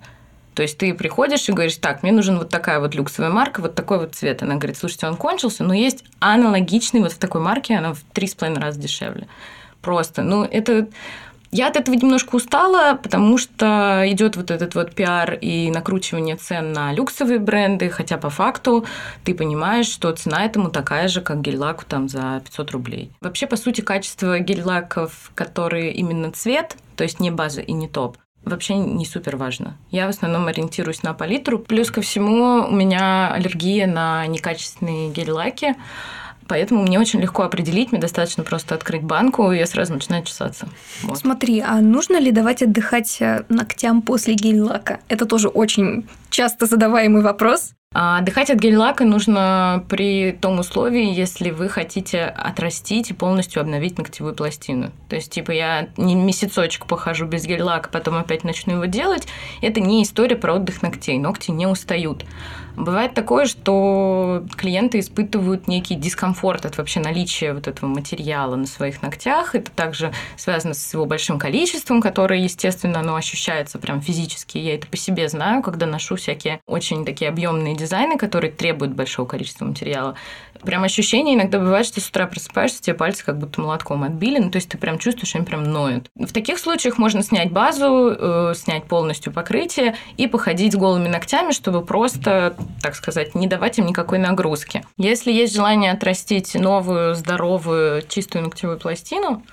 То 0.60 0.64
есть 0.64 0.78
ты 0.78 0.94
приходишь 0.94 1.48
и 1.48 1.54
говоришь, 1.54 1.78
так, 1.78 2.04
мне 2.04 2.12
нужен 2.12 2.38
вот 2.38 2.50
такая 2.50 2.82
вот 2.82 2.94
люксовая 2.94 3.32
марка, 3.32 3.62
вот 3.62 3.76
такой 3.76 3.98
вот 3.98 4.14
цвет. 4.16 4.44
Она 4.44 4.56
говорит, 4.56 4.76
слушайте, 4.76 5.08
он 5.08 5.16
кончился, 5.16 5.64
но 5.64 5.74
есть 5.74 6.04
аналогичный 6.20 7.00
вот 7.00 7.14
в 7.14 7.18
такой 7.18 7.40
марке, 7.40 7.78
она 7.78 7.94
в 7.94 8.00
три 8.12 8.28
с 8.28 8.36
половиной 8.36 8.62
раза 8.62 8.78
дешевле. 8.78 9.30
Просто, 9.82 10.22
ну, 10.22 10.44
это... 10.44 10.90
Я 11.52 11.70
от 11.70 11.78
этого 11.78 11.96
немножко 11.96 12.36
устала, 12.36 12.96
потому 12.96 13.38
что 13.38 14.04
идет 14.08 14.36
вот 14.36 14.52
этот 14.52 14.76
вот 14.76 14.94
пиар 14.94 15.36
и 15.36 15.72
накручивание 15.72 16.36
цен 16.36 16.74
на 16.74 16.92
люксовые 16.92 17.40
бренды, 17.40 17.90
хотя 17.90 18.18
по 18.18 18.30
факту 18.30 18.86
ты 19.24 19.34
понимаешь, 19.34 19.88
что 19.88 20.12
цена 20.12 20.44
этому 20.44 20.72
такая 20.72 21.08
же, 21.08 21.22
как 21.22 21.40
гель-лаку 21.40 21.86
там 21.88 22.10
за 22.10 22.42
500 22.44 22.72
рублей. 22.72 23.12
Вообще, 23.22 23.48
по 23.48 23.56
сути, 23.56 23.80
качество 23.80 24.40
гель-лаков, 24.40 25.32
которые 25.36 25.94
именно 25.94 26.34
цвет, 26.34 26.76
то 26.98 27.06
есть 27.06 27.22
не 27.22 27.32
база 27.32 27.62
и 27.62 27.72
не 27.72 27.88
топ, 27.88 28.18
вообще 28.44 28.76
не 28.76 29.06
супер 29.06 29.36
важно. 29.36 29.78
Я 29.92 30.08
в 30.08 30.10
основном 30.10 30.48
ориентируюсь 30.48 31.04
на 31.04 31.14
палитру. 31.14 31.60
Плюс 31.60 31.92
ко 31.92 32.02
всему 32.02 32.68
у 32.68 32.72
меня 32.72 33.32
аллергия 33.34 33.88
на 33.88 34.26
некачественные 34.28 35.12
гель-лаки, 35.12 35.76
поэтому 36.48 36.84
мне 36.84 37.00
очень 37.00 37.22
легко 37.22 37.44
определить, 37.44 37.92
мне 37.92 38.02
достаточно 38.02 38.44
просто 38.44 38.76
открыть 38.76 39.04
банку, 39.04 39.52
и 39.52 39.58
я 39.58 39.66
сразу 39.66 39.94
начинаю 39.94 40.24
чесаться. 40.24 40.68
Вот. 41.04 41.18
Смотри, 41.18 41.60
а 41.62 41.80
нужно 41.82 42.20
ли 42.20 42.32
давать 42.32 42.64
отдыхать 42.64 43.18
э, 43.22 43.44
ногтям 43.50 44.02
после 44.02 44.34
гель-лака? 44.34 45.00
Это 45.08 45.26
тоже 45.26 45.48
очень 45.48 46.08
часто 46.30 46.66
задаваемый 46.66 47.22
вопрос. 47.22 47.74
А 47.92 48.20
отдыхать 48.20 48.52
от 48.52 48.60
гель-лака 48.60 49.04
нужно 49.04 49.84
при 49.90 50.32
том 50.32 50.60
условии, 50.60 51.12
если 51.12 51.50
вы 51.50 51.70
хотите 51.70 52.24
отрастить 52.26 53.10
и 53.10 53.16
полностью 53.16 53.62
обновить 53.62 53.98
ногтевую 53.98 54.36
пластину. 54.36 54.92
То 55.10 55.16
есть, 55.16 55.32
типа, 55.32 55.50
я 55.50 55.90
не 55.98 56.14
месяцочек 56.14 56.86
похожу 56.86 57.26
без 57.26 57.46
гель-лака, 57.46 57.90
потом 57.90 58.18
опять 58.18 58.44
начну 58.44 58.74
его 58.74 58.86
делать. 58.86 59.28
Это 59.64 59.80
не 59.80 60.04
история 60.04 60.36
про 60.36 60.54
отдых 60.54 60.84
ногтей. 60.84 61.18
Ногти 61.18 61.50
не 61.50 61.66
устают. 61.66 62.26
Бывает 62.80 63.14
такое, 63.14 63.46
что 63.46 64.46
клиенты 64.56 65.00
испытывают 65.00 65.68
некий 65.68 65.96
дискомфорт 65.96 66.66
от 66.66 66.78
вообще 66.78 67.02
наличия 67.02 67.52
вот 67.52 67.68
этого 67.68 67.90
материала 67.90 68.56
на 68.56 68.66
своих 68.66 69.02
ногтях. 69.02 69.54
Это 69.54 69.70
также 69.70 70.14
связано 70.38 70.74
с 70.74 70.94
его 70.94 71.06
большим 71.06 71.40
количеством, 71.40 72.02
которое, 72.02 72.40
естественно, 72.40 73.02
оно 73.02 73.16
ощущается 73.16 73.80
прям 73.80 74.00
физически. 74.00 74.60
Я 74.60 74.76
это 74.76 74.88
по 74.88 74.96
себе 74.96 75.28
знаю, 75.28 75.62
когда 75.62 75.86
ношу 75.86 76.16
всякие 76.16 76.62
очень 76.68 77.04
такие 77.04 77.28
объемные 77.28 77.76
дизайны, 77.76 78.18
которые 78.18 78.50
требуют 78.50 78.94
большого 78.94 79.28
количества 79.28 79.66
материала. 79.66 80.16
Прям 80.62 80.84
ощущение 80.84 81.36
иногда 81.36 81.60
бывает, 81.60 81.86
что 81.86 82.02
с 82.02 82.10
утра 82.10 82.28
просыпаешься, 82.28 82.82
тебе 82.82 82.94
пальцы 82.94 83.24
как 83.24 83.38
будто 83.38 83.62
молотком 83.62 84.04
отбили, 84.04 84.40
ну 84.40 84.50
то 84.52 84.58
есть 84.58 84.70
ты 84.70 84.78
прям 84.78 84.98
чувствуешь, 84.98 85.36
они 85.36 85.46
прям 85.46 85.64
ноют. 85.64 86.10
В 86.16 86.32
таких 86.32 86.60
случаях 86.60 86.98
можно 86.98 87.24
снять 87.24 87.52
базу, 87.52 88.16
э, 88.18 88.54
снять 88.56 88.86
полностью 88.86 89.32
покрытие 89.32 89.96
и 90.18 90.28
походить 90.28 90.74
с 90.74 90.76
голыми 90.76 91.08
ногтями, 91.08 91.52
чтобы 91.52 91.84
просто, 91.86 92.56
так 92.82 92.96
сказать, 92.96 93.36
не 93.36 93.48
давать 93.48 93.80
им 93.80 93.86
никакой 93.86 94.18
нагрузки. 94.18 94.84
Если 94.98 95.32
есть 95.32 95.56
желание 95.56 95.92
отрастить 95.92 96.56
новую, 96.56 97.16
здоровую, 97.16 98.04
чистую 98.08 98.44
ногтевую 98.44 98.78
пластину, 98.80 99.44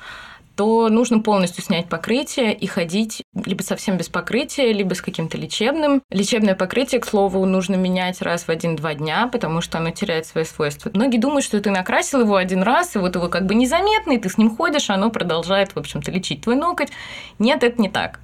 то 0.56 0.88
нужно 0.88 1.20
полностью 1.20 1.62
снять 1.62 1.88
покрытие 1.88 2.54
и 2.54 2.66
ходить 2.66 3.22
либо 3.44 3.62
совсем 3.62 3.96
без 3.96 4.08
покрытия, 4.08 4.72
либо 4.72 4.94
с 4.94 5.02
каким-то 5.02 5.36
лечебным. 5.36 6.02
Лечебное 6.10 6.54
покрытие, 6.54 7.00
к 7.00 7.06
слову, 7.06 7.44
нужно 7.44 7.74
менять 7.74 8.22
раз 8.22 8.44
в 8.44 8.48
один-два 8.48 8.94
дня, 8.94 9.28
потому 9.30 9.60
что 9.60 9.78
оно 9.78 9.90
теряет 9.90 10.26
свои 10.26 10.44
свойства. 10.44 10.90
Многие 10.94 11.18
думают, 11.18 11.44
что 11.44 11.60
ты 11.60 11.70
накрасил 11.70 12.20
его 12.20 12.36
один 12.36 12.62
раз, 12.62 12.96
и 12.96 12.98
вот 12.98 13.14
его 13.14 13.28
как 13.28 13.46
бы 13.46 13.54
незаметно, 13.54 14.12
и 14.12 14.18
ты 14.18 14.28
с 14.28 14.38
ним 14.38 14.54
ходишь, 14.56 14.90
а 14.90 14.94
оно 14.94 15.10
продолжает, 15.10 15.72
в 15.72 15.78
общем-то, 15.78 16.10
лечить 16.10 16.42
твой 16.42 16.56
ноготь. 16.56 16.90
Нет, 17.38 17.62
это 17.62 17.80
не 17.80 17.88
так. 17.88 18.20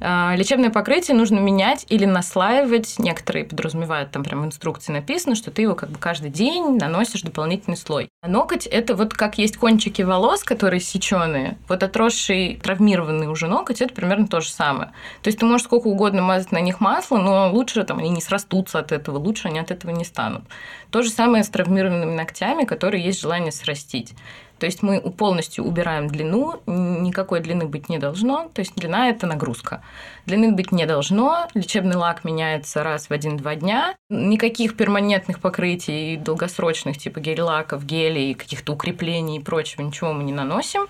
А, 0.00 0.34
лечебное 0.34 0.70
покрытие 0.70 1.16
нужно 1.16 1.38
менять 1.38 1.84
или 1.88 2.06
наслаивать. 2.06 2.98
Некоторые 2.98 3.44
подразумевают, 3.44 4.10
там 4.10 4.24
прям 4.24 4.42
в 4.42 4.46
инструкции 4.46 4.92
написано, 4.92 5.34
что 5.34 5.50
ты 5.50 5.62
его 5.62 5.74
как 5.74 5.90
бы 5.90 5.98
каждый 5.98 6.30
день 6.30 6.78
наносишь 6.78 7.22
дополнительный 7.22 7.76
слой. 7.76 8.08
А 8.22 8.28
ноготь– 8.28 8.66
это 8.70 8.94
вот 8.94 9.12
как 9.12 9.38
есть 9.38 9.58
кончики 9.58 10.02
волос, 10.02 10.42
которые 10.42 10.80
сеченые. 10.80 11.58
Вот 11.68 11.82
отросший, 11.82 12.58
травмированный 12.62 13.28
уже 13.28 13.46
ноготь– 13.46 13.80
это 13.82 13.94
примерно 13.94 14.26
то 14.26 14.40
же 14.40 14.50
самое. 14.50 14.92
То 15.22 15.28
есть 15.28 15.38
ты 15.38 15.44
можешь 15.44 15.64
сколько 15.64 15.88
угодно 15.88 16.22
мазать 16.22 16.52
на 16.52 16.60
них 16.60 16.80
масло, 16.80 17.18
но 17.18 17.50
лучше 17.52 17.84
там 17.84 17.98
они 17.98 18.10
не 18.10 18.22
срастутся 18.22 18.78
от 18.78 18.92
этого, 18.92 19.18
лучше 19.18 19.48
они 19.48 19.58
от 19.58 19.70
этого 19.70 19.90
не 19.90 20.04
станут. 20.04 20.44
То 20.90 21.02
же 21.02 21.10
самое 21.10 21.44
с 21.44 21.48
травмированными 21.48 22.14
ногтями, 22.14 22.64
которые 22.64 23.04
есть 23.04 23.20
желание 23.20 23.52
срастить. 23.52 24.14
То 24.60 24.66
есть 24.66 24.82
мы 24.82 25.00
полностью 25.00 25.64
убираем 25.64 26.08
длину, 26.08 26.60
никакой 26.66 27.40
длины 27.40 27.64
быть 27.64 27.88
не 27.88 27.98
должно, 27.98 28.50
то 28.52 28.60
есть 28.60 28.74
длина– 28.76 29.08
это 29.10 29.26
нагрузка. 29.26 29.82
Длины 30.26 30.52
быть 30.52 30.70
не 30.70 30.84
должно, 30.84 31.48
лечебный 31.54 31.96
лак 31.96 32.24
меняется 32.24 32.82
раз 32.82 33.08
в 33.08 33.10
один-два 33.10 33.54
дня, 33.54 33.96
никаких 34.10 34.76
перманентных 34.76 35.40
покрытий 35.40 36.18
долгосрочных, 36.18 36.98
типа 36.98 37.20
гель-лаков, 37.20 37.86
гелей, 37.86 38.34
каких-то 38.34 38.74
укреплений 38.74 39.38
и 39.38 39.42
прочего, 39.42 39.80
ничего 39.80 40.12
мы 40.12 40.24
не 40.24 40.32
наносим. 40.34 40.88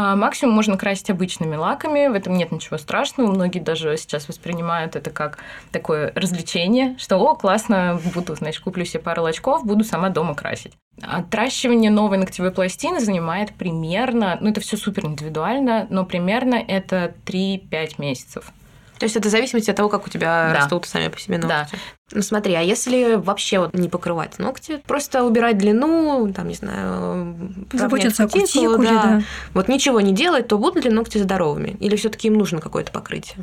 А, 0.00 0.14
максимум 0.14 0.54
можно 0.54 0.76
красить 0.76 1.10
обычными 1.10 1.56
лаками, 1.56 2.06
в 2.06 2.14
этом 2.14 2.34
нет 2.34 2.52
ничего 2.52 2.78
страшного. 2.78 3.32
Многие 3.32 3.58
даже 3.58 3.96
сейчас 3.96 4.28
воспринимают 4.28 4.94
это 4.94 5.10
как 5.10 5.40
такое 5.72 6.12
развлечение, 6.14 6.96
что 6.98 7.16
«О, 7.16 7.34
классно, 7.34 8.00
буду, 8.14 8.36
значит, 8.36 8.62
куплю 8.62 8.84
себе 8.84 9.00
пару 9.02 9.22
лачков, 9.22 9.66
буду 9.66 9.82
сама 9.82 10.10
дома 10.10 10.36
красить». 10.36 10.74
Отращивание 11.02 11.90
новой 11.90 12.18
ногтевой 12.18 12.52
пластины 12.52 13.00
занимает 13.00 13.52
примерно, 13.54 14.38
ну 14.40 14.50
это 14.50 14.60
все 14.60 14.76
супер 14.76 15.04
индивидуально, 15.04 15.88
но 15.90 16.06
примерно 16.06 16.54
это 16.54 17.14
3-5 17.26 17.94
месяцев. 17.98 18.52
То 18.98 19.04
есть 19.04 19.16
это 19.16 19.28
в 19.28 19.30
зависимости 19.30 19.70
от 19.70 19.76
того, 19.76 19.88
как 19.88 20.06
у 20.06 20.10
тебя 20.10 20.50
да. 20.52 20.60
растут 20.60 20.86
сами 20.86 21.08
по 21.08 21.18
себе 21.18 21.38
ногти. 21.38 21.48
Да. 21.48 21.68
Ну 22.12 22.22
смотри, 22.22 22.54
а 22.54 22.60
если 22.60 23.14
вообще 23.14 23.58
вот 23.58 23.74
не 23.74 23.88
покрывать 23.88 24.38
ногти, 24.38 24.82
просто 24.86 25.24
убирать 25.24 25.58
длину, 25.58 26.32
там, 26.34 26.48
не 26.48 26.54
знаю, 26.54 27.36
заботиться 27.72 28.24
о 28.24 28.28
кутикуле, 28.28 28.88
да. 28.88 29.02
да. 29.02 29.22
Вот 29.54 29.68
ничего 29.68 30.00
не 30.00 30.12
делать, 30.12 30.48
то 30.48 30.58
будут 30.58 30.84
ли 30.84 30.90
ногти 30.90 31.18
здоровыми? 31.18 31.76
Или 31.80 31.96
все 31.96 32.08
таки 32.08 32.28
им 32.28 32.34
нужно 32.34 32.60
какое-то 32.60 32.92
покрытие? 32.92 33.36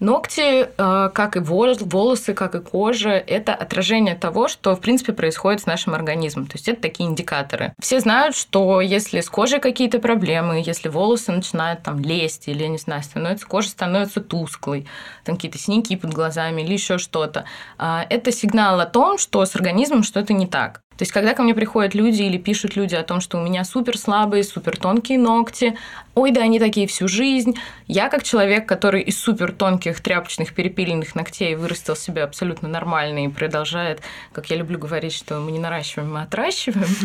Ногти, 0.00 0.68
э, 0.76 1.10
как 1.14 1.36
и 1.36 1.40
волосы, 1.40 2.34
как 2.34 2.54
и 2.54 2.60
кожа, 2.60 3.10
это 3.10 3.54
отражение 3.54 4.14
того, 4.14 4.48
что, 4.48 4.74
в 4.74 4.80
принципе, 4.80 5.12
происходит 5.12 5.62
с 5.62 5.66
нашим 5.66 5.94
организмом. 5.94 6.46
То 6.46 6.54
есть 6.54 6.68
это 6.68 6.82
такие 6.82 7.08
индикаторы. 7.08 7.72
Все 7.80 8.00
знают, 8.00 8.36
что 8.36 8.80
если 8.80 9.20
с 9.20 9.30
кожей 9.30 9.60
какие-то 9.60 9.98
проблемы, 9.98 10.62
если 10.64 10.88
волосы 10.88 11.32
начинают 11.32 11.82
там 11.82 12.00
лезть 12.00 12.48
или, 12.48 12.66
не 12.66 12.78
знаю, 12.78 13.02
становится, 13.02 13.46
кожа 13.46 13.68
становится 13.68 14.20
тусклой, 14.20 14.86
там 15.24 15.36
какие-то 15.36 15.58
синяки 15.58 15.96
под 15.96 16.12
глазами 16.12 16.62
или 16.62 16.72
еще 16.72 16.98
что-то, 16.98 17.44
а, 17.78 18.06
это 18.08 18.32
сигнал 18.32 18.80
о 18.80 18.86
том, 18.86 19.18
что 19.18 19.44
с 19.44 19.54
организмом 19.56 20.02
что-то 20.02 20.32
не 20.32 20.46
так. 20.46 20.82
То 20.96 21.02
есть, 21.02 21.12
когда 21.12 21.34
ко 21.34 21.42
мне 21.42 21.54
приходят 21.54 21.94
люди 21.94 22.22
или 22.22 22.38
пишут 22.38 22.76
люди 22.76 22.94
о 22.94 23.02
том, 23.02 23.20
что 23.20 23.38
у 23.38 23.42
меня 23.42 23.64
супер 23.64 23.98
слабые, 23.98 24.44
супер 24.44 24.76
тонкие 24.76 25.18
ногти, 25.18 25.76
ой, 26.16 26.30
да 26.30 26.40
они 26.40 26.58
такие 26.58 26.86
всю 26.86 27.06
жизнь. 27.06 27.56
Я, 27.86 28.08
как 28.08 28.22
человек, 28.22 28.66
который 28.66 29.02
из 29.02 29.20
супер 29.20 29.52
тонких 29.52 30.00
тряпочных 30.00 30.54
перепиленных 30.54 31.14
ногтей 31.14 31.54
вырастил 31.54 31.94
себя 31.94 32.24
абсолютно 32.24 32.68
нормально 32.68 33.26
и 33.26 33.28
продолжает, 33.28 34.00
как 34.32 34.48
я 34.48 34.56
люблю 34.56 34.78
говорить, 34.78 35.12
что 35.12 35.38
мы 35.38 35.52
не 35.52 35.58
наращиваем, 35.58 36.14
мы 36.14 36.22
отращиваем. 36.22 36.86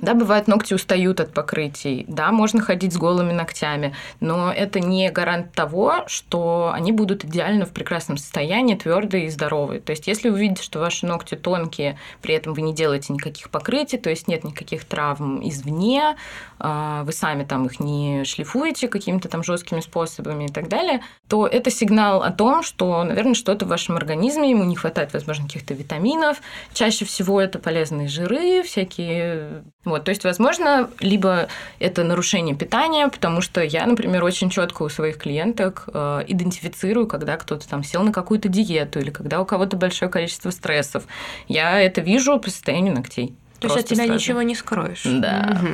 Да, 0.00 0.14
бывают 0.14 0.48
ногти 0.48 0.74
устают 0.74 1.20
от 1.20 1.32
покрытий. 1.32 2.04
Да, 2.08 2.32
можно 2.32 2.60
ходить 2.60 2.92
с 2.92 2.96
голыми 2.96 3.32
ногтями, 3.32 3.94
но 4.20 4.52
это 4.52 4.80
не 4.80 5.10
гарант 5.10 5.52
того, 5.52 6.04
что 6.06 6.72
они 6.74 6.92
будут 6.92 7.24
идеально 7.24 7.66
в 7.66 7.70
прекрасном 7.70 8.16
состоянии, 8.16 8.74
твердые 8.74 9.26
и 9.26 9.28
здоровые. 9.28 9.80
То 9.80 9.90
есть, 9.90 10.06
если 10.06 10.30
вы 10.30 10.40
видите, 10.40 10.62
что 10.62 10.78
ваши 10.78 11.06
ногти 11.06 11.34
тонкие, 11.34 11.98
при 12.22 12.34
этом 12.34 12.54
вы 12.54 12.62
не 12.62 12.74
делаете 12.74 13.12
никаких 13.12 13.33
никаких 13.34 13.50
покрытий, 13.50 13.98
то 13.98 14.10
есть 14.10 14.28
нет 14.28 14.44
никаких 14.44 14.84
травм 14.84 15.46
извне, 15.46 16.16
а, 16.60 17.02
вы 17.04 17.12
сами 17.12 17.44
там 17.44 17.66
их 17.66 17.80
не 17.80 18.24
шлифуете 18.24 18.88
какими-то 18.88 19.28
там 19.28 19.42
жесткими 19.42 19.80
способами 19.80 20.44
и 20.44 20.48
так 20.48 20.68
далее, 20.68 21.02
то 21.28 21.46
это 21.46 21.70
сигнал 21.70 22.22
о 22.22 22.30
том, 22.30 22.62
что, 22.62 23.02
наверное, 23.02 23.34
что-то 23.34 23.66
в 23.66 23.68
вашем 23.68 23.96
организме, 23.96 24.50
ему 24.50 24.64
не 24.64 24.76
хватает, 24.76 25.12
возможно, 25.12 25.46
каких-то 25.46 25.74
витаминов. 25.74 26.40
Чаще 26.72 27.04
всего 27.04 27.40
это 27.40 27.58
полезные 27.58 28.08
жиры, 28.08 28.62
всякие... 28.62 29.64
Вот, 29.84 30.04
то 30.04 30.10
есть, 30.10 30.24
возможно, 30.24 30.88
либо 31.00 31.48
это 31.78 32.04
нарушение 32.04 32.56
питания, 32.56 33.08
потому 33.08 33.40
что 33.42 33.62
я, 33.62 33.84
например, 33.84 34.24
очень 34.24 34.48
четко 34.48 34.82
у 34.82 34.88
своих 34.88 35.18
клиенток 35.18 35.88
э, 35.92 36.24
идентифицирую, 36.26 37.06
когда 37.06 37.36
кто-то 37.36 37.68
там 37.68 37.84
сел 37.84 38.02
на 38.02 38.12
какую-то 38.12 38.48
диету 38.48 39.00
или 39.00 39.10
когда 39.10 39.40
у 39.40 39.44
кого-то 39.44 39.76
большое 39.76 40.10
количество 40.10 40.50
стрессов. 40.50 41.04
Я 41.48 41.80
это 41.80 42.00
вижу 42.00 42.38
по 42.38 42.48
состоянию 42.50 42.94
ногтей. 42.94 43.23
То 43.68 43.74
есть 43.74 43.86
от 43.86 43.90
тебя 43.90 44.04
сразу. 44.04 44.14
ничего 44.14 44.42
не 44.42 44.54
скроешь. 44.54 45.02
Да. 45.04 45.60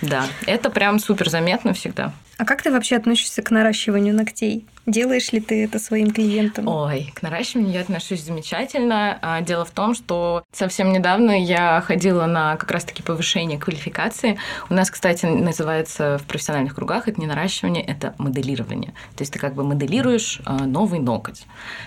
Да. 0.00 0.26
Это 0.46 0.70
прям 0.70 0.98
супер 0.98 1.28
заметно 1.28 1.72
всегда. 1.72 2.12
А 2.36 2.44
как 2.44 2.62
ты 2.62 2.70
вообще 2.70 2.96
относишься 2.96 3.42
к 3.42 3.50
наращиванию 3.50 4.14
ногтей? 4.14 4.64
Делаешь 4.88 5.32
ли 5.32 5.40
ты 5.40 5.64
это 5.64 5.78
своим 5.78 6.12
клиентам? 6.12 6.66
Ой, 6.66 7.12
к 7.14 7.20
наращиванию 7.20 7.74
я 7.74 7.82
отношусь 7.82 8.22
замечательно. 8.22 9.18
А, 9.20 9.42
дело 9.42 9.66
в 9.66 9.70
том, 9.70 9.94
что 9.94 10.44
совсем 10.50 10.94
недавно 10.94 11.38
я 11.38 11.82
ходила 11.82 12.24
на 12.24 12.56
как 12.56 12.70
раз-таки 12.70 13.02
повышение 13.02 13.58
квалификации. 13.58 14.38
У 14.70 14.74
нас, 14.74 14.90
кстати, 14.90 15.26
называется 15.26 16.16
в 16.16 16.22
профессиональных 16.24 16.74
кругах 16.74 17.06
это 17.06 17.20
не 17.20 17.26
наращивание, 17.26 17.84
это 17.84 18.14
моделирование. 18.16 18.92
То 19.14 19.20
есть 19.20 19.32
ты 19.34 19.38
как 19.38 19.52
бы 19.52 19.62
моделируешь 19.62 20.40
а, 20.46 20.64
новый 20.64 21.00
ноготь. 21.00 21.44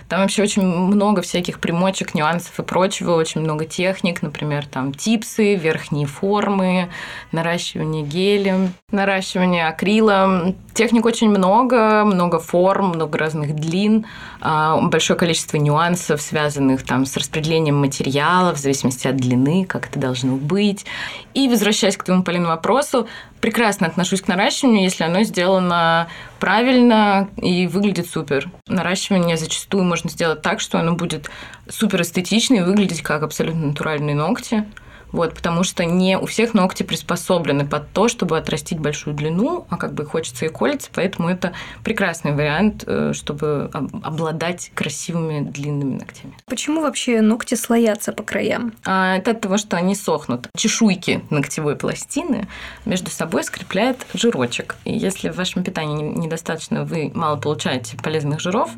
Там 0.08 0.22
вообще 0.22 0.44
очень 0.44 0.62
много 0.64 1.24
всяких 1.24 1.60
примочек, 1.60 2.14
нюансов 2.14 2.60
и 2.60 2.62
прочего, 2.62 3.16
очень 3.16 3.42
много 3.42 3.66
техник, 3.66 4.22
например, 4.22 4.68
там 4.68 4.94
типсы, 4.94 5.56
верхние 5.56 6.06
формы, 6.06 6.92
наращивание 7.32 8.04
гелем, 8.04 8.74
наращивание 8.92 9.68
акрилом. 9.68 10.56
Техник 10.76 11.06
очень 11.06 11.30
много, 11.30 12.06
много 12.06 12.40
форм, 12.40 12.91
много 12.92 13.18
разных 13.18 13.56
длин, 13.56 14.06
а, 14.40 14.80
большое 14.82 15.18
количество 15.18 15.58
нюансов, 15.58 16.22
связанных 16.22 16.84
там 16.84 17.06
с 17.06 17.18
распределением 17.18 17.78
материалов 17.78 18.58
в 18.58 18.62
зависимости 18.62 19.08
от 19.08 19.18
длины, 19.18 19.66
как 19.66 19.90
это 19.90 20.00
должно 20.00 20.36
быть. 20.36 20.86
И 21.34 21.48
возвращаясь 21.48 21.98
к 21.98 22.04
твоему, 22.04 22.24
Полин, 22.24 22.46
вопросу, 22.46 23.08
прекрасно 23.40 23.88
отношусь 23.88 24.22
к 24.22 24.28
наращиванию, 24.28 24.84
если 24.84 25.04
оно 25.04 25.24
сделано 25.24 26.08
правильно 26.40 27.30
и 27.38 27.68
выглядит 27.68 28.08
супер. 28.08 28.50
Наращивание 28.68 29.38
зачастую 29.38 29.84
можно 29.84 30.10
сделать 30.10 30.42
так, 30.42 30.60
что 30.60 30.80
оно 30.80 30.94
будет 30.94 31.30
супер 31.68 32.02
эстетично 32.02 32.56
и 32.56 32.62
выглядеть 32.62 33.02
как 33.02 33.24
абсолютно 33.24 33.68
натуральные 33.68 34.16
ногти. 34.16 34.66
Вот, 35.12 35.34
потому 35.34 35.64
что 35.64 35.86
не 35.86 36.18
у 36.18 36.26
всех 36.26 36.54
ногти 36.54 36.84
приспособлены 36.84 37.66
под 37.66 37.92
то, 37.92 38.08
чтобы 38.08 38.38
отрастить 38.38 38.80
большую 38.80 39.16
длину, 39.16 39.66
а 39.70 39.78
как 39.78 39.94
бы 39.94 40.06
хочется 40.06 40.46
и 40.46 40.50
колется, 40.50 40.90
поэтому 40.94 41.30
это 41.30 41.54
прекрасный 41.84 42.34
вариант, 42.34 42.84
э, 42.88 43.14
чтобы 43.14 43.70
обладать 44.04 44.72
красивыми 44.74 45.42
длинными 45.42 45.96
ногтями. 45.96 46.36
Почему 46.46 46.82
вообще 46.82 47.22
ногти 47.22 47.56
слоятся 47.56 48.14
по 48.14 48.24
краям? 48.24 48.74
А, 48.86 49.18
это 49.18 49.32
от 49.32 49.42
того, 49.42 49.58
что 49.58 49.78
они 49.78 49.96
сохнут. 49.96 50.48
Чешуйки 50.56 51.24
ногтевой 51.30 51.76
пластины 51.76 52.48
между 52.86 53.12
собой 53.12 53.44
скрепляет 53.44 54.06
жирочек. 54.14 54.76
И 54.86 54.98
если 54.98 55.30
в 55.30 55.36
вашем 55.36 55.64
питании 55.64 56.04
недостаточно, 56.04 56.84
вы 56.84 57.12
мало 57.14 57.38
получаете 57.38 57.98
полезных 57.98 58.40
жиров, 58.40 58.72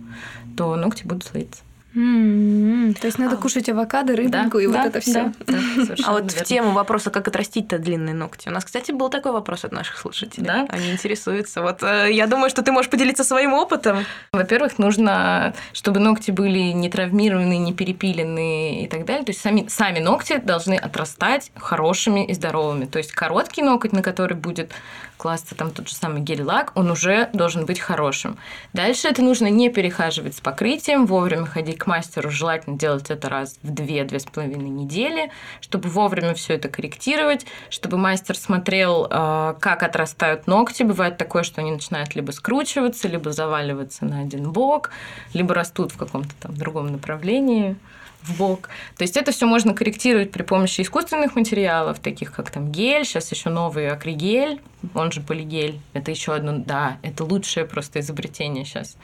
то 0.58 0.76
ногти 0.76 1.04
будут 1.04 1.26
слоиться. 1.26 1.62
М-м-м. 1.96 2.96
То 2.96 3.08
есть 3.08 3.20
надо 3.20 3.38
кушать 3.38 3.70
авокадо, 3.70 4.16
рыбинку 4.16 4.58
и 4.60 4.68
вот 4.68 4.78
это 4.78 5.00
все. 5.00 5.32
А 6.06 6.14
вот 6.14 6.32
в 6.32 6.44
тему 6.44 6.72
вопроса, 6.72 7.12
как 7.12 7.28
отрастить-то 7.28 7.78
длинные 7.78 8.16
ногти. 8.16 8.50
У 8.50 8.52
нас, 8.52 8.66
кстати, 8.66 8.92
был 8.92 9.10
такой 9.10 9.32
вопрос 9.32 9.64
от 9.64 9.72
наших 9.72 9.98
слушателей. 9.98 10.48
Да? 10.48 10.66
Они 10.70 10.92
интересуются. 10.92 11.62
Вот 11.62 11.84
э, 11.84 12.10
я 12.12 12.28
думаю, 12.28 12.50
что 12.50 12.64
ты 12.64 12.72
можешь 12.72 12.90
поделиться 12.90 13.24
своим 13.24 13.54
опытом. 13.54 14.06
Во-первых, 14.32 14.80
нужно, 14.80 15.54
чтобы 15.74 16.00
ногти 16.00 16.32
были 16.32 16.72
не 16.72 16.90
травмированы, 16.90 17.58
не 17.58 17.74
перепилены 17.74 18.84
и 18.84 18.88
так 18.88 19.06
далее. 19.06 19.26
То 19.26 19.32
есть 19.32 19.42
сами, 19.42 19.68
сами 19.68 20.00
ногти 20.00 20.38
должны 20.38 20.76
отрастать 20.76 21.52
хорошими 21.56 22.26
и 22.26 22.34
здоровыми. 22.34 22.86
То 22.86 22.98
есть 22.98 23.12
короткий 23.12 23.62
ноготь, 23.62 23.94
на 23.94 24.02
который 24.02 24.36
будет 24.36 24.72
класться 25.18 25.56
там 25.56 25.72
тот 25.72 25.88
же 25.88 25.96
самый 25.96 26.22
гель-лак, 26.22 26.72
он 26.76 26.92
уже 26.92 27.30
должен 27.34 27.66
быть 27.66 27.80
хорошим. 27.80 28.38
Дальше 28.74 29.08
это 29.08 29.22
нужно 29.22 29.48
не 29.48 29.70
перехаживать 29.70 30.36
с 30.36 30.42
покрытием, 30.42 31.06
вовремя 31.06 31.46
ходить 31.46 31.78
к 31.78 31.88
мастеру, 31.88 32.30
желательно 32.30 32.78
делать 32.78 33.10
это 33.10 33.30
раз 33.30 33.58
в 33.64 33.72
2-2,5 33.72 34.56
недели, 34.58 35.32
чтобы 35.62 35.90
вовремя 35.90 36.34
все 36.34 36.56
это 36.56 36.70
корректировать, 36.70 37.46
чтобы 37.70 37.98
мастер 37.98 38.38
смотрел, 38.38 39.08
э, 39.10 39.56
как 39.60 39.84
отрастают 39.84 40.48
ногти. 40.48 40.84
Бывает 40.84 41.18
такое, 41.18 41.44
что 41.44 41.62
они 41.62 41.72
начинают 41.72 42.16
либо 42.16 42.32
скручиваться, 42.32 43.08
либо 43.08 43.32
заваливаться 43.32 44.06
на 44.06 44.22
один 44.22 44.52
бок, 44.52 44.90
либо 45.34 45.54
растут 45.54 45.92
в 45.92 45.98
каком-то 45.98 46.34
там 46.40 46.56
другом 46.56 46.88
направлении 46.88 47.76
в 48.24 48.38
бок. 48.38 48.70
То 48.98 49.04
есть 49.04 49.18
это 49.18 49.32
все 49.32 49.46
можно 49.46 49.74
корректировать 49.74 50.32
при 50.32 50.44
помощи 50.44 50.82
искусственных 50.82 51.36
материалов, 51.36 52.00
таких 52.00 52.32
как 52.32 52.50
там 52.50 52.72
гель, 52.72 53.06
сейчас 53.06 53.32
еще 53.32 53.50
новый 53.50 53.90
акригель, 53.90 54.62
он 54.94 55.12
же 55.12 55.22
полигель. 55.22 55.80
Это 55.94 56.12
еще 56.12 56.34
одно, 56.34 56.58
да, 56.58 56.98
это 57.02 57.24
лучшее 57.24 57.66
просто 57.66 58.00
изобретение 58.00 58.66
сейчас 58.66 58.98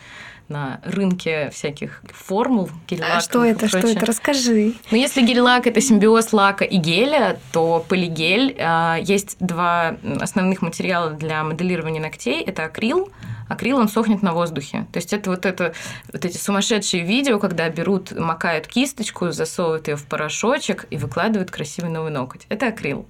на 0.49 0.81
рынке 0.83 1.51
всяких 1.51 2.01
формул 2.11 2.69
гель-лаков. 2.87 3.17
А 3.17 3.21
что 3.21 3.45
это? 3.45 3.67
Что 3.67 3.87
это? 3.87 4.05
Расскажи. 4.05 4.73
Ну, 4.91 4.97
если 4.97 5.21
гель-лак 5.21 5.67
это 5.67 5.79
симбиоз 5.79 6.33
лака 6.33 6.65
и 6.65 6.77
геля, 6.77 7.39
то 7.53 7.85
полигель 7.87 8.55
а, 8.59 8.97
есть 8.99 9.37
два 9.39 9.95
основных 10.19 10.61
материала 10.61 11.11
для 11.11 11.43
моделирования 11.43 12.01
ногтей. 12.01 12.41
Это 12.41 12.65
акрил. 12.65 13.11
Акрил 13.49 13.77
он 13.77 13.89
сохнет 13.89 14.21
на 14.21 14.33
воздухе. 14.33 14.87
То 14.93 14.97
есть 14.97 15.11
это 15.11 15.31
вот 15.31 15.45
это 15.45 15.73
вот 16.13 16.23
эти 16.23 16.37
сумасшедшие 16.37 17.03
видео, 17.03 17.39
когда 17.39 17.67
берут, 17.69 18.17
макают 18.17 18.67
кисточку, 18.67 19.31
засовывают 19.31 19.87
ее 19.87 19.95
в 19.95 20.05
порошочек 20.05 20.85
и 20.91 20.97
выкладывают 20.97 21.51
красивый 21.51 21.89
новый 21.89 22.11
ноготь. 22.11 22.45
Это 22.49 22.67
акрил. 22.67 23.05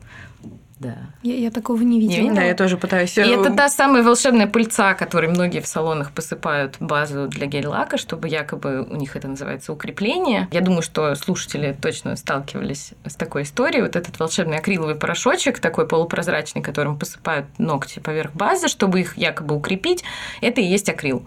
Да. 0.79 0.95
Я, 1.23 1.35
я 1.35 1.51
такого 1.51 1.81
не 1.81 1.99
видела. 1.99 2.15
Не 2.15 2.21
видела? 2.21 2.35
Да, 2.37 2.43
я 2.43 2.55
тоже 2.55 2.77
пытаюсь. 2.77 3.17
И 3.17 3.21
это 3.21 3.53
та 3.53 3.67
самая 3.67 4.01
волшебная 4.01 4.47
пыльца, 4.47 4.93
которой 4.93 5.29
многие 5.29 5.59
в 5.59 5.67
салонах 5.67 6.11
посыпают 6.11 6.77
базу 6.79 7.27
для 7.27 7.47
гель-лака, 7.47 7.97
чтобы 7.97 8.29
якобы 8.29 8.87
у 8.89 8.95
них 8.95 9.17
это 9.17 9.27
называется 9.27 9.73
укрепление. 9.73 10.47
Я 10.51 10.61
думаю, 10.61 10.81
что 10.81 11.13
слушатели 11.15 11.77
точно 11.79 12.15
сталкивались 12.15 12.93
с 13.05 13.15
такой 13.15 13.43
историей. 13.43 13.81
Вот 13.81 13.97
этот 13.97 14.17
волшебный 14.19 14.57
акриловый 14.57 14.95
порошочек, 14.95 15.59
такой 15.59 15.85
полупрозрачный, 15.85 16.61
которым 16.61 16.97
посыпают 16.97 17.47
ногти 17.57 17.99
поверх 17.99 18.33
базы, 18.33 18.69
чтобы 18.69 19.01
их 19.01 19.17
якобы 19.17 19.55
укрепить, 19.55 20.05
это 20.41 20.61
и 20.61 20.65
есть 20.65 20.87
акрил. 20.87 21.25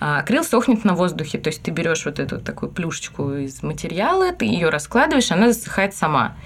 А 0.00 0.20
акрил 0.20 0.44
сохнет 0.44 0.84
на 0.84 0.94
воздухе, 0.94 1.38
то 1.38 1.48
есть 1.48 1.62
ты 1.62 1.72
берешь 1.72 2.04
вот 2.04 2.20
эту 2.20 2.40
такую 2.40 2.70
плюшечку 2.70 3.32
из 3.32 3.62
материала, 3.64 4.32
ты 4.32 4.44
ее 4.44 4.68
раскладываешь, 4.68 5.32
она 5.32 5.52
засыхает 5.52 5.94
сама. 5.94 6.36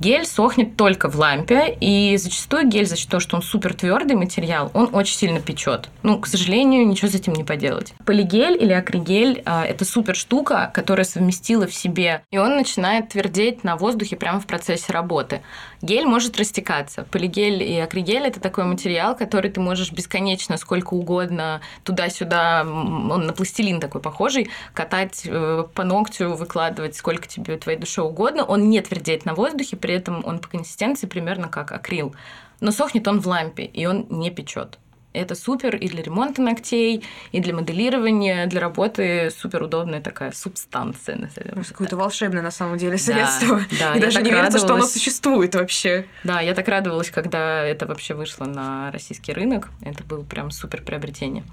Гель 0.00 0.26
сохнет 0.26 0.76
только 0.76 1.10
в 1.10 1.16
лампе, 1.16 1.76
и 1.80 2.16
зачастую 2.16 2.68
гель 2.68 2.86
за 2.86 2.96
счет 2.96 3.08
того, 3.08 3.20
что 3.20 3.34
он 3.34 3.42
супер 3.42 3.74
твердый 3.74 4.16
материал, 4.16 4.70
он 4.72 4.90
очень 4.92 5.16
сильно 5.16 5.40
печет. 5.40 5.88
Ну, 6.04 6.20
к 6.20 6.28
сожалению, 6.28 6.86
ничего 6.86 7.10
с 7.10 7.16
этим 7.16 7.32
не 7.32 7.42
поделать. 7.42 7.94
Полигель 8.06 8.56
или 8.62 8.72
акригель 8.72 9.42
а,– 9.44 9.64
это 9.66 9.84
супер 9.84 10.14
штука, 10.14 10.70
которая 10.72 11.04
совместила 11.04 11.66
в 11.66 11.74
себе, 11.74 12.22
и 12.30 12.38
он 12.38 12.54
начинает 12.56 13.08
твердеть 13.08 13.64
на 13.64 13.76
воздухе 13.76 14.14
прямо 14.14 14.38
в 14.38 14.46
процессе 14.46 14.92
работы. 14.92 15.42
Гель 15.82 16.06
может 16.06 16.38
растекаться. 16.38 17.04
Полигель 17.10 17.62
и 17.62 17.78
акригель– 17.78 18.22
это 18.26 18.38
такой 18.38 18.64
материал, 18.64 19.16
который 19.16 19.50
ты 19.50 19.60
можешь 19.60 19.90
бесконечно, 19.90 20.58
сколько 20.58 20.94
угодно, 20.94 21.60
туда-сюда, 21.82 22.62
он 22.62 23.26
на 23.26 23.32
пластилин 23.32 23.80
такой 23.80 24.00
похожий, 24.00 24.48
катать 24.74 25.22
э, 25.24 25.64
по 25.74 25.82
ногтю, 25.82 26.34
выкладывать 26.34 26.94
сколько 26.94 27.26
тебе 27.26 27.56
твоей 27.56 27.78
душе 27.78 28.02
угодно. 28.02 28.44
Он 28.44 28.68
не 28.68 28.80
твердеет 28.80 29.24
на 29.24 29.34
воздухе, 29.34 29.76
при 29.88 29.94
этом 29.94 30.22
он 30.26 30.38
по 30.38 30.48
консистенции 30.48 31.06
примерно 31.06 31.48
как 31.48 31.72
акрил. 31.72 32.14
Но 32.60 32.72
сохнет 32.72 33.08
он 33.08 33.20
в 33.20 33.26
лампе, 33.26 33.64
и 33.64 33.86
он 33.86 34.06
не 34.10 34.30
печет. 34.30 34.78
Это 35.14 35.34
супер 35.34 35.76
и 35.76 35.88
для 35.88 36.02
ремонта 36.02 36.42
ногтей, 36.42 37.02
и 37.32 37.40
для 37.40 37.54
моделирования, 37.54 38.44
для 38.48 38.60
работы 38.60 39.30
супер 39.30 39.62
удобная 39.62 40.02
такая 40.02 40.32
субстанция. 40.32 41.16
Назовем. 41.16 41.64
Какое-то 41.64 41.96
волшебное 41.96 42.42
на 42.42 42.50
самом 42.50 42.76
деле 42.76 42.98
средство. 42.98 43.62
Да, 43.80 43.92
да, 43.92 43.94
и 43.94 44.00
даже 44.00 44.20
не 44.20 44.30
верится, 44.30 44.58
что 44.58 44.74
оно 44.74 44.84
существует 44.84 45.54
вообще. 45.54 46.04
Да, 46.22 46.42
я 46.42 46.52
так 46.52 46.68
радовалась, 46.68 47.10
когда 47.10 47.64
это 47.64 47.86
вообще 47.86 48.12
вышло 48.12 48.44
на 48.44 48.90
российский 48.92 49.32
рынок. 49.32 49.70
Это 49.80 50.04
было 50.04 50.22
прям 50.22 50.50
супер 50.50 50.82
приобретение. 50.82 51.44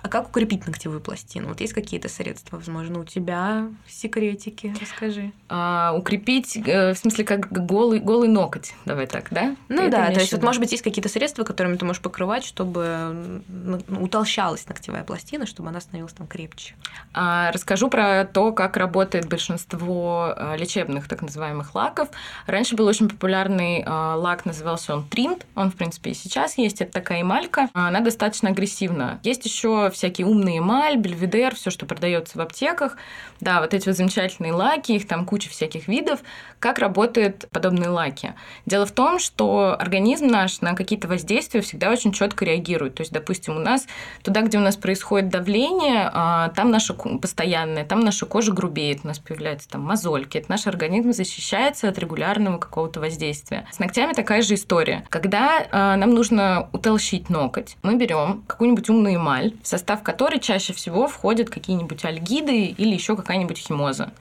А 0.00 0.08
как 0.08 0.28
укрепить 0.28 0.66
ногтевую 0.66 1.00
пластину? 1.00 1.48
Вот 1.48 1.60
есть 1.60 1.72
какие-то 1.72 2.08
средства, 2.08 2.56
возможно, 2.56 3.00
у 3.00 3.04
тебя 3.04 3.68
секретики? 3.88 4.74
Расскажи. 4.80 5.32
А, 5.48 5.92
укрепить, 5.96 6.56
э, 6.56 6.94
в 6.94 6.98
смысле, 6.98 7.24
как 7.24 7.50
голый, 7.50 7.98
голый 7.98 8.28
ноготь, 8.28 8.74
давай 8.84 9.06
так, 9.06 9.28
да? 9.30 9.56
Ну 9.68 9.82
Ты 9.82 9.90
да, 9.90 10.06
то 10.12 10.20
есть, 10.20 10.32
вот, 10.32 10.42
может 10.42 10.60
быть, 10.60 10.70
есть 10.70 10.84
какие-то 10.84 11.08
средства, 11.08 11.42
которыми 11.42 11.76
ты 11.76 11.84
можешь 11.84 12.00
покрывать, 12.00 12.44
чтобы 12.44 13.42
утолщалась 13.88 14.66
ногтевая 14.68 15.02
пластина, 15.02 15.46
чтобы 15.46 15.70
она 15.70 15.80
становилась 15.80 16.12
там 16.12 16.26
крепче. 16.26 16.74
А, 17.12 17.50
расскажу 17.50 17.88
про 17.88 18.24
то, 18.24 18.52
как 18.52 18.76
работает 18.76 19.28
большинство 19.28 20.32
э, 20.36 20.56
лечебных 20.56 21.08
так 21.08 21.22
называемых 21.22 21.74
лаков. 21.74 22.08
Раньше 22.46 22.76
был 22.76 22.86
очень 22.86 23.08
популярный 23.08 23.82
э, 23.82 23.88
лак, 23.88 24.44
назывался 24.44 24.94
он 24.94 25.08
Тринд, 25.08 25.44
он, 25.56 25.70
в 25.72 25.74
принципе, 25.74 26.10
и 26.10 26.14
сейчас 26.14 26.56
есть. 26.56 26.80
Это 26.80 26.92
такая 26.92 27.22
эмалька, 27.22 27.68
она 27.72 28.00
достаточно 28.00 28.50
агрессивна. 28.50 29.18
Есть 29.24 29.44
еще 29.44 29.87
всякие 29.90 30.26
умные 30.26 30.58
эмаль, 30.58 30.96
бельведер, 30.96 31.54
все, 31.54 31.70
что 31.70 31.86
продается 31.86 32.38
в 32.38 32.40
аптеках. 32.40 32.96
Да, 33.40 33.60
вот 33.60 33.74
эти 33.74 33.88
вот 33.88 33.96
замечательные 33.96 34.52
лаки, 34.52 34.92
их 34.92 35.06
там 35.06 35.24
куча 35.24 35.48
всяких 35.50 35.88
видов. 35.88 36.20
Как 36.58 36.78
работают 36.78 37.46
подобные 37.50 37.88
лаки? 37.88 38.34
Дело 38.66 38.84
в 38.84 38.92
том, 38.92 39.18
что 39.18 39.76
организм 39.78 40.26
наш 40.26 40.60
на 40.60 40.74
какие-то 40.74 41.06
воздействия 41.08 41.60
всегда 41.60 41.90
очень 41.90 42.12
четко 42.12 42.44
реагирует. 42.44 42.96
То 42.96 43.02
есть, 43.02 43.12
допустим, 43.12 43.56
у 43.56 43.60
нас 43.60 43.86
туда, 44.22 44.42
где 44.42 44.58
у 44.58 44.60
нас 44.60 44.76
происходит 44.76 45.28
давление, 45.28 46.10
а, 46.12 46.48
там 46.50 46.70
наша 46.70 46.94
постоянная, 46.94 47.84
там 47.84 48.00
наша 48.00 48.26
кожа 48.26 48.52
грубеет, 48.52 49.00
у 49.04 49.08
нас 49.08 49.18
появляются 49.18 49.68
там 49.68 49.82
мозольки. 49.82 50.38
Это 50.38 50.50
наш 50.50 50.66
организм 50.66 51.12
защищается 51.12 51.88
от 51.88 51.98
регулярного 51.98 52.58
какого-то 52.58 53.00
воздействия. 53.00 53.66
С 53.70 53.78
ногтями 53.78 54.12
такая 54.12 54.42
же 54.42 54.54
история. 54.54 55.04
Когда 55.10 55.66
а, 55.70 55.96
нам 55.96 56.10
нужно 56.10 56.68
утолщить 56.72 57.30
ноготь, 57.30 57.76
мы 57.82 57.96
берем 57.96 58.42
какую-нибудь 58.46 58.88
умную 58.90 59.16
эмаль, 59.16 59.54
состав 59.78 60.02
которой 60.02 60.40
чаще 60.40 60.72
всего 60.72 61.06
входят 61.06 61.50
какие-нибудь 61.50 62.04
альдегиды 62.04 62.66
или 62.66 62.94
еще 62.94 63.16
какая-нибудь 63.16 63.58
химоза 63.58 64.12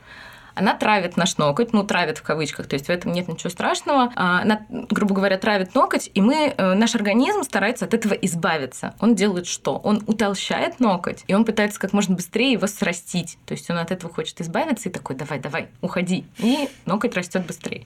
она 0.57 0.73
травит 0.73 1.17
наш 1.17 1.37
ноготь, 1.37 1.71
ну, 1.71 1.83
травит 1.83 2.17
в 2.17 2.23
кавычках, 2.23 2.67
то 2.67 2.73
есть 2.73 2.87
в 2.87 2.89
этом 2.89 3.11
нет 3.11 3.27
ничего 3.27 3.49
страшного. 3.49 4.11
А, 4.15 4.41
она, 4.41 4.65
грубо 4.69 5.13
говоря, 5.13 5.37
травит 5.37 5.75
ноготь, 5.75 6.09
и 6.13 6.19
мы, 6.19 6.53
э, 6.57 6.73
наш 6.73 6.95
организм 6.95 7.43
старается 7.43 7.85
от 7.85 7.93
этого 7.93 8.13
избавиться. 8.13 8.95
Он 8.99 9.15
делает 9.15 9.45
что? 9.45 9.77
Он 9.77 10.03
утолщает 10.07 10.79
ноготь, 10.79 11.23
и 11.27 11.33
он 11.33 11.45
пытается 11.45 11.79
как 11.79 11.93
можно 11.93 12.15
быстрее 12.15 12.53
его 12.53 12.65
срастить. 12.65 13.37
То 13.45 13.53
есть 13.53 13.69
он 13.69 13.77
от 13.77 13.91
этого 13.91 14.11
хочет 14.11 14.41
избавиться 14.41 14.89
и 14.89 14.91
такой, 14.91 15.15
давай, 15.15 15.39
давай, 15.39 15.67
уходи. 15.81 16.25
И 16.39 16.69
ноготь 16.85 17.15
растет 17.15 17.45
быстрее. 17.45 17.85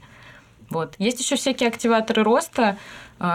Вот. 0.70 0.96
Есть 0.98 1.20
еще 1.20 1.36
всякие 1.36 1.68
активаторы 1.68 2.24
роста, 2.24 2.78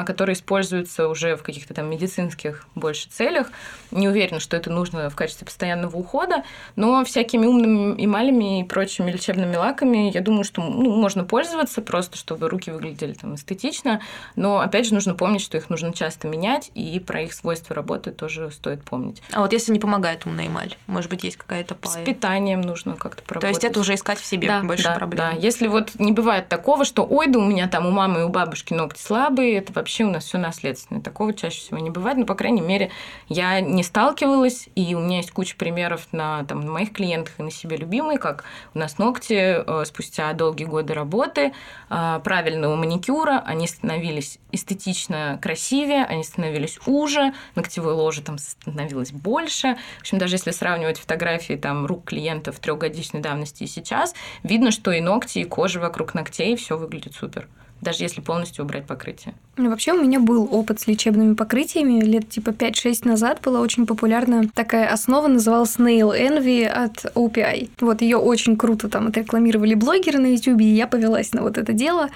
которые 0.04 0.34
используются 0.34 1.08
уже 1.08 1.36
в 1.36 1.42
каких-то 1.42 1.74
там 1.74 1.88
медицинских 1.88 2.66
больше 2.74 3.08
целях. 3.08 3.50
Не 3.90 4.08
уверена, 4.08 4.40
что 4.40 4.56
это 4.56 4.70
нужно 4.70 5.10
в 5.10 5.14
качестве 5.14 5.44
постоянного 5.44 5.96
ухода, 5.96 6.44
но 6.74 7.04
всякими 7.04 7.46
умными 7.46 8.04
эмалями 8.04 8.60
и 8.60 8.64
прочими 8.64 9.10
лечебными 9.10 9.56
лаками, 9.56 10.10
я 10.12 10.20
думаю, 10.20 10.44
что 10.44 10.62
ну, 10.62 10.96
можно 10.96 11.24
пользоваться 11.24 11.82
просто, 11.82 12.16
чтобы 12.16 12.48
руки 12.48 12.70
выглядели 12.70 13.12
там 13.12 13.34
эстетично, 13.36 14.00
но 14.34 14.60
опять 14.60 14.86
же 14.86 14.94
нужно 14.94 15.14
помнить, 15.14 15.42
что 15.42 15.56
их 15.56 15.70
нужно 15.70 15.92
часто 15.92 16.26
менять, 16.28 16.70
и 16.74 16.98
про 16.98 17.22
их 17.22 17.32
свойства 17.32 17.74
работы 17.74 18.10
тоже 18.10 18.50
стоит 18.50 18.82
помнить. 18.82 19.22
А 19.32 19.40
вот 19.40 19.52
если 19.52 19.72
не 19.72 19.78
помогает 19.78 20.26
умная 20.26 20.48
эмаль, 20.48 20.76
может 20.86 21.10
быть, 21.10 21.24
есть 21.24 21.36
какая-то 21.36 21.74
пая? 21.74 22.02
С 22.02 22.04
питанием 22.04 22.60
нужно 22.60 22.96
как-то 22.96 23.22
поработать. 23.22 23.42
То 23.42 23.48
есть 23.48 23.64
это 23.64 23.80
уже 23.80 23.94
искать 23.94 24.18
в 24.18 24.26
себе 24.26 24.48
да, 24.48 24.62
больше 24.62 24.84
да, 24.84 24.94
проблем. 24.94 25.18
Да, 25.18 25.38
если 25.38 25.68
вот 25.68 25.94
не 25.98 26.12
бывает 26.12 26.48
такого, 26.48 26.84
что 26.84 27.04
ой, 27.04 27.28
да 27.28 27.38
у 27.38 27.44
меня 27.44 27.68
там 27.68 27.86
у 27.86 27.90
мамы 27.90 28.20
и 28.20 28.22
у 28.24 28.28
бабушки 28.28 28.74
ногти 28.74 29.00
слабые, 29.00 29.58
это 29.58 29.72
вообще 29.76 30.04
у 30.04 30.10
нас 30.10 30.24
все 30.24 30.38
наследственное. 30.38 31.02
Такого 31.02 31.32
чаще 31.32 31.60
всего 31.60 31.78
не 31.78 31.90
бывает, 31.90 32.18
но, 32.18 32.26
по 32.26 32.34
крайней 32.34 32.60
мере, 32.60 32.90
я 33.28 33.60
не 33.60 33.82
сталкивалась, 33.82 34.68
и 34.74 34.94
у 34.94 35.00
меня 35.00 35.18
есть 35.18 35.30
куча 35.30 35.56
примеров 35.56 36.08
на, 36.12 36.44
там, 36.44 36.60
на 36.60 36.72
моих 36.72 36.92
клиентах 36.92 37.34
и 37.38 37.42
на 37.42 37.50
себе 37.50 37.76
любимые, 37.76 38.18
как 38.18 38.44
у 38.74 38.78
нас 38.78 38.98
ногти 38.98 39.62
э, 39.64 39.84
спустя 39.84 40.32
долгие 40.32 40.64
годы 40.64 40.94
работы, 40.94 41.52
э, 41.90 42.20
правильного 42.24 42.76
маникюра, 42.76 43.42
они 43.46 43.66
становились 43.66 44.38
эстетично 44.52 45.38
красивее, 45.40 46.04
они 46.04 46.24
становились 46.24 46.78
уже, 46.86 47.32
ногтевой 47.54 47.92
ложе 47.92 48.22
там 48.22 48.38
становилось 48.38 49.12
больше. 49.12 49.76
В 49.98 50.00
общем, 50.00 50.18
даже 50.18 50.36
если 50.36 50.50
сравнивать 50.50 50.98
фотографии 50.98 51.54
там 51.54 51.86
рук 51.86 52.06
клиентов 52.06 52.58
трехгодичной 52.58 53.20
давности 53.20 53.64
и 53.64 53.66
сейчас, 53.66 54.14
видно, 54.42 54.70
что 54.70 54.90
и 54.92 55.00
ногти, 55.00 55.40
и 55.40 55.44
кожа 55.44 55.80
вокруг 55.80 56.14
ногтей, 56.14 56.56
все 56.56 56.76
выглядит 56.76 57.14
супер 57.14 57.48
даже 57.80 58.04
если 58.04 58.20
полностью 58.20 58.64
убрать 58.64 58.86
покрытие. 58.86 59.34
Ну, 59.56 59.70
вообще 59.70 59.92
у 59.92 60.02
меня 60.02 60.18
был 60.18 60.48
опыт 60.50 60.80
с 60.80 60.86
лечебными 60.86 61.34
покрытиями. 61.34 62.00
Лет 62.02 62.28
типа 62.28 62.50
5-6 62.50 63.06
назад 63.06 63.40
была 63.42 63.60
очень 63.60 63.86
популярна 63.86 64.48
такая 64.54 64.88
основа, 64.88 65.28
называлась 65.28 65.76
Nail 65.76 66.12
Envy 66.18 66.66
от 66.66 67.04
OPI. 67.14 67.70
Вот 67.80 68.02
ее 68.02 68.16
очень 68.16 68.56
круто 68.56 68.88
там 68.88 69.08
отрекламировали 69.08 69.74
блогеры 69.74 70.18
на 70.18 70.26
YouTube, 70.26 70.60
и 70.60 70.64
я 70.64 70.86
повелась 70.86 71.32
на 71.32 71.42
вот 71.42 71.58
это 71.58 71.72
дело. 71.72 72.08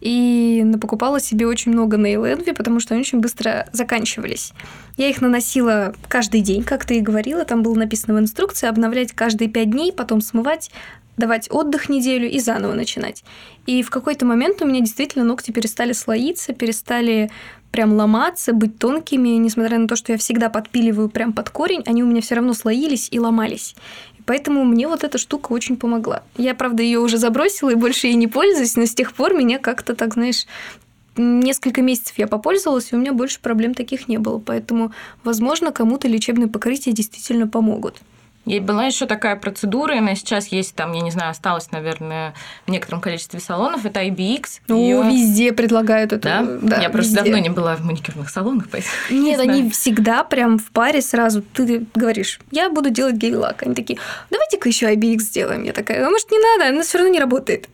И 0.00 0.64
покупала 0.80 1.18
себе 1.20 1.46
очень 1.46 1.72
много 1.72 1.96
Nail 1.96 2.22
Envy, 2.36 2.54
потому 2.54 2.80
что 2.80 2.94
они 2.94 3.00
очень 3.00 3.20
быстро 3.20 3.66
заканчивались. 3.72 4.52
Я 4.96 5.08
их 5.08 5.20
наносила 5.20 5.94
каждый 6.08 6.42
день, 6.42 6.62
как 6.62 6.84
ты 6.84 6.98
и 6.98 7.00
говорила, 7.00 7.44
там 7.44 7.62
было 7.62 7.74
написано 7.74 8.14
в 8.14 8.20
инструкции, 8.20 8.66
обновлять 8.66 9.12
каждые 9.12 9.48
5 9.48 9.70
дней, 9.70 9.92
потом 9.92 10.20
смывать, 10.20 10.70
давать 11.16 11.50
отдых 11.50 11.88
неделю 11.88 12.30
и 12.30 12.38
заново 12.38 12.74
начинать. 12.74 13.24
И 13.66 13.82
в 13.82 13.90
какой-то 13.90 14.26
момент 14.26 14.62
у 14.62 14.66
меня 14.66 14.80
действительно 14.80 15.24
ногти 15.24 15.50
перестали 15.50 15.92
слоиться, 15.92 16.52
перестали 16.52 17.30
прям 17.72 17.92
ломаться, 17.92 18.52
быть 18.52 18.78
тонкими, 18.78 19.30
несмотря 19.30 19.78
на 19.78 19.88
то, 19.88 19.96
что 19.96 20.12
я 20.12 20.18
всегда 20.18 20.48
подпиливаю 20.48 21.08
прям 21.08 21.32
под 21.32 21.50
корень, 21.50 21.82
они 21.86 22.02
у 22.02 22.06
меня 22.06 22.20
все 22.20 22.34
равно 22.36 22.54
слоились 22.54 23.08
и 23.10 23.18
ломались. 23.18 23.74
Поэтому 24.24 24.64
мне 24.64 24.88
вот 24.88 25.04
эта 25.04 25.18
штука 25.18 25.52
очень 25.52 25.76
помогла. 25.76 26.22
Я, 26.36 26.54
правда, 26.54 26.82
ее 26.82 26.98
уже 26.98 27.16
забросила 27.16 27.70
и 27.70 27.74
больше 27.74 28.08
ей 28.08 28.14
не 28.14 28.26
пользуюсь, 28.26 28.76
но 28.76 28.86
с 28.86 28.94
тех 28.94 29.12
пор 29.12 29.34
меня 29.34 29.58
как-то 29.58 29.94
так, 29.94 30.14
знаешь, 30.14 30.46
несколько 31.16 31.82
месяцев 31.82 32.18
я 32.18 32.26
попользовалась, 32.26 32.92
и 32.92 32.96
у 32.96 32.98
меня 32.98 33.12
больше 33.12 33.40
проблем 33.40 33.74
таких 33.74 34.08
не 34.08 34.18
было. 34.18 34.38
Поэтому, 34.38 34.92
возможно, 35.22 35.70
кому-то 35.70 36.08
лечебные 36.08 36.48
покрытия 36.48 36.92
действительно 36.92 37.46
помогут. 37.46 38.00
И 38.46 38.60
была 38.60 38.84
еще 38.84 39.06
такая 39.06 39.36
процедура, 39.36 39.98
она 39.98 40.14
сейчас 40.14 40.48
есть 40.48 40.74
там, 40.74 40.92
я 40.92 41.00
не 41.00 41.10
знаю, 41.10 41.30
осталась, 41.32 41.70
наверное, 41.72 42.32
в 42.66 42.70
некотором 42.70 43.00
количестве 43.00 43.40
салонов, 43.40 43.84
это 43.84 44.02
IBX. 44.04 44.60
Ну, 44.68 44.82
Её... 44.82 45.02
везде 45.02 45.52
предлагают 45.52 46.12
это. 46.12 46.42
Да? 46.62 46.76
да 46.76 46.80
я 46.80 46.88
просто 46.88 47.16
давно 47.16 47.38
не 47.38 47.50
была 47.50 47.74
в 47.76 47.84
маникюрных 47.84 48.30
салонах, 48.30 48.68
поэтому 48.70 48.92
Нет, 49.10 49.40
не 49.40 49.50
они 49.50 49.70
всегда 49.70 50.22
прям 50.22 50.58
в 50.58 50.70
паре 50.70 51.02
сразу. 51.02 51.42
Ты 51.42 51.86
говоришь, 51.94 52.40
я 52.52 52.70
буду 52.70 52.90
делать 52.90 53.16
гель-лак. 53.16 53.64
Они 53.64 53.74
такие, 53.74 53.98
давайте-ка 54.30 54.68
еще 54.68 54.92
IBX 54.94 55.18
сделаем. 55.18 55.64
Я 55.64 55.72
такая, 55.72 56.06
а 56.06 56.10
может, 56.10 56.30
не 56.30 56.38
надо, 56.38 56.70
она 56.70 56.82
все 56.82 56.98
равно 56.98 57.12
не 57.12 57.20
работает. 57.20 57.68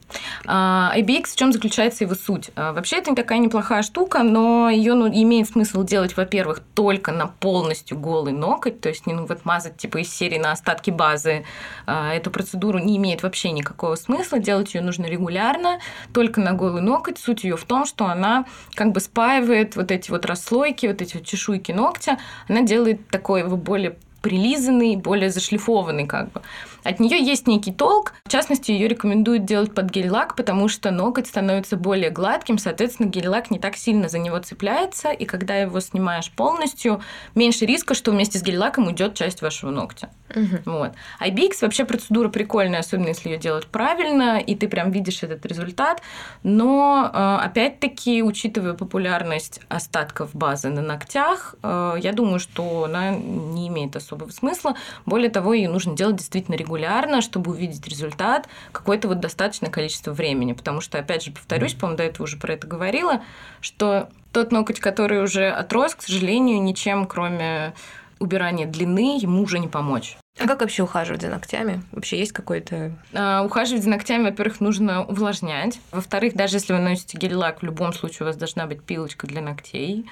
А, 0.46 0.92
IBX 0.96 1.26
в 1.28 1.36
чем 1.36 1.52
заключается 1.52 2.04
его 2.04 2.14
суть? 2.14 2.50
А, 2.56 2.72
вообще 2.72 2.96
это 2.96 3.10
не 3.10 3.16
такая 3.16 3.38
неплохая 3.38 3.82
штука, 3.82 4.22
но 4.22 4.68
ее 4.68 4.94
ну, 4.94 5.08
имеет 5.08 5.48
смысл 5.48 5.82
делать, 5.84 6.16
во-первых, 6.16 6.60
только 6.74 7.12
на 7.12 7.26
полностью 7.26 7.98
голый 7.98 8.32
ноготь, 8.32 8.80
то 8.80 8.88
есть 8.88 9.06
не 9.06 9.14
ну, 9.14 9.26
вот 9.26 9.44
мазать 9.44 9.76
типа 9.76 9.98
из 9.98 10.12
серии 10.12 10.38
на 10.38 10.52
остатки 10.52 10.90
базы. 10.90 11.44
А, 11.86 12.12
эту 12.12 12.30
процедуру 12.30 12.78
не 12.78 12.96
имеет 12.96 13.22
вообще 13.22 13.50
никакого 13.52 13.94
смысла, 13.96 14.38
делать 14.38 14.74
ее 14.74 14.80
нужно 14.80 15.06
регулярно, 15.06 15.78
только 16.12 16.40
на 16.40 16.52
голый 16.52 16.82
ноготь. 16.82 17.18
Суть 17.18 17.44
ее 17.44 17.56
в 17.56 17.64
том, 17.64 17.86
что 17.86 18.06
она 18.06 18.46
как 18.74 18.92
бы 18.92 19.00
спаивает 19.00 19.76
вот 19.76 19.90
эти 19.90 20.10
вот 20.10 20.26
расслойки, 20.26 20.86
вот 20.86 21.02
эти 21.02 21.16
вот 21.16 21.26
чешуйки 21.26 21.72
ногтя, 21.72 22.18
она 22.48 22.62
делает 22.62 23.08
такой 23.08 23.40
его 23.40 23.56
более 23.56 23.96
прилизанный, 24.22 24.96
более 24.96 25.30
зашлифованный 25.30 26.06
как 26.06 26.32
бы. 26.32 26.42
От 26.84 27.00
нее 27.00 27.22
есть 27.22 27.46
некий 27.46 27.72
толк. 27.72 28.12
В 28.24 28.28
частности, 28.28 28.72
ее 28.72 28.88
рекомендуют 28.88 29.44
делать 29.44 29.74
под 29.74 29.90
гель-лак, 29.90 30.36
потому 30.36 30.68
что 30.68 30.90
ноготь 30.90 31.28
становится 31.28 31.76
более 31.76 32.10
гладким, 32.10 32.58
соответственно, 32.58 33.06
гель-лак 33.06 33.50
не 33.50 33.58
так 33.58 33.76
сильно 33.76 34.08
за 34.08 34.18
него 34.18 34.38
цепляется, 34.40 35.10
и 35.10 35.24
когда 35.24 35.56
его 35.56 35.80
снимаешь 35.80 36.30
полностью, 36.30 37.00
меньше 37.34 37.66
риска, 37.66 37.94
что 37.94 38.10
вместе 38.10 38.38
с 38.38 38.42
гель-лаком 38.42 38.86
уйдет 38.86 39.14
часть 39.14 39.42
вашего 39.42 39.70
ногтя. 39.70 40.10
Угу. 40.34 40.72
Вот. 40.72 40.92
IBX 41.20 41.58
вообще 41.62 41.84
процедура 41.84 42.28
прикольная, 42.28 42.80
особенно 42.80 43.08
если 43.08 43.30
ее 43.30 43.38
делать 43.38 43.66
правильно, 43.66 44.38
и 44.38 44.54
ты 44.54 44.68
прям 44.68 44.90
видишь 44.90 45.22
этот 45.22 45.46
результат. 45.46 46.02
Но 46.42 47.10
э, 47.12 47.44
опять-таки, 47.44 48.22
учитывая 48.22 48.74
популярность 48.74 49.60
остатков 49.68 50.34
базы 50.34 50.70
на 50.70 50.82
ногтях, 50.82 51.54
э, 51.62 51.96
я 52.00 52.12
думаю, 52.12 52.40
что 52.40 52.84
она 52.84 53.10
не 53.10 53.68
имеет 53.68 53.94
особого 53.94 54.30
смысла. 54.30 54.74
Более 55.06 55.30
того, 55.30 55.52
ее 55.52 55.68
нужно 55.68 55.96
делать 55.96 56.16
действительно 56.16 56.56
регулярно 56.56 56.71
регулярно, 56.72 57.20
чтобы 57.20 57.52
увидеть 57.52 57.86
результат, 57.86 58.48
какое-то 58.72 59.08
вот 59.08 59.20
достаточное 59.20 59.70
количество 59.70 60.12
времени. 60.12 60.52
Потому 60.52 60.80
что, 60.80 60.98
опять 60.98 61.24
же, 61.24 61.32
повторюсь, 61.32 61.74
по-моему, 61.74 61.98
до 61.98 62.04
этого 62.04 62.24
уже 62.24 62.38
про 62.38 62.54
это 62.54 62.66
говорила, 62.66 63.22
что 63.60 64.08
тот 64.32 64.52
ноготь, 64.52 64.80
который 64.80 65.22
уже 65.22 65.50
отрос, 65.50 65.94
к 65.94 66.02
сожалению, 66.02 66.62
ничем, 66.62 67.06
кроме 67.06 67.74
убирания 68.18 68.66
длины, 68.66 69.18
ему 69.20 69.42
уже 69.42 69.58
не 69.58 69.68
помочь. 69.68 70.16
А 70.38 70.46
как 70.46 70.62
вообще 70.62 70.82
ухаживать 70.82 71.20
за 71.20 71.28
ногтями? 71.28 71.82
Вообще 71.92 72.18
есть 72.18 72.32
какой-то... 72.32 72.92
А, 73.12 73.42
ухаживать 73.42 73.82
за 73.82 73.90
ногтями, 73.90 74.24
во-первых, 74.24 74.60
нужно 74.60 75.04
увлажнять. 75.04 75.78
Во-вторых, 75.90 76.34
даже 76.34 76.56
если 76.56 76.72
вы 76.72 76.78
носите 76.78 77.18
гель-лак, 77.18 77.60
в 77.60 77.64
любом 77.64 77.92
случае 77.92 78.20
у 78.22 78.24
вас 78.24 78.36
должна 78.36 78.66
быть 78.66 78.82
пилочка 78.82 79.26
для 79.26 79.42
ногтей. 79.42 80.06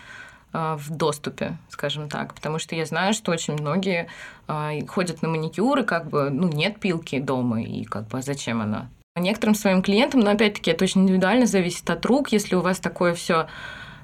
А, 0.52 0.76
в 0.76 0.90
доступе, 0.90 1.58
скажем 1.68 2.08
так, 2.08 2.34
потому 2.34 2.58
что 2.58 2.74
я 2.74 2.84
знаю, 2.84 3.14
что 3.14 3.30
очень 3.30 3.54
многие 3.54 4.08
а, 4.48 4.72
ходят 4.88 5.22
на 5.22 5.28
маникюры, 5.28 5.84
как 5.84 6.08
бы, 6.08 6.28
ну, 6.30 6.48
нет 6.48 6.80
пилки 6.80 7.20
дома, 7.20 7.62
и 7.62 7.84
как 7.84 8.08
бы, 8.08 8.18
а 8.18 8.22
зачем 8.22 8.60
она? 8.60 8.88
Некоторым 9.16 9.54
своим 9.54 9.80
клиентам, 9.80 10.20
но 10.20 10.32
опять-таки 10.32 10.72
это 10.72 10.84
очень 10.84 11.02
индивидуально 11.02 11.46
зависит 11.46 11.88
от 11.88 12.04
рук, 12.04 12.32
если 12.32 12.56
у 12.56 12.62
вас 12.62 12.80
такое 12.80 13.14
все 13.14 13.46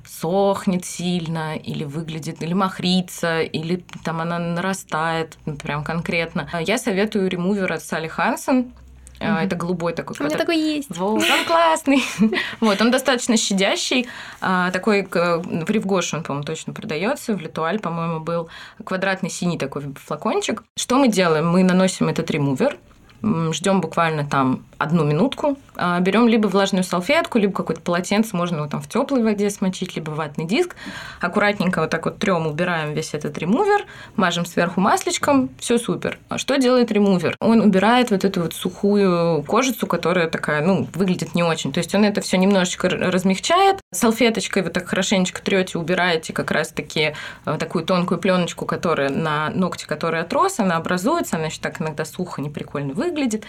сохнет 0.05 0.85
сильно, 0.85 1.57
или 1.57 1.83
выглядит, 1.83 2.41
или 2.41 2.53
махрится, 2.53 3.41
или 3.41 3.85
там 4.05 4.21
она 4.21 4.39
нарастает, 4.39 5.39
ну, 5.47 5.57
прям 5.57 5.83
конкретно. 5.83 6.49
Я 6.61 6.79
советую 6.79 7.29
ремувер 7.29 7.73
от 7.73 7.83
Салли 7.83 8.07
Хансен, 8.07 8.73
Угу. 9.21 9.29
Это 9.29 9.57
голубой 9.57 9.93
такой. 9.93 10.17
У 10.19 10.25
меня 10.25 10.37
такой 10.37 10.59
есть. 10.59 10.97
Вот, 10.97 11.23
он 11.23 11.45
классный. 11.47 12.03
вот, 12.61 12.81
он 12.81 12.91
достаточно 12.91 13.37
щадящий. 13.37 14.07
А, 14.41 14.71
такой 14.71 15.07
в 15.07 15.71
Ривгош 15.71 16.15
он, 16.15 16.23
по-моему, 16.23 16.45
точно 16.45 16.73
продается. 16.73 17.35
В 17.35 17.41
Литуаль, 17.41 17.79
по-моему, 17.79 18.21
был 18.21 18.49
квадратный 18.85 19.31
синий 19.31 19.59
такой 19.59 19.83
флакончик. 19.95 20.63
Что 20.77 20.99
мы 20.99 21.09
делаем? 21.09 21.49
Мы 21.49 21.63
наносим 21.63 22.09
этот 22.09 22.31
ремувер, 22.31 22.77
ждем 23.53 23.81
буквально 23.81 24.27
там 24.27 24.65
одну 24.79 25.05
минутку, 25.05 25.57
берем 26.01 26.29
либо 26.29 26.47
влажную 26.49 26.85
салфетку, 26.85 27.39
либо 27.39 27.53
какое-то 27.53 27.83
полотенце, 27.83 28.37
можно 28.37 28.57
его 28.57 28.67
там 28.67 28.81
в 28.81 28.89
теплой 28.89 29.23
воде 29.23 29.51
смочить, 29.51 29.97
либо 29.97 30.11
ватный 30.11 30.47
диск. 30.47 30.77
Аккуратненько 31.21 31.81
вот 31.81 31.91
так 31.91 32.05
вот 32.05 32.19
трем 32.19 32.47
убираем 32.47 32.93
весь 32.93 33.15
этот 33.15 33.37
ремувер, 33.39 33.85
мажем 34.17 34.47
сверху 34.47 34.81
масличком, 34.81 35.51
все 35.59 35.79
супер. 35.79 36.19
А 36.29 36.39
что 36.39 36.57
делает 36.57 36.91
ремувер? 36.93 37.37
Он 37.41 37.61
убирает 37.61 38.11
вот 38.11 38.25
эту 38.25 38.43
вот 38.43 38.55
сухую 38.55 39.43
кожицу, 39.45 39.87
которая 39.87 40.29
такая, 40.29 40.65
ну, 40.65 40.89
выглядит 40.95 41.35
не 41.35 41.43
очень. 41.43 41.73
То 41.73 41.79
есть 41.79 41.95
он 41.95 42.05
это 42.05 42.21
все 42.21 42.37
немножечко 42.37 42.89
размягчает. 42.89 43.81
Салфеточкой 43.93 44.63
вы 44.63 44.71
так 44.71 44.87
хорошенечко 44.87 45.43
трете, 45.43 45.79
убираете 45.79 46.33
как 46.33 46.51
раз-таки 46.51 47.15
э, 47.45 47.57
такую 47.59 47.85
тонкую 47.85 48.19
пленочку, 48.19 48.67
которая 48.67 49.11
на 49.11 49.51
ногте, 49.51 49.87
который 49.87 50.21
отрос, 50.21 50.59
она 50.59 50.77
образуется, 50.77 51.37
она 51.37 51.47
еще 51.47 51.61
так 51.61 51.81
иногда 51.81 52.05
сухо, 52.05 52.41
неприкольно 52.43 52.95
выглядит. 52.95 53.45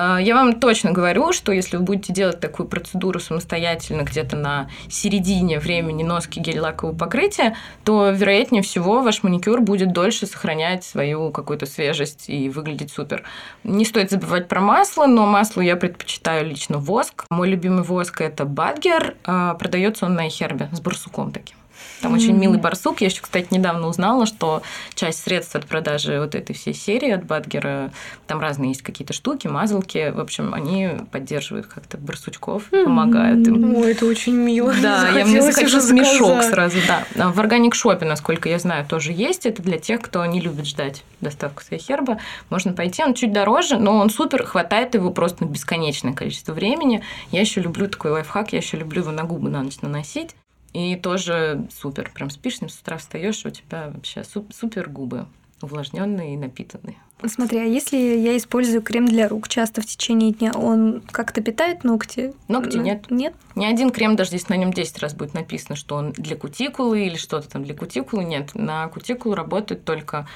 А, 0.00 0.18
я 0.18 0.36
вам 0.36 0.60
точно 0.60 0.92
говорю, 0.92 1.32
что 1.32 1.50
если 1.50 1.76
вы 1.76 1.82
будете 1.82 2.12
делать 2.12 2.38
такую 2.38 2.68
процедуру 2.68 3.18
самостоятельно 3.18 4.02
где-то 4.02 4.36
на 4.36 4.70
середине 4.88 5.58
времени 5.58 6.04
носки 6.04 6.38
гель-лакового 6.38 6.96
покрытия, 6.96 7.56
то, 7.84 8.10
вероятнее 8.10 8.62
всего, 8.62 9.02
ваш 9.02 9.24
маникюр 9.24 9.60
будет 9.60 9.92
дольше 9.92 10.26
сохранять 10.26 10.84
свою 10.84 11.32
какую-то 11.32 11.66
свежесть 11.66 12.28
и 12.28 12.48
выглядеть 12.48 12.92
супер. 12.92 13.24
Не 13.64 13.84
стоит 13.84 14.12
забывать 14.12 14.46
про 14.46 14.60
масло, 14.60 15.06
но 15.06 15.26
масло 15.26 15.62
я 15.62 15.74
предпочитаю 15.74 16.46
лично 16.46 16.78
воск. 16.78 17.24
Мой 17.28 17.48
любимый 17.48 17.82
воск– 17.82 18.20
это 18.20 18.44
Бадгер. 18.44 19.16
А, 19.24 19.54
продается 19.54 20.06
он 20.06 20.14
на 20.14 20.28
Эхербе 20.28 20.68
с 20.72 20.80
барсуком 20.80 21.32
таким. 21.32 21.56
Там 22.00 22.12
mm-hmm. 22.12 22.16
очень 22.16 22.36
милый 22.36 22.58
барсук. 22.58 23.00
Я 23.00 23.08
еще, 23.08 23.20
кстати, 23.20 23.48
недавно 23.50 23.88
узнала, 23.88 24.26
что 24.26 24.62
часть 24.94 25.22
средств 25.22 25.56
от 25.56 25.66
продажи 25.66 26.20
вот 26.20 26.34
этой 26.34 26.54
всей 26.54 26.74
серии 26.74 27.10
от 27.10 27.24
Бадгера, 27.24 27.90
там 28.26 28.40
разные 28.40 28.70
есть 28.70 28.82
какие-то 28.82 29.12
штуки, 29.12 29.46
мазалки. 29.46 30.10
В 30.10 30.20
общем, 30.20 30.54
они 30.54 30.90
поддерживают 31.10 31.66
как-то 31.66 31.96
барсучков, 31.98 32.70
mm-hmm. 32.70 32.84
помогают 32.84 33.46
им. 33.46 33.74
Ой, 33.76 33.92
это 33.92 34.06
очень 34.06 34.34
мило. 34.34 34.74
Да, 34.80 35.08
я 35.10 35.24
мне 35.24 35.42
захотелось 35.42 35.90
мешок 35.90 36.42
сразу, 36.42 36.78
да. 36.86 37.30
В 37.30 37.40
органик 37.40 37.74
шопе, 37.74 38.04
насколько 38.04 38.48
я 38.48 38.58
знаю, 38.58 38.86
тоже 38.86 39.12
есть. 39.12 39.46
Это 39.46 39.62
для 39.62 39.78
тех, 39.78 40.00
кто 40.00 40.24
не 40.26 40.40
любит 40.40 40.66
ждать 40.66 41.04
доставку 41.20 41.62
своей 41.62 41.82
херба. 41.82 42.18
Можно 42.50 42.72
пойти, 42.72 43.02
он 43.02 43.14
чуть 43.14 43.32
дороже, 43.32 43.78
но 43.78 43.96
он 43.96 44.10
супер, 44.10 44.44
хватает 44.44 44.94
его 44.94 45.10
просто 45.10 45.44
на 45.44 45.48
бесконечное 45.48 46.12
количество 46.12 46.52
времени. 46.52 47.02
Я 47.30 47.40
еще 47.40 47.60
люблю 47.60 47.88
такой 47.88 48.12
лайфхак, 48.12 48.52
я 48.52 48.58
еще 48.58 48.76
люблю 48.76 49.02
его 49.02 49.10
на 49.10 49.24
губы 49.24 49.48
на 49.50 49.62
ночь 49.62 49.80
наносить. 49.80 50.34
И 50.78 50.94
тоже 50.94 51.66
супер. 51.76 52.12
Прям 52.14 52.30
спишь 52.30 52.58
с 52.58 52.60
ним, 52.60 52.70
с 52.70 52.78
утра 52.78 52.98
встаешь, 52.98 53.44
у 53.44 53.50
тебя 53.50 53.90
вообще 53.92 54.22
супер 54.22 54.88
губы 54.88 55.26
увлажненные 55.60 56.34
и 56.34 56.36
напитанные. 56.36 56.96
Смотри, 57.26 57.58
а 57.58 57.64
если 57.64 57.96
я 57.96 58.36
использую 58.36 58.80
крем 58.80 59.06
для 59.06 59.28
рук 59.28 59.48
часто 59.48 59.80
в 59.80 59.86
течение 59.86 60.32
дня, 60.32 60.52
он 60.52 61.02
как-то 61.10 61.40
питает 61.40 61.82
ногти? 61.82 62.32
Ногти 62.46 62.76
нет. 62.76 63.10
Нет? 63.10 63.34
Ни 63.56 63.66
один 63.66 63.90
крем, 63.90 64.14
даже 64.14 64.34
если 64.34 64.52
на 64.52 64.56
нем 64.56 64.72
10 64.72 65.00
раз 65.00 65.14
будет 65.14 65.34
написано, 65.34 65.74
что 65.74 65.96
он 65.96 66.12
для 66.12 66.36
кутикулы 66.36 67.06
или 67.06 67.16
что-то 67.16 67.48
там 67.48 67.64
для 67.64 67.74
кутикулы, 67.74 68.22
нет. 68.22 68.54
На 68.54 68.86
кутикулу 68.86 69.34
работает 69.34 69.84
только 69.84 70.28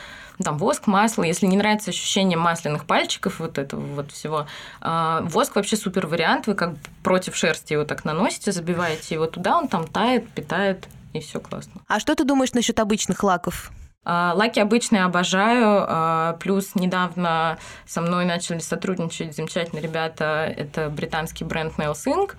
там 0.43 0.59
воск, 0.59 0.87
масло. 0.87 1.23
Если 1.23 1.47
не 1.47 1.57
нравится 1.57 1.91
ощущение 1.91 2.39
масляных 2.39 2.85
пальчиков, 2.85 3.41
вот 3.41 3.59
этого 3.59 3.81
вот 3.81 4.13
всего, 4.13 4.47
а, 4.81 5.21
воск 5.23 5.57
вообще 5.57 5.77
супер 5.77 6.07
вариант. 6.07 6.47
Вы 6.47 6.55
как 6.55 6.75
против 7.03 7.37
шерсти 7.37 7.73
его 7.73 7.85
так 7.85 8.05
наносите, 8.05 8.53
забиваете 8.53 9.15
его 9.15 9.27
туда, 9.27 9.59
он 9.59 9.69
там 9.69 9.87
тает, 9.87 10.29
питает, 10.31 10.87
и 11.13 11.21
все 11.21 11.41
классно. 11.41 11.83
А 11.89 12.01
что 12.01 12.15
ты 12.15 12.25
думаешь 12.25 12.53
насчет 12.53 12.79
обычных 12.81 13.23
лаков? 13.23 13.71
А, 14.05 14.33
лаки 14.35 14.59
обычные 14.59 15.05
обожаю, 15.05 15.85
а, 15.89 16.37
плюс 16.41 16.75
недавно 16.75 17.59
со 17.87 18.01
мной 18.01 18.25
начали 18.25 18.59
сотрудничать 18.59 19.37
замечательные 19.37 19.83
ребята, 19.83 20.53
это 20.57 20.89
британский 20.89 21.45
бренд 21.45 21.75
Nails 21.79 22.07
Inc., 22.07 22.33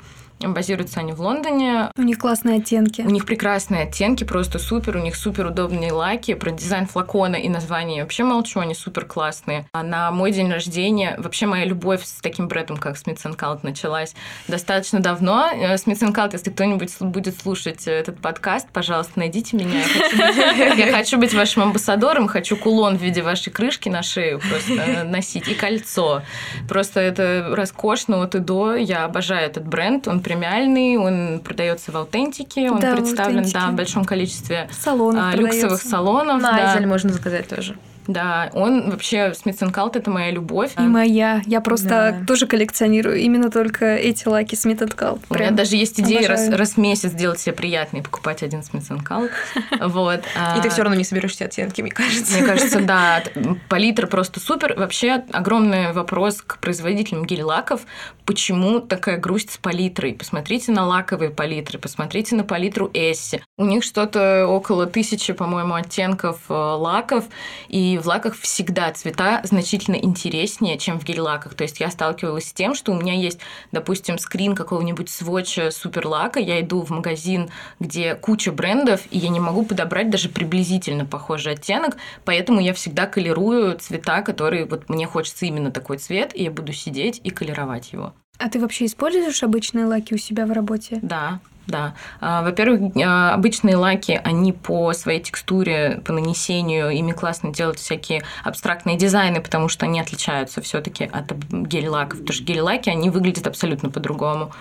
Базируются 0.48 1.00
они 1.00 1.14
в 1.14 1.22
Лондоне. 1.22 1.92
У 1.98 2.02
них 2.02 2.18
классные 2.18 2.60
оттенки. 2.60 3.02
У 3.02 3.10
них 3.10 3.26
прекрасные 3.26 3.84
оттенки, 3.84 4.24
просто 4.24 4.60
супер. 4.60 4.98
У 4.98 5.00
них 5.00 5.16
супер 5.16 5.48
удобные 5.48 5.92
лаки. 5.92 6.34
Про 6.34 6.52
дизайн 6.52 6.88
флакона 6.88 7.36
и 7.36 7.50
название 7.50 7.98
я 7.98 8.04
вообще 8.04 8.24
молчу, 8.24 8.60
они 8.60 8.76
супер 8.76 9.06
классные. 9.06 9.66
А 9.74 9.84
на 9.84 10.12
мой 10.12 10.32
день 10.32 10.52
рождения, 10.52 11.16
вообще 11.18 11.46
моя 11.46 11.66
любовь 11.66 12.04
с 12.04 12.22
таким 12.22 12.48
брендом, 12.48 12.78
как 12.78 12.96
Smith 12.96 13.24
Cult, 13.36 13.60
началась 13.64 14.16
достаточно 14.48 15.00
давно. 15.00 15.50
Smith 15.76 16.00
э, 16.02 16.12
Cult, 16.12 16.30
если 16.34 16.52
кто-нибудь 16.52 16.92
будет 17.02 17.40
слушать 17.40 17.88
этот 17.88 18.20
подкаст, 18.20 18.68
пожалуйста, 18.72 19.14
найдите 19.16 19.58
меня. 19.58 19.84
Я 20.78 20.92
хочу 20.92 21.18
быть 21.18 21.34
вашим 21.34 21.64
амбассадором, 21.64 22.28
хочу 22.28 22.56
кулон 22.56 22.98
в 22.98 23.02
виде 23.02 23.22
вашей 23.22 23.52
крышки 23.52 23.90
на 23.90 24.04
шею 24.04 24.40
просто 24.50 25.04
носить 25.04 25.48
и 25.48 25.54
кольцо. 25.54 26.22
Просто 26.68 27.00
это 27.00 27.50
роскошно 27.52 28.22
от 28.22 28.36
и 28.36 28.40
до. 28.40 28.76
Я 28.76 29.06
обожаю 29.06 29.48
этот 29.48 29.68
бренд. 29.68 30.08
Он 30.08 30.20
премиальный, 30.34 30.98
он 30.98 31.40
продается 31.40 31.92
в 31.92 31.98
аутентике, 31.98 32.72
он 32.72 32.80
да, 32.80 32.96
представлен 32.96 33.44
да, 33.52 33.68
в 33.70 33.76
большом 33.76 34.04
количестве 34.06 34.68
салонов 34.72 35.34
а, 35.34 35.36
люксовых 35.36 35.82
салонов. 35.82 36.42
Найзель 36.42 36.82
да. 36.82 36.88
можно 36.88 37.12
заказать 37.12 37.48
тоже. 37.48 37.76
Да, 38.08 38.50
он 38.54 38.90
вообще, 38.90 39.34
Смит 39.34 39.60
Калт 39.72 39.96
это 39.96 40.10
моя 40.10 40.32
любовь. 40.32 40.72
И 40.78 40.82
моя. 40.82 41.42
Я 41.46 41.62
просто 41.62 41.90
да. 42.20 42.26
тоже 42.26 42.48
коллекционирую 42.48 43.18
именно 43.18 43.50
только 43.50 43.96
эти 43.96 44.28
лаки 44.28 44.56
Smith 44.56 44.82
Cult. 44.94 45.22
У 45.30 45.36
меня 45.36 45.52
даже 45.52 45.76
есть 45.76 46.00
идея 46.00 46.28
раз, 46.28 46.50
раз 46.50 46.72
в 46.72 46.78
месяц 46.78 47.12
сделать 47.12 47.40
себе 47.40 47.54
приятно 47.54 47.98
и 47.98 48.02
покупать 48.02 48.44
один 48.44 48.64
Smith 48.64 48.84
Cult. 49.04 49.32
Вот. 49.80 50.22
И 50.58 50.62
ты 50.62 50.70
все 50.70 50.82
равно 50.84 50.98
не 50.98 51.04
соберешь 51.04 51.32
все 51.32 51.46
оттенки, 51.46 51.82
мне 51.82 51.92
кажется. 51.92 52.38
Мне 52.38 52.46
кажется, 52.46 52.82
да. 52.82 53.24
Палитра 53.70 54.08
просто 54.08 54.40
супер. 54.40 54.74
Вообще 54.78 55.24
огромный 55.32 55.92
вопрос 55.94 56.42
к 56.42 56.58
производителям 56.60 57.26
гель-лаков. 57.26 57.82
Почему 58.26 58.80
такая 58.80 59.18
грусть 59.18 59.52
с 59.52 59.58
палитрой? 59.58 60.14
Посмотрите 60.14 60.72
на 60.72 60.86
лаковые 60.86 61.32
палитры, 61.32 61.80
посмотрите 61.80 62.36
на 62.36 62.44
палитру 62.44 62.90
Essie. 62.94 63.44
У 63.58 63.66
них 63.66 63.84
что-то 63.84 64.48
около 64.48 64.86
тысячи, 64.86 65.34
по-моему, 65.34 65.76
оттенков 65.76 66.40
э, 66.50 66.54
лаков, 66.54 67.26
и 67.68 67.93
в 67.98 68.08
лаках 68.08 68.36
всегда 68.36 68.92
цвета 68.92 69.42
значительно 69.44 69.96
интереснее, 69.96 70.78
чем 70.78 71.00
в 71.00 71.04
гель-лаках. 71.04 71.54
То 71.54 71.64
есть 71.64 71.80
я 71.80 71.90
сталкивалась 71.90 72.46
с 72.50 72.54
тем, 72.54 72.76
что 72.76 72.92
у 72.92 72.96
меня 72.96 73.14
есть, 73.14 73.40
допустим, 73.72 74.18
скрин 74.18 74.56
какого-нибудь 74.56 75.10
свотча 75.10 75.72
супер 75.72 76.06
лака, 76.06 76.40
я 76.40 76.62
иду 76.62 76.82
в 76.82 76.90
магазин, 76.90 77.50
где 77.80 78.16
куча 78.16 78.52
брендов, 78.52 79.02
и 79.12 79.18
я 79.18 79.30
не 79.30 79.40
могу 79.40 79.66
подобрать 79.66 80.10
даже 80.10 80.30
приблизительно 80.30 81.06
похожий 81.06 81.54
оттенок, 81.54 81.98
поэтому 82.26 82.60
я 82.60 82.74
всегда 82.74 83.06
колерую 83.06 83.78
цвета, 83.80 84.22
которые 84.22 84.66
вот 84.66 84.90
мне 84.90 85.08
хочется 85.08 85.46
именно 85.46 85.72
такой 85.72 85.98
цвет, 85.98 86.36
и 86.36 86.44
я 86.44 86.52
буду 86.52 86.74
сидеть 86.74 87.22
и 87.24 87.30
колеровать 87.30 87.94
его. 87.94 88.14
А 88.40 88.50
ты 88.50 88.60
вообще 88.60 88.86
используешь 88.86 89.44
обычные 89.44 89.86
лаки 89.86 90.16
у 90.16 90.18
себя 90.18 90.46
в 90.46 90.52
работе? 90.52 91.00
Да, 91.02 91.40
да. 91.68 91.94
А, 92.20 92.42
во-первых, 92.44 92.92
а, 92.98 93.34
обычные 93.34 93.78
лаки, 93.78 94.20
они 94.24 94.52
по 94.52 94.92
своей 94.94 95.22
текстуре, 95.22 96.02
по 96.06 96.12
нанесению, 96.12 96.90
ими 96.90 97.12
классно 97.12 97.54
делать 97.54 97.80
всякие 97.80 98.24
абстрактные 98.44 98.98
дизайны, 98.98 99.42
потому 99.42 99.70
что 99.70 99.86
они 99.86 100.00
отличаются 100.00 100.62
все 100.62 100.82
таки 100.82 101.06
от 101.06 101.32
гель-лаков. 101.32 102.20
Потому 102.20 102.34
что 102.34 102.44
гель-лаки, 102.44 102.90
они 102.90 103.10
выглядят 103.10 103.48
абсолютно 103.48 103.90
по-другому. 103.90 104.52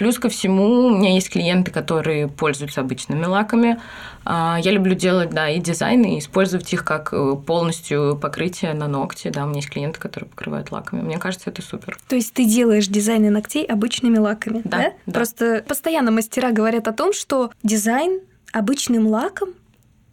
Плюс 0.00 0.18
ко 0.18 0.30
всему, 0.30 0.86
у 0.86 0.96
меня 0.96 1.12
есть 1.12 1.28
клиенты, 1.28 1.70
которые 1.70 2.26
пользуются 2.26 2.80
обычными 2.80 3.26
лаками. 3.26 3.78
А, 4.24 4.58
я 4.62 4.70
люблю 4.70 4.94
делать, 4.94 5.28
да, 5.28 5.50
и 5.50 5.60
дизайны, 5.60 6.14
и 6.14 6.20
использовать 6.20 6.72
их 6.72 6.86
как 6.86 7.12
э, 7.12 7.34
полностью 7.46 8.16
покрытие 8.16 8.72
на 8.72 8.88
ногти. 8.88 9.28
Да, 9.28 9.44
у 9.44 9.48
меня 9.48 9.58
есть 9.58 9.68
клиенты, 9.68 10.00
которые 10.00 10.30
покрывают 10.30 10.72
лаками. 10.72 11.02
Мне 11.02 11.18
кажется, 11.18 11.50
это 11.50 11.60
супер. 11.60 11.98
То 12.08 12.16
есть 12.16 12.32
ты 12.32 12.46
делаешь 12.46 12.86
дизайны 12.86 13.28
ногтей 13.28 13.66
обычными 13.66 14.16
лаками, 14.16 14.62
да? 14.64 14.78
да? 14.78 14.92
да. 15.04 15.12
Просто 15.12 15.62
постоянно 15.68 16.10
мастера 16.10 16.50
говорят 16.50 16.88
о 16.88 16.94
том, 16.94 17.12
что 17.12 17.50
дизайн 17.62 18.20
обычным 18.54 19.06
лаком 19.06 19.50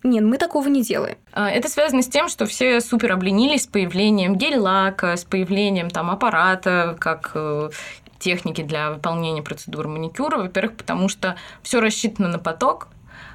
нет, 0.04 0.24
мы 0.24 0.38
такого 0.38 0.68
не 0.68 0.84
делаем. 0.84 1.18
А, 1.34 1.50
это 1.50 1.70
связано 1.70 2.02
с 2.02 2.08
тем, 2.08 2.30
что 2.30 2.46
все 2.46 2.82
супер 2.82 3.14
обленились 3.14 3.64
с 3.64 3.68
появлением 3.68 4.36
гель-лака, 4.36 5.16
с 5.16 5.24
появлением 5.24 5.90
там 5.90 6.10
аппарата, 6.10 6.96
как 7.00 7.32
э, 7.34 7.70
техники 8.20 8.62
для 8.62 8.92
выполнения 8.92 9.42
процедуры 9.42 9.90
маникюра. 9.90 10.38
Во-первых, 10.38 10.78
потому 10.78 11.10
что 11.10 11.36
все 11.62 11.80
рассчитано 11.80 12.28
на 12.28 12.40
поток, 12.40 12.90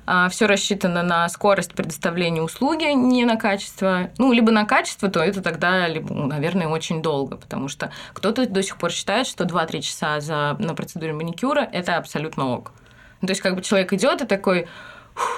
а, 0.04 0.28
все 0.28 0.46
рассчитано 0.46 1.02
на 1.02 1.28
скорость 1.28 1.74
предоставления 1.74 2.42
услуги, 2.42 2.84
не 2.92 3.24
на 3.24 3.36
качество. 3.36 4.10
Ну, 4.18 4.32
либо 4.32 4.50
на 4.50 4.64
качество, 4.64 5.08
то 5.08 5.20
это 5.20 5.42
тогда, 5.42 5.86
либо, 5.86 6.12
ну, 6.12 6.26
наверное, 6.26 6.66
очень 6.66 7.02
долго, 7.02 7.36
потому 7.36 7.68
что 7.68 7.92
кто-то 8.12 8.46
до 8.46 8.62
сих 8.62 8.78
пор 8.78 8.90
считает, 8.90 9.26
что 9.26 9.44
2-3 9.44 9.80
часа 9.80 10.20
за, 10.20 10.56
на 10.58 10.74
процедуре 10.74 11.12
маникюра– 11.12 11.60
это 11.72 11.96
абсолютно 11.96 12.48
ок. 12.48 12.72
Ну, 13.20 13.26
то 13.26 13.32
есть, 13.32 13.40
как 13.40 13.54
бы 13.54 13.62
человек 13.62 13.92
идет 13.92 14.22
и 14.22 14.26
такой, 14.26 14.66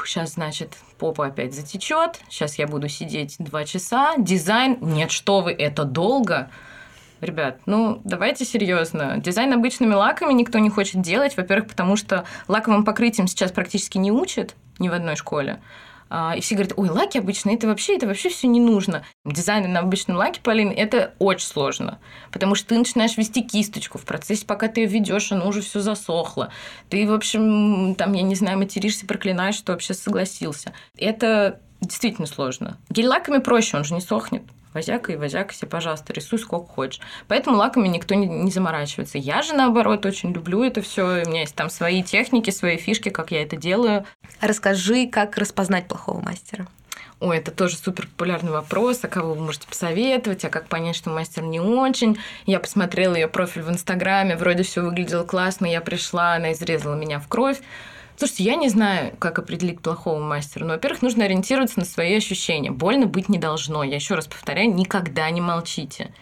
сейчас, 0.06 0.34
значит, 0.34 0.78
попа 0.98 1.26
опять 1.26 1.54
затечет, 1.54 2.20
сейчас 2.30 2.58
я 2.58 2.66
буду 2.66 2.88
сидеть 2.88 3.36
2 3.38 3.64
часа, 3.64 4.14
дизайн, 4.16 4.78
нет, 4.80 5.10
что 5.10 5.40
вы, 5.40 5.52
это 5.52 5.84
долго– 5.84 6.50
Ребят, 7.24 7.60
ну 7.64 8.02
давайте 8.04 8.44
серьезно. 8.44 9.16
Дизайн 9.16 9.54
обычными 9.54 9.94
лаками 9.94 10.34
никто 10.34 10.58
не 10.58 10.68
хочет 10.68 11.00
делать. 11.00 11.38
Во-первых, 11.38 11.68
потому 11.68 11.96
что 11.96 12.26
лаковым 12.48 12.84
покрытием 12.84 13.28
сейчас 13.28 13.50
практически 13.50 13.96
не 13.96 14.12
учат 14.12 14.54
ни 14.78 14.90
в 14.90 14.92
одной 14.92 15.16
школе. 15.16 15.62
А, 16.10 16.34
и 16.36 16.42
все 16.42 16.54
говорят, 16.54 16.74
ой, 16.76 16.90
лаки 16.90 17.16
обычные, 17.16 17.56
это 17.56 17.66
вообще, 17.66 17.96
это 17.96 18.06
вообще 18.06 18.28
все 18.28 18.46
не 18.46 18.60
нужно. 18.60 19.04
Дизайн 19.24 19.72
на 19.72 19.80
обычном 19.80 20.18
лаке, 20.18 20.38
Полин, 20.42 20.70
это 20.70 21.14
очень 21.18 21.46
сложно. 21.46 21.98
Потому 22.30 22.54
что 22.54 22.68
ты 22.68 22.78
начинаешь 22.78 23.16
вести 23.16 23.42
кисточку. 23.42 23.96
В 23.96 24.04
процессе, 24.04 24.44
пока 24.44 24.68
ты 24.68 24.82
ее 24.82 24.86
ведешь, 24.86 25.32
оно 25.32 25.48
уже 25.48 25.62
все 25.62 25.80
засохло. 25.80 26.50
Ты, 26.90 27.08
в 27.08 27.12
общем, 27.14 27.94
там, 27.94 28.12
я 28.12 28.22
не 28.22 28.34
знаю, 28.34 28.58
материшься, 28.58 29.06
проклинаешь, 29.06 29.54
что 29.54 29.72
вообще 29.72 29.94
согласился. 29.94 30.74
Это 30.98 31.62
действительно 31.80 32.26
сложно. 32.26 32.76
Гель-лаками 32.90 33.38
проще, 33.38 33.78
он 33.78 33.84
же 33.84 33.94
не 33.94 34.02
сохнет 34.02 34.42
возяка 34.74 35.12
и 35.12 35.16
возякайся, 35.16 35.66
пожалуйста, 35.66 36.12
рисуй 36.12 36.38
сколько 36.38 36.66
хочешь. 36.66 37.00
Поэтому 37.28 37.56
лаками 37.56 37.88
никто 37.88 38.14
не, 38.14 38.26
не 38.26 38.50
заморачивается. 38.50 39.16
Я 39.16 39.42
же, 39.42 39.54
наоборот, 39.54 40.04
очень 40.04 40.32
люблю 40.32 40.62
это 40.62 40.82
все. 40.82 41.22
У 41.24 41.28
меня 41.28 41.42
есть 41.42 41.54
там 41.54 41.70
свои 41.70 42.02
техники, 42.02 42.50
свои 42.50 42.76
фишки, 42.76 43.08
как 43.08 43.30
я 43.30 43.42
это 43.42 43.56
делаю. 43.56 44.04
Расскажи, 44.40 45.06
как 45.06 45.38
распознать 45.38 45.88
плохого 45.88 46.20
мастера. 46.20 46.66
Ой, 47.20 47.38
это 47.38 47.52
тоже 47.52 47.76
супер 47.76 48.06
популярный 48.06 48.50
вопрос, 48.50 49.00
а 49.02 49.08
кого 49.08 49.34
вы 49.34 49.42
можете 49.42 49.66
посоветовать, 49.66 50.44
а 50.44 50.50
как 50.50 50.66
понять, 50.66 50.96
что 50.96 51.10
мастер 51.10 51.42
не 51.44 51.60
очень. 51.60 52.18
Я 52.44 52.58
посмотрела 52.58 53.14
ее 53.14 53.28
профиль 53.28 53.62
в 53.62 53.70
Инстаграме, 53.70 54.36
вроде 54.36 54.64
все 54.64 54.82
выглядело 54.82 55.24
классно, 55.24 55.66
я 55.66 55.80
пришла, 55.80 56.34
она 56.34 56.52
изрезала 56.52 56.94
меня 56.94 57.20
в 57.20 57.28
кровь. 57.28 57.60
Слушайте, 58.16 58.44
я 58.44 58.54
не 58.54 58.68
знаю, 58.68 59.14
как 59.18 59.38
определить 59.38 59.80
плохого 59.80 60.20
мастера. 60.20 60.64
Но, 60.64 60.74
во-первых, 60.74 61.02
нужно 61.02 61.24
ориентироваться 61.24 61.80
на 61.80 61.84
свои 61.84 62.14
ощущения. 62.14 62.70
Больно 62.70 63.06
быть 63.06 63.28
не 63.28 63.38
должно. 63.38 63.82
Я 63.82 63.96
еще 63.96 64.14
раз 64.14 64.26
повторяю, 64.26 64.72
никогда 64.72 65.28
не 65.30 65.40
молчите. 65.40 66.12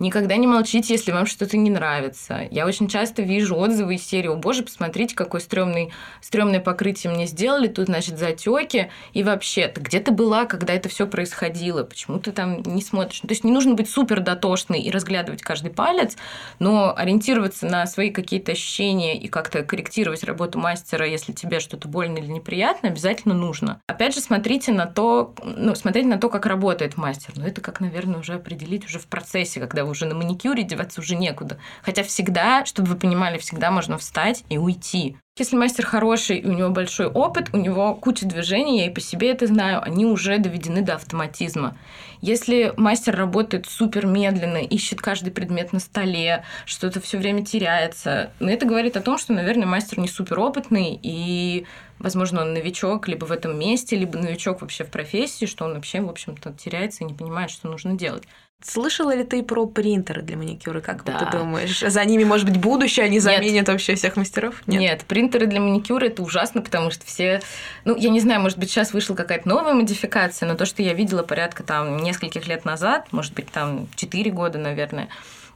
Никогда 0.00 0.36
не 0.36 0.46
молчите, 0.46 0.94
если 0.94 1.12
вам 1.12 1.26
что-то 1.26 1.58
не 1.58 1.68
нравится. 1.68 2.48
Я 2.50 2.66
очень 2.66 2.88
часто 2.88 3.20
вижу 3.20 3.54
отзывы 3.54 3.96
из 3.96 4.06
серии 4.06 4.28
«О 4.28 4.34
боже, 4.36 4.62
посмотрите, 4.62 5.14
какое 5.14 5.42
стрёмный, 5.42 5.92
стрёмное 6.22 6.60
покрытие 6.60 7.12
мне 7.12 7.26
сделали, 7.26 7.68
тут, 7.68 7.86
значит, 7.86 8.18
затеки 8.18 8.90
И 9.12 9.22
вообще, 9.22 9.68
ты 9.68 9.82
где 9.82 10.00
ты 10.00 10.10
была, 10.10 10.46
когда 10.46 10.72
это 10.72 10.88
все 10.88 11.06
происходило? 11.06 11.84
Почему 11.84 12.18
ты 12.18 12.32
там 12.32 12.62
не 12.62 12.80
смотришь? 12.80 13.22
Ну, 13.22 13.28
то 13.28 13.32
есть 13.32 13.44
не 13.44 13.52
нужно 13.52 13.74
быть 13.74 13.90
супер 13.90 14.20
дотошной 14.20 14.80
и 14.80 14.90
разглядывать 14.90 15.42
каждый 15.42 15.70
палец, 15.70 16.16
но 16.58 16.96
ориентироваться 16.96 17.66
на 17.66 17.86
свои 17.86 18.10
какие-то 18.10 18.52
ощущения 18.52 19.20
и 19.20 19.28
как-то 19.28 19.62
корректировать 19.62 20.24
работу 20.24 20.58
мастера, 20.58 21.06
если 21.06 21.32
тебе 21.32 21.60
что-то 21.60 21.88
больно 21.88 22.16
или 22.16 22.26
неприятно, 22.28 22.88
обязательно 22.88 23.34
нужно. 23.34 23.82
Опять 23.86 24.14
же, 24.14 24.20
смотрите 24.22 24.72
на 24.72 24.86
то, 24.86 25.34
ну, 25.44 25.74
смотреть 25.74 26.06
на 26.06 26.16
то, 26.16 26.30
как 26.30 26.46
работает 26.46 26.96
мастер. 26.96 27.34
Но 27.36 27.46
это 27.46 27.60
как, 27.60 27.80
наверное, 27.80 28.20
уже 28.20 28.32
определить 28.34 28.86
уже 28.86 28.98
в 28.98 29.06
процессе, 29.06 29.60
когда 29.60 29.84
вы 29.84 29.89
уже 29.90 30.06
на 30.06 30.14
маникюре, 30.14 30.62
деваться 30.62 31.00
уже 31.00 31.16
некуда. 31.16 31.58
Хотя 31.82 32.02
всегда, 32.02 32.64
чтобы 32.64 32.90
вы 32.90 32.96
понимали, 32.96 33.38
всегда 33.38 33.70
можно 33.70 33.98
встать 33.98 34.44
и 34.48 34.58
уйти. 34.58 35.16
Если 35.40 35.56
мастер 35.56 35.86
хороший, 35.86 36.38
и 36.38 36.46
у 36.46 36.52
него 36.52 36.68
большой 36.68 37.06
опыт, 37.06 37.48
у 37.54 37.56
него 37.56 37.94
куча 37.94 38.26
движений, 38.26 38.80
я 38.80 38.86
и 38.86 38.90
по 38.92 39.00
себе 39.00 39.30
это 39.30 39.46
знаю, 39.46 39.82
они 39.82 40.04
уже 40.04 40.36
доведены 40.38 40.82
до 40.82 40.96
автоматизма. 40.96 41.78
Если 42.20 42.74
мастер 42.76 43.16
работает 43.16 43.66
супер 43.66 44.04
медленно, 44.06 44.58
ищет 44.58 45.00
каждый 45.00 45.30
предмет 45.30 45.72
на 45.72 45.78
столе, 45.78 46.44
что-то 46.66 47.00
все 47.00 47.16
время 47.16 47.42
теряется, 47.42 48.32
ну, 48.38 48.48
это 48.48 48.66
говорит 48.66 48.98
о 48.98 49.00
том, 49.00 49.16
что, 49.16 49.32
наверное, 49.32 49.66
мастер 49.66 49.98
не 49.98 50.08
супер 50.08 50.38
опытный, 50.40 51.00
и, 51.02 51.64
возможно, 51.98 52.42
он 52.42 52.52
новичок 52.52 53.08
либо 53.08 53.24
в 53.24 53.32
этом 53.32 53.58
месте, 53.58 53.96
либо 53.96 54.18
новичок 54.18 54.60
вообще 54.60 54.84
в 54.84 54.90
профессии, 54.90 55.46
что 55.46 55.64
он 55.64 55.72
вообще, 55.72 56.02
в 56.02 56.10
общем-то, 56.10 56.52
теряется 56.52 57.02
и 57.02 57.06
не 57.06 57.14
понимает, 57.14 57.50
что 57.50 57.68
нужно 57.68 57.94
делать. 57.94 58.24
Слышала 58.62 59.14
ли 59.14 59.24
ты 59.24 59.42
про 59.42 59.66
принтеры 59.66 60.20
для 60.20 60.36
маникюра? 60.36 60.80
Как 60.80 61.02
да. 61.04 61.18
ты 61.18 61.38
думаешь? 61.38 61.80
За 61.80 62.04
ними, 62.04 62.24
может 62.24 62.46
быть, 62.46 62.58
будущее, 62.58 63.06
они 63.06 63.18
заменят 63.18 63.52
Нет. 63.54 63.68
вообще 63.68 63.94
всех 63.94 64.16
мастеров? 64.16 64.62
Нет? 64.66 64.80
Нет, 64.80 65.04
принтеры 65.06 65.46
для 65.46 65.60
маникюра 65.60 66.06
это 66.06 66.22
ужасно, 66.22 66.60
потому 66.60 66.90
что 66.90 67.06
все... 67.06 67.40
Ну, 67.84 67.96
я 67.96 68.10
не 68.10 68.20
знаю, 68.20 68.40
может 68.42 68.58
быть, 68.58 68.70
сейчас 68.70 68.92
вышла 68.92 69.14
какая-то 69.14 69.48
новая 69.48 69.72
модификация, 69.72 70.46
но 70.46 70.56
то, 70.56 70.66
что 70.66 70.82
я 70.82 70.92
видела 70.92 71.22
порядка 71.22 71.62
там 71.62 71.96
нескольких 71.98 72.46
лет 72.48 72.66
назад, 72.66 73.08
может 73.12 73.32
быть, 73.32 73.50
там 73.50 73.88
4 73.96 74.30
года, 74.30 74.58
наверное, 74.58 75.08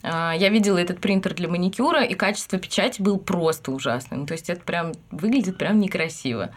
а, 0.03 0.33
я 0.33 0.51
видела 0.51 0.79
этот 0.79 1.01
принтер 1.01 1.35
для 1.35 1.49
маникюра, 1.49 2.05
и 2.05 2.15
качество 2.15 2.59
печати 2.59 3.01
было 3.01 3.17
просто 3.17 3.71
ужасным. 3.71 4.21
Ну, 4.21 4.27
то 4.27 4.33
есть 4.33 4.51
это 4.51 4.63
прям 4.63 4.93
выглядит 5.11 5.59
прям 5.59 5.79
некрасиво. 5.81 6.51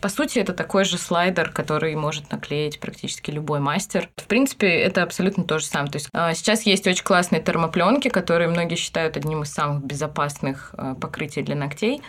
По 0.00 0.08
сути, 0.08 0.38
это 0.38 0.54
такой 0.54 0.84
же 0.84 0.96
слайдер, 0.96 1.50
который 1.50 1.94
может 1.94 2.30
наклеить 2.30 2.80
практически 2.80 3.30
любой 3.30 3.60
мастер. 3.60 4.08
В 4.16 4.24
принципе, 4.24 4.68
это 4.68 5.02
абсолютно 5.02 5.44
то 5.44 5.58
же 5.58 5.66
самое. 5.66 5.90
То 5.90 5.96
есть 5.96 6.08
а, 6.12 6.32
сейчас 6.34 6.62
есть 6.62 6.86
очень 6.86 7.04
классные 7.04 7.42
термопленки, 7.42 8.08
которые 8.08 8.48
многие 8.48 8.76
считают 8.76 9.16
одним 9.16 9.42
из 9.42 9.52
самых 9.52 9.84
безопасных 9.84 10.74
а, 10.76 10.94
покрытий 10.94 11.42
для 11.42 11.54
ногтей. 11.54 12.02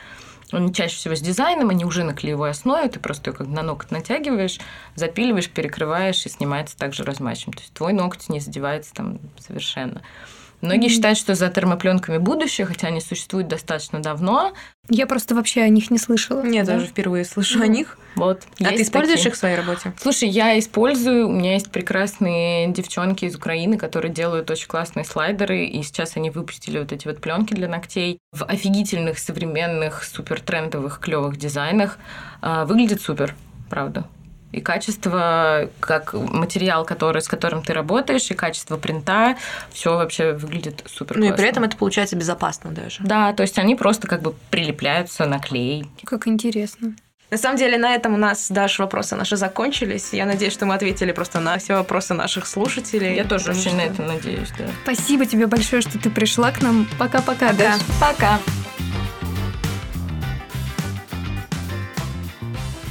Они 0.52 0.74
чаще 0.74 0.96
всего 0.96 1.16
с 1.16 1.22
дизайном, 1.22 1.70
они 1.70 1.86
уже 1.86 2.04
на 2.04 2.14
клеевой 2.14 2.50
основе, 2.50 2.90
ты 2.90 3.00
просто 3.00 3.32
ее 3.32 3.38
как 3.38 3.48
на 3.48 3.62
ноготь 3.62 3.92
натягиваешь, 3.92 4.60
запиливаешь, 4.96 5.50
перекрываешь 5.50 6.26
и 6.26 6.30
снимается 6.30 6.78
также 6.78 7.04
размачем. 7.04 7.54
То 7.54 7.62
есть 7.62 7.74
твой 7.74 7.94
ноготь 7.94 8.28
не 8.30 8.40
задевается 8.40 8.94
там 8.94 9.20
совершенно. 9.38 10.02
Многие 10.62 10.88
mm-hmm. 10.88 10.90
считают, 10.90 11.18
что 11.18 11.36
за 11.36 11.50
термопленками 11.50 12.18
будущее, 12.18 12.66
хотя 12.68 12.88
они 12.88 13.02
существуют 13.02 13.48
достаточно 13.48 14.02
давно. 14.02 14.54
Я 14.90 15.08
просто 15.08 15.36
вообще 15.36 15.62
о 15.62 15.70
них 15.70 15.92
не 15.92 15.98
слышала. 15.98 16.44
Нет, 16.44 16.66
да? 16.66 16.74
даже 16.74 16.88
впервые 16.88 17.26
слышу 17.26 17.60
mm-hmm. 17.60 17.64
о 17.64 17.68
них. 17.68 17.98
Вот. 18.16 18.44
А 18.60 18.70
ты 18.70 18.82
используешь 18.82 19.20
такие. 19.20 19.30
их 19.30 19.36
в 19.36 19.38
своей 19.38 19.56
работе? 19.56 19.94
Слушай, 20.00 20.30
я 20.30 20.58
использую. 20.60 21.28
У 21.28 21.32
меня 21.32 21.54
есть 21.54 21.72
прекрасные 21.72 22.68
девчонки 22.72 23.26
из 23.26 23.36
Украины, 23.36 23.78
которые 23.78 24.14
делают 24.14 24.52
очень 24.52 24.68
классные 24.68 25.06
слайдеры, 25.06 25.66
и 25.66 25.82
сейчас 25.84 26.18
они 26.18 26.30
выпустили 26.30 26.80
вот 26.80 26.92
эти 26.92 27.08
вот 27.08 27.20
пленки 27.22 27.54
для 27.54 27.68
ногтей 27.68 28.20
в 28.32 28.44
офигительных, 28.44 29.18
современных, 29.18 30.04
супер 30.04 30.42
трендовых, 30.42 31.00
клевых 31.00 31.38
дизайнах. 31.38 31.98
А, 32.42 32.66
выглядит 32.66 33.02
супер, 33.02 33.36
правда 33.70 34.06
и 34.52 34.62
качество, 34.62 35.70
как 35.80 36.14
материал, 36.14 36.86
который, 36.86 37.22
с 37.22 37.28
которым 37.28 37.64
ты 37.64 37.74
работаешь, 37.74 38.30
и 38.32 38.34
качество 38.34 38.78
принта, 38.78 39.38
все 39.72 39.96
вообще 39.96 40.34
выглядит 40.34 40.84
супер. 40.88 41.18
Ну 41.18 41.26
и 41.26 41.34
при 41.34 41.48
этом 41.48 41.64
это 41.64 41.78
получается 41.78 42.16
безопасно 42.16 42.72
даже. 42.72 43.02
Да, 43.04 43.34
то 43.34 43.44
есть 43.44 43.58
они 43.58 43.76
просто 43.76 44.08
как 44.08 44.22
бы 44.22 44.34
прилепляются 44.50 45.26
на 45.26 45.40
клей. 45.40 45.86
Как 46.04 46.28
интересно. 46.28 46.96
На 47.30 47.38
самом 47.38 47.58
деле, 47.58 47.78
на 47.78 47.96
этом 47.96 48.14
у 48.14 48.18
нас, 48.18 48.48
даже 48.50 48.84
вопросы 48.84 49.16
наши 49.16 49.38
закончились. 49.38 50.10
Я 50.12 50.26
надеюсь, 50.26 50.52
что 50.52 50.66
мы 50.66 50.76
ответили 50.76 51.14
просто 51.14 51.40
на 51.40 51.58
все 51.60 51.76
вопросы 51.76 52.14
наших 52.14 52.46
слушателей. 52.46 53.16
Я 53.16 53.24
тоже 53.24 53.52
очень 53.52 53.62
что... 53.62 53.76
на 53.78 53.82
это 53.82 54.02
надеюсь, 54.02 54.50
да. 54.58 54.66
Спасибо 54.84 55.26
тебе 55.26 55.48
большое, 55.48 55.82
что 55.82 55.98
ты 55.98 56.10
пришла 56.10 56.52
к 56.52 56.62
нам. 56.62 56.86
Пока-пока, 57.00 57.54
да. 57.54 57.78
Пока. 58.02 58.38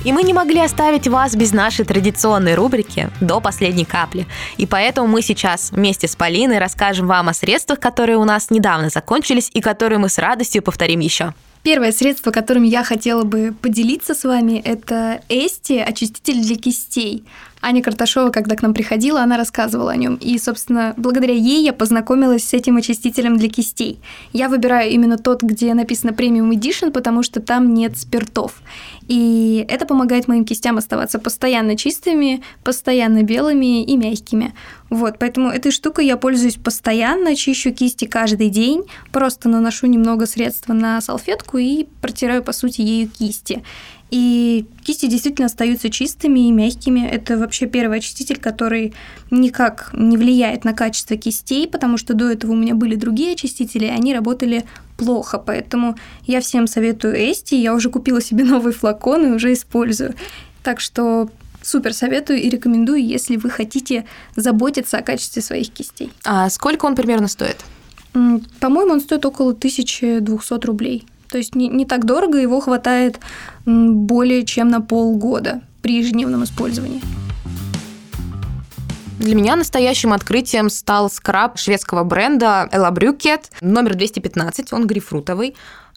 И 0.02 0.12
мы 0.12 0.22
не 0.22 0.32
могли 0.32 0.60
оставить 0.60 1.06
вас 1.08 1.34
без 1.34 1.52
нашей 1.52 1.84
традиционной 1.84 2.54
рубрики 2.54 3.10
«До 3.20 3.38
последней 3.40 3.84
капли». 3.84 4.26
И 4.56 4.64
поэтому 4.64 5.06
мы 5.06 5.20
сейчас 5.20 5.72
вместе 5.72 6.08
с 6.08 6.16
Полиной 6.16 6.58
расскажем 6.58 7.06
вам 7.06 7.28
о 7.28 7.34
средствах, 7.34 7.80
которые 7.80 8.16
у 8.16 8.24
нас 8.24 8.48
недавно 8.48 8.88
закончились 8.88 9.50
и 9.52 9.60
которые 9.60 9.98
мы 9.98 10.08
с 10.08 10.16
радостью 10.16 10.62
повторим 10.62 11.00
еще. 11.00 11.34
Первое 11.62 11.92
средство, 11.92 12.30
которым 12.30 12.62
я 12.62 12.82
хотела 12.82 13.24
бы 13.24 13.54
поделиться 13.60 14.14
с 14.14 14.24
вами, 14.24 14.62
это 14.64 15.20
Эсти, 15.28 15.74
очиститель 15.74 16.40
для 16.40 16.56
кистей. 16.56 17.24
Аня 17.62 17.82
Карташова, 17.82 18.30
когда 18.30 18.56
к 18.56 18.62
нам 18.62 18.72
приходила, 18.72 19.20
она 19.20 19.36
рассказывала 19.36 19.92
о 19.92 19.96
нем. 19.96 20.14
И, 20.14 20.38
собственно, 20.38 20.94
благодаря 20.96 21.34
ей 21.34 21.62
я 21.62 21.72
познакомилась 21.72 22.44
с 22.44 22.54
этим 22.54 22.78
очистителем 22.78 23.36
для 23.36 23.50
кистей. 23.50 24.00
Я 24.32 24.48
выбираю 24.48 24.90
именно 24.90 25.18
тот, 25.18 25.42
где 25.42 25.74
написано 25.74 26.10
Premium 26.10 26.50
Edition, 26.50 26.90
потому 26.90 27.22
что 27.22 27.40
там 27.40 27.74
нет 27.74 27.98
спиртов. 27.98 28.62
И 29.08 29.66
это 29.68 29.84
помогает 29.84 30.26
моим 30.26 30.44
кистям 30.44 30.78
оставаться 30.78 31.18
постоянно 31.18 31.76
чистыми, 31.76 32.42
постоянно 32.64 33.22
белыми 33.22 33.84
и 33.84 33.96
мягкими. 33.96 34.54
Вот, 34.88 35.18
поэтому 35.18 35.50
этой 35.50 35.70
штукой 35.70 36.06
я 36.06 36.16
пользуюсь 36.16 36.56
постоянно, 36.56 37.36
чищу 37.36 37.72
кисти 37.72 38.06
каждый 38.06 38.48
день, 38.48 38.84
просто 39.12 39.48
наношу 39.48 39.86
немного 39.86 40.26
средства 40.26 40.72
на 40.72 41.00
салфетку 41.00 41.58
и 41.58 41.86
протираю, 42.00 42.42
по 42.42 42.52
сути, 42.52 42.80
ею 42.80 43.08
кисти. 43.08 43.62
И 44.10 44.66
кисти 44.84 45.06
действительно 45.06 45.46
остаются 45.46 45.88
чистыми 45.88 46.48
и 46.48 46.52
мягкими. 46.52 47.06
Это 47.06 47.38
вообще 47.38 47.66
первый 47.66 47.98
очиститель, 47.98 48.38
который 48.38 48.92
никак 49.30 49.90
не 49.92 50.16
влияет 50.16 50.64
на 50.64 50.72
качество 50.72 51.16
кистей, 51.16 51.68
потому 51.68 51.96
что 51.96 52.14
до 52.14 52.28
этого 52.28 52.52
у 52.52 52.56
меня 52.56 52.74
были 52.74 52.96
другие 52.96 53.34
очистители, 53.34 53.86
и 53.86 53.90
они 53.90 54.12
работали 54.12 54.64
плохо. 54.96 55.38
Поэтому 55.38 55.96
я 56.26 56.40
всем 56.40 56.66
советую 56.66 57.14
Эсти. 57.14 57.54
Я 57.54 57.74
уже 57.74 57.88
купила 57.88 58.20
себе 58.20 58.44
новый 58.54 58.72
флакон 58.72 59.26
и 59.26 59.30
уже 59.30 59.52
использую. 59.52 60.14
Так 60.62 60.80
что 60.80 61.30
супер 61.62 61.94
советую 61.94 62.40
и 62.40 62.48
рекомендую, 62.48 63.04
если 63.04 63.36
вы 63.36 63.50
хотите 63.50 64.06
заботиться 64.34 64.98
о 64.98 65.02
качестве 65.02 65.42
своих 65.42 65.70
кистей. 65.70 66.10
А 66.24 66.50
сколько 66.50 66.86
он 66.86 66.94
примерно 66.94 67.28
стоит? 67.28 67.58
По-моему, 68.12 68.92
он 68.92 69.00
стоит 69.00 69.24
около 69.24 69.52
1200 69.52 70.66
рублей. 70.66 71.06
То 71.30 71.38
есть 71.38 71.54
не, 71.54 71.68
не 71.68 71.86
так 71.86 72.04
дорого, 72.04 72.38
его 72.38 72.60
хватает 72.60 73.20
более 73.64 74.44
чем 74.44 74.68
на 74.68 74.80
полгода 74.80 75.62
при 75.82 75.98
ежедневном 75.98 76.44
использовании. 76.44 77.00
Для 79.20 79.34
меня 79.34 79.54
настоящим 79.54 80.14
открытием 80.14 80.70
стал 80.70 81.10
скраб 81.10 81.58
шведского 81.58 82.04
бренда 82.04 82.68
Ella 82.72 82.90
номер 83.60 83.94
215, 83.94 84.72
он 84.72 84.86
грейпфрутовый. 84.86 85.54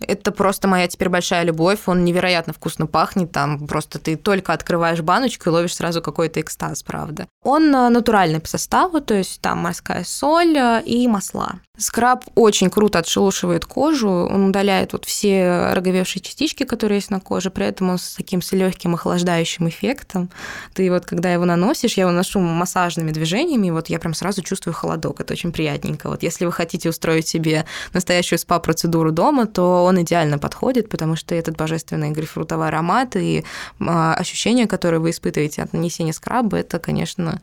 Это 0.08 0.32
просто 0.32 0.68
моя 0.68 0.88
теперь 0.88 1.10
большая 1.10 1.44
любовь. 1.44 1.80
Он 1.86 2.04
невероятно 2.04 2.54
вкусно 2.54 2.88
пахнет. 2.88 3.32
Там 3.32 3.68
просто 3.68 4.00
ты 4.00 4.16
только 4.16 4.54
открываешь 4.54 5.02
баночку 5.02 5.50
и 5.50 5.54
ловишь 5.54 5.76
сразу 5.76 6.02
какой-то 6.02 6.42
экстаз, 6.42 6.84
правда. 6.84 7.28
Он 7.44 7.74
э, 7.76 7.90
натуральный 7.90 8.40
по 8.40 8.48
составу, 8.48 9.02
то 9.02 9.14
есть 9.14 9.42
там 9.42 9.60
морская 9.60 10.04
соль 10.04 10.58
э, 10.58 10.82
и 10.86 11.08
масла. 11.08 11.60
Скраб 11.76 12.26
очень 12.36 12.70
круто 12.70 13.00
отшелушивает 13.00 13.66
кожу, 13.66 14.08
он 14.08 14.50
удаляет 14.50 14.94
вот 14.94 15.06
все 15.06 15.72
роговевшие 15.74 16.22
частички, 16.22 16.66
которые 16.66 16.98
есть 16.98 17.10
на 17.10 17.20
коже, 17.20 17.50
при 17.50 17.66
этом 17.66 17.90
он 17.90 17.98
с 17.98 18.14
таким 18.14 18.44
с 18.44 18.52
легким 18.52 18.94
охлаждающим 18.94 19.68
эффектом. 19.70 20.30
Ты 20.76 20.92
вот, 20.92 21.06
когда 21.06 21.34
его 21.34 21.46
наносишь, 21.46 21.96
я 21.98 22.04
его 22.04 22.12
ношу 22.12 22.40
массажными 22.40 23.10
движениями, 23.10 23.72
вот 23.72 23.90
я 23.90 23.98
прям 23.98 24.14
сразу 24.14 24.44
чувствую 24.44 24.76
холодок, 24.76 25.20
это 25.20 25.34
очень 25.34 25.52
приятненько. 25.52 26.10
Вот 26.10 26.22
если 26.22 26.46
вы 26.46 26.52
хотите 26.52 26.90
устроить 26.90 27.28
себе 27.28 27.66
настоящую 27.92 28.38
спа-процедуру 28.38 29.12
дома, 29.12 29.48
то 29.48 29.84
он 29.84 29.93
идеально 30.02 30.38
подходит, 30.38 30.90
потому 30.90 31.16
что 31.16 31.36
этот 31.36 31.56
божественный 31.56 32.12
грейпфрутовый 32.12 32.68
аромат 32.68 33.16
и 33.16 33.44
а, 33.80 34.16
ощущения, 34.16 34.68
которые 34.68 35.00
вы 35.00 35.12
испытываете 35.12 35.64
от 35.64 35.74
нанесения 35.74 36.14
скраба, 36.14 36.58
это, 36.58 36.80
конечно, 36.80 37.42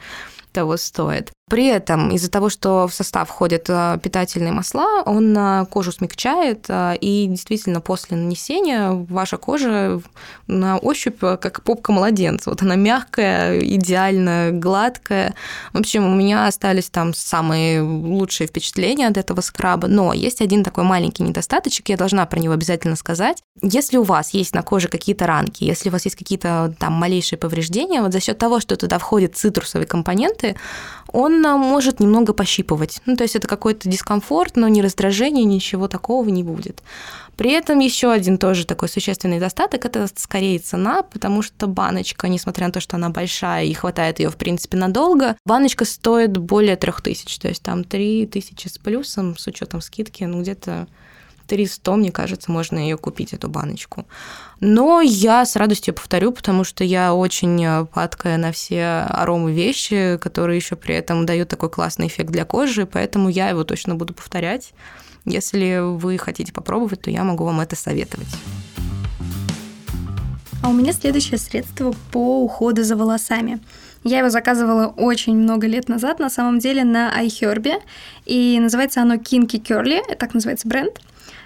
того 0.53 0.77
стоит. 0.77 1.31
При 1.51 1.67
этом 1.67 2.11
из-за 2.13 2.31
того, 2.31 2.49
что 2.49 2.89
в 2.89 2.95
состав 2.95 3.29
входят 3.29 3.67
э, 3.69 3.99
питательные 4.03 4.53
масла, 4.53 5.03
он 5.05 5.37
э, 5.37 5.67
кожу 5.67 5.93
смягчает, 5.93 6.65
э, 6.69 6.97
и 7.01 7.27
действительно 7.27 7.83
после 7.83 8.17
нанесения 8.17 8.91
ваша 8.91 9.37
кожа 9.37 10.01
на 10.47 10.79
ощупь 10.79 11.21
как 11.21 11.63
попка 11.63 11.93
младенца. 11.93 12.51
Вот 12.51 12.63
она 12.63 12.77
мягкая, 12.77 13.59
идеально 13.61 14.51
гладкая. 14.53 15.35
В 15.73 15.79
общем, 15.79 16.07
у 16.07 16.15
меня 16.15 16.47
остались 16.47 16.89
там 16.89 17.15
самые 17.15 17.83
лучшие 17.83 18.47
впечатления 18.47 19.07
от 19.07 19.19
этого 19.19 19.43
скраба. 19.43 19.87
Но 19.89 20.13
есть 20.13 20.41
один 20.41 20.65
такой 20.65 20.85
маленький 20.85 21.23
недостаточек, 21.23 21.91
я 21.91 21.97
должна 21.97 22.25
про 22.27 22.39
него 22.39 22.55
обязательно 22.55 22.97
сказать. 22.97 23.43
Если 23.61 23.99
у 23.99 24.03
вас 24.03 24.35
есть 24.35 24.55
на 24.55 24.63
коже 24.63 24.89
какие-то 24.89 25.27
ранки, 25.27 25.65
если 25.65 25.91
у 25.91 25.93
вас 25.93 26.05
есть 26.05 26.17
какие-то 26.17 26.75
там 26.79 26.95
малейшие 26.95 27.39
повреждения, 27.39 28.03
вот 28.03 28.13
за 28.13 28.21
счет 28.21 28.39
того, 28.39 28.61
что 28.61 28.77
туда 28.77 28.99
входит 28.99 29.37
цитрусовый 29.37 29.87
компонент, 29.87 30.41
советы, 30.41 30.57
он 31.13 31.43
может 31.43 32.01
немного 32.01 32.33
пощипывать. 32.33 33.01
Ну, 33.07 33.17
то 33.17 33.25
есть 33.25 33.37
это 33.37 33.49
какой-то 33.49 33.89
дискомфорт, 33.89 34.57
но 34.57 34.69
не 34.69 34.83
раздражение, 34.83 35.45
ничего 35.45 35.89
такого 35.89 36.29
не 36.29 36.43
будет. 36.43 36.83
При 37.37 37.53
этом 37.53 37.79
еще 37.79 38.13
один 38.13 38.37
тоже 38.37 38.67
такой 38.67 38.91
существенный 38.91 39.37
недостаток– 39.37 39.85
это 39.87 40.07
скорее 40.15 40.59
цена, 40.59 41.03
потому 41.03 41.41
что 41.41 41.67
баночка, 41.67 42.29
несмотря 42.29 42.67
на 42.67 42.73
то, 42.73 42.81
что 42.81 42.97
она 42.97 43.09
большая 43.09 43.65
и 43.65 43.73
хватает 43.73 44.21
ее 44.21 44.29
в 44.29 44.37
принципе 44.37 44.77
надолго, 44.77 45.37
баночка 45.47 45.87
стоит 45.87 46.37
более 46.37 46.77
3000, 46.77 47.41
то 47.41 47.49
есть 47.49 47.63
там 47.63 47.85
3000 47.85 48.69
с 48.69 48.77
плюсом, 48.77 49.39
с 49.39 49.47
учетом 49.47 49.81
скидки, 49.81 50.25
ну 50.25 50.43
где-то 50.43 50.87
300, 51.51 51.97
мне 51.97 52.13
кажется, 52.13 52.53
можно 52.53 52.79
ее 52.79 52.97
купить, 52.97 53.33
эту 53.33 53.49
баночку. 53.49 54.07
Но 54.61 55.01
я 55.01 55.45
с 55.45 55.57
радостью 55.57 55.95
повторю, 55.95 56.31
потому 56.31 56.63
что 56.63 56.85
я 56.85 57.13
очень 57.13 57.65
э, 57.65 57.87
падкая 57.87 58.37
на 58.37 58.53
все 58.53 59.05
аромы 59.09 59.53
вещи, 59.53 60.17
которые 60.21 60.59
еще 60.59 60.77
при 60.77 60.95
этом 60.95 61.27
дают 61.27 61.49
такой 61.49 61.69
классный 61.69 62.07
эффект 62.07 62.31
для 62.31 62.45
кожи, 62.45 62.87
поэтому 62.87 63.29
я 63.29 63.49
его 63.49 63.65
точно 63.65 63.97
буду 63.97 64.15
повторять. 64.15 64.75
Если 65.25 65.81
вы 65.81 66.19
хотите 66.19 66.53
попробовать, 66.53 67.03
то 67.03 67.11
я 67.11 67.25
могу 67.25 67.45
вам 67.45 67.61
это 67.61 67.75
советовать. 67.75 68.29
А 70.63 70.69
у 70.69 70.73
меня 70.73 70.93
следующее 70.93 71.39
средство 71.39 71.95
по 72.13 72.45
уходу 72.45 72.85
за 72.85 72.95
волосами. 72.95 73.59
Я 74.05 74.19
его 74.19 74.31
заказывала 74.31 74.87
очень 74.87 75.37
много 75.37 75.67
лет 75.67 75.89
назад, 75.89 76.21
на 76.21 76.31
самом 76.31 76.61
деле, 76.61 76.85
на 76.85 77.13
iHerb, 77.23 77.83
и 78.25 78.59
называется 78.61 79.03
оно 79.03 79.15
Kinky 79.15 79.61
Curly, 79.61 80.15
так 80.17 80.33
называется 80.33 80.69
бренд. 80.69 81.01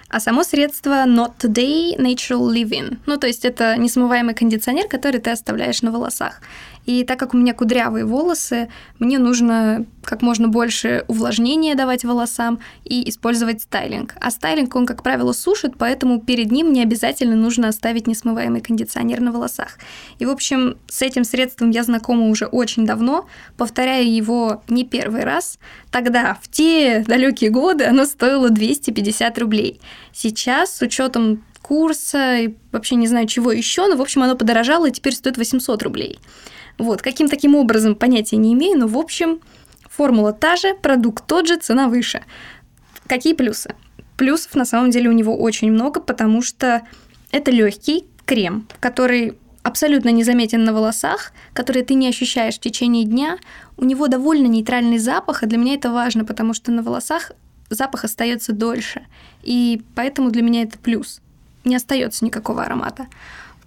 А 0.09 0.19
само 0.19 0.43
средство 0.43 1.05
Not 1.05 1.37
Today 1.39 1.97
Natural 1.97 2.47
Living. 2.53 2.97
Ну, 3.05 3.17
то 3.17 3.27
есть 3.27 3.43
это 3.43 3.75
несмываемый 3.77 4.35
кондиционер, 4.35 4.87
который 4.87 5.19
ты 5.19 5.31
оставляешь 5.31 5.81
на 5.81 5.91
волосах. 5.91 6.41
И 6.85 7.03
так 7.03 7.19
как 7.19 7.33
у 7.33 7.37
меня 7.37 7.53
кудрявые 7.53 8.05
волосы, 8.05 8.69
мне 8.99 9.19
нужно 9.19 9.85
как 10.03 10.21
можно 10.21 10.47
больше 10.47 11.03
увлажнения 11.07 11.75
давать 11.75 12.03
волосам 12.03 12.59
и 12.83 13.09
использовать 13.09 13.63
стайлинг. 13.63 14.15
А 14.19 14.29
стайлинг, 14.29 14.75
он, 14.75 14.85
как 14.85 15.03
правило, 15.03 15.33
сушит, 15.33 15.73
поэтому 15.77 16.21
перед 16.21 16.51
ним 16.51 16.71
не 16.71 16.83
обязательно 16.83 17.35
нужно 17.35 17.67
оставить 17.67 18.07
несмываемый 18.07 18.61
кондиционер 18.61 19.19
на 19.21 19.31
волосах. 19.31 19.77
И, 20.19 20.25
в 20.25 20.29
общем, 20.29 20.77
с 20.87 21.01
этим 21.01 21.23
средством 21.23 21.71
я 21.71 21.83
знакома 21.83 22.27
уже 22.27 22.45
очень 22.45 22.85
давно, 22.85 23.27
повторяю 23.57 24.13
его 24.13 24.63
не 24.67 24.85
первый 24.85 25.23
раз. 25.23 25.59
Тогда, 25.91 26.37
в 26.41 26.47
те 26.49 27.03
далекие 27.07 27.49
годы, 27.49 27.85
оно 27.85 28.05
стоило 28.05 28.49
250 28.49 29.39
рублей. 29.39 29.79
Сейчас, 30.13 30.77
с 30.77 30.81
учетом 30.81 31.43
курса 31.65 32.37
и 32.37 32.55
вообще 32.71 32.93
не 32.93 33.07
знаю 33.07 33.25
чего 33.25 33.51
еще, 33.51 33.87
но, 33.87 33.95
в 33.95 34.01
общем, 34.01 34.21
оно 34.21 34.35
подорожало 34.35 34.87
и 34.87 34.91
теперь 34.91 35.13
стоит 35.13 35.37
800 35.37 35.81
рублей. 35.81 36.19
Вот, 36.77 37.01
каким 37.01 37.27
таким 37.27 37.55
образом, 37.55 37.95
понятия 37.95 38.37
не 38.37 38.53
имею, 38.53 38.77
но, 38.77 38.87
в 38.87 38.95
общем, 38.95 39.39
формула 39.89 40.31
та 40.31 40.57
же, 40.57 40.75
продукт 40.75 41.25
тот 41.25 41.47
же, 41.47 41.57
цена 41.57 41.87
выше. 41.87 42.23
Какие 43.07 43.33
плюсы? 43.33 43.73
Плюсов 44.15 44.53
на 44.53 44.63
самом 44.65 44.91
деле 44.91 45.09
у 45.09 45.11
него 45.11 45.35
очень 45.35 45.71
много, 45.71 45.99
потому 46.01 46.43
что 46.43 46.83
это 47.31 47.49
легкий 47.49 48.05
крем, 48.25 48.67
который 48.79 49.33
абсолютно 49.63 50.09
незаметен 50.09 50.63
на 50.63 50.71
волосах, 50.71 51.31
который 51.53 51.81
ты 51.81 51.95
не 51.95 52.07
ощущаешь 52.07 52.57
в 52.57 52.59
течение 52.59 53.05
дня. 53.05 53.39
У 53.75 53.85
него 53.85 54.07
довольно 54.07 54.45
нейтральный 54.45 54.99
запах, 54.99 55.41
и 55.41 55.47
для 55.47 55.57
меня 55.57 55.73
это 55.73 55.91
важно, 55.91 56.25
потому 56.25 56.53
что 56.53 56.71
на 56.71 56.83
волосах 56.83 57.31
запах 57.71 58.03
остается 58.03 58.53
дольше. 58.53 59.07
И 59.41 59.81
поэтому 59.95 60.29
для 60.29 60.43
меня 60.43 60.61
это 60.61 60.77
плюс. 60.77 61.21
Не 61.65 61.75
остается 61.75 62.23
никакого 62.23 62.63
аромата. 62.63 63.07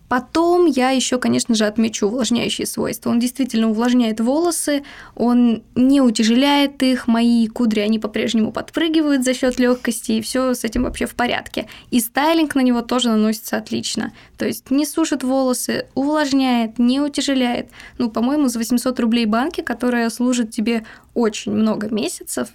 Потом 0.08 0.64
я 0.64 0.90
еще, 0.90 1.18
конечно 1.18 1.54
же, 1.54 1.66
отмечу 1.66 2.06
увлажняющие 2.06 2.66
свойства. 2.66 3.10
Он 3.10 3.18
действительно 3.20 3.68
увлажняет 3.68 4.20
волосы, 4.20 4.82
он 5.14 5.62
не 5.74 6.00
утяжеляет 6.00 6.82
их, 6.82 7.06
мои 7.06 7.46
кудри, 7.46 7.80
они 7.80 7.98
по-прежнему 7.98 8.50
подпрыгивают 8.50 9.22
за 9.22 9.34
счет 9.34 9.58
легкости, 9.58 10.12
и 10.12 10.22
все 10.22 10.54
с 10.54 10.64
этим 10.64 10.84
вообще 10.84 11.04
в 11.04 11.14
порядке. 11.14 11.68
И 11.90 12.00
стайлинг 12.00 12.54
на 12.54 12.60
него 12.60 12.80
тоже 12.80 13.10
наносится 13.10 13.58
отлично. 13.58 14.12
То 14.38 14.46
есть 14.46 14.70
не 14.70 14.86
сушит 14.86 15.22
волосы, 15.22 15.86
увлажняет, 15.94 16.78
не 16.78 17.00
утяжеляет. 17.00 17.68
Ну, 17.98 18.10
по-моему, 18.10 18.48
за 18.48 18.58
800 18.58 18.98
рублей 19.00 19.26
банки, 19.26 19.60
которая 19.60 20.08
служит 20.08 20.50
тебе 20.50 20.86
очень 21.12 21.52
много 21.52 21.90
месяцев, 21.90 22.48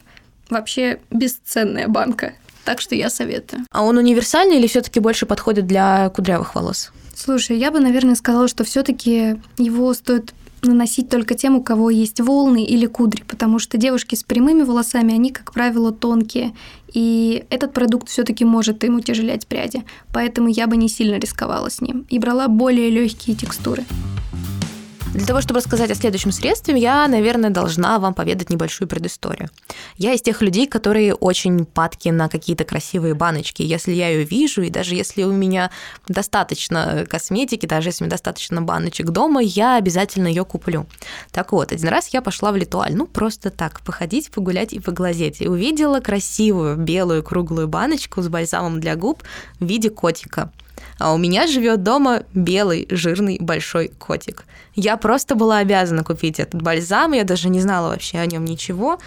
вообще 0.49 0.99
бесценная 1.11 1.87
банка. 1.87 2.33
Так 2.65 2.81
что 2.81 2.95
я 2.95 3.09
советую. 3.09 3.65
А 3.71 3.83
он 3.83 3.97
универсальный 3.97 4.57
или 4.57 4.67
все-таки 4.67 4.99
больше 4.99 5.25
подходит 5.25 5.67
для 5.67 6.09
кудрявых 6.09 6.55
волос? 6.55 6.91
Слушай, 7.15 7.57
я 7.57 7.71
бы, 7.71 7.79
наверное, 7.79 8.15
сказала, 8.15 8.47
что 8.47 8.63
все-таки 8.63 9.35
его 9.57 9.93
стоит 9.93 10.33
наносить 10.61 11.09
только 11.09 11.35
тем, 11.35 11.55
у 11.55 11.63
кого 11.63 11.89
есть 11.89 12.19
волны 12.21 12.63
или 12.63 12.85
кудри, 12.85 13.23
потому 13.27 13.59
что 13.59 13.77
девушки 13.77 14.15
с 14.15 14.23
прямыми 14.23 14.63
волосами, 14.63 15.13
они, 15.13 15.31
как 15.31 15.51
правило, 15.51 15.91
тонкие, 15.91 16.53
и 16.93 17.43
этот 17.49 17.73
продукт 17.73 18.09
все-таки 18.09 18.45
может 18.45 18.83
им 18.83 18.95
утяжелять 18.95 19.47
пряди, 19.47 19.83
поэтому 20.13 20.47
я 20.47 20.67
бы 20.67 20.77
не 20.77 20.89
сильно 20.89 21.15
рисковала 21.15 21.69
с 21.69 21.81
ним 21.81 22.05
и 22.09 22.19
брала 22.19 22.47
более 22.47 22.89
легкие 22.89 23.35
текстуры. 23.35 23.83
Для 25.13 25.27
того, 25.27 25.41
чтобы 25.41 25.59
рассказать 25.59 25.91
о 25.91 25.95
следующем 25.95 26.31
средстве, 26.31 26.75
я, 26.75 27.07
наверное, 27.07 27.51
должна 27.51 27.99
вам 27.99 28.15
поведать 28.15 28.49
небольшую 28.49 28.87
предысторию. 28.87 29.51
Я 29.95 30.13
из 30.13 30.23
тех 30.23 30.41
людей, 30.41 30.65
которые 30.65 31.13
очень 31.13 31.65
падки 31.65 32.09
на 32.09 32.29
какие-то 32.29 32.63
красивые 32.63 33.13
баночки. 33.13 33.61
Если 33.61 33.91
я 33.91 34.09
ее 34.09 34.23
вижу, 34.23 34.63
и 34.63 34.71
даже 34.71 34.95
если 34.95 35.21
у 35.21 35.31
меня 35.31 35.69
достаточно 36.07 37.05
косметики, 37.07 37.67
даже 37.67 37.89
если 37.89 38.03
у 38.03 38.05
меня 38.05 38.13
достаточно 38.13 38.63
баночек 38.63 39.11
дома, 39.11 39.39
я 39.43 39.77
обязательно 39.77 40.27
ее 40.27 40.45
куплю. 40.45 40.87
Так 41.31 41.51
вот, 41.51 41.71
один 41.71 41.89
раз 41.89 42.07
я 42.07 42.23
пошла 42.23 42.51
в 42.51 42.55
Литуаль, 42.55 42.95
ну 42.95 43.05
просто 43.05 43.51
так, 43.51 43.81
походить, 43.81 44.31
погулять 44.31 44.73
и 44.73 44.79
поглазеть. 44.79 45.41
И 45.41 45.47
увидела 45.47 45.99
красивую 45.99 46.75
белую 46.75 47.21
круглую 47.21 47.67
баночку 47.67 48.23
с 48.23 48.29
бальзамом 48.29 48.79
для 48.79 48.95
губ 48.95 49.21
в 49.59 49.65
виде 49.65 49.91
котика. 49.91 50.51
А 51.03 51.13
у 51.13 51.17
меня 51.17 51.47
живет 51.47 51.83
дома 51.83 52.23
белый, 52.33 52.87
жирный, 52.89 53.37
большой 53.37 53.89
котик. 53.89 54.45
Я 54.73 54.95
просто 54.95 55.35
была 55.35 55.57
обязана 55.57 56.01
купить 56.01 56.39
этот 56.39 56.61
бальзам, 56.61 57.11
я 57.11 57.25
даже 57.25 57.49
не 57.49 57.59
знала 57.59 57.89
вообще 57.89 58.19
о 58.19 58.25
нем 58.25 58.45
ничего. 58.45 58.99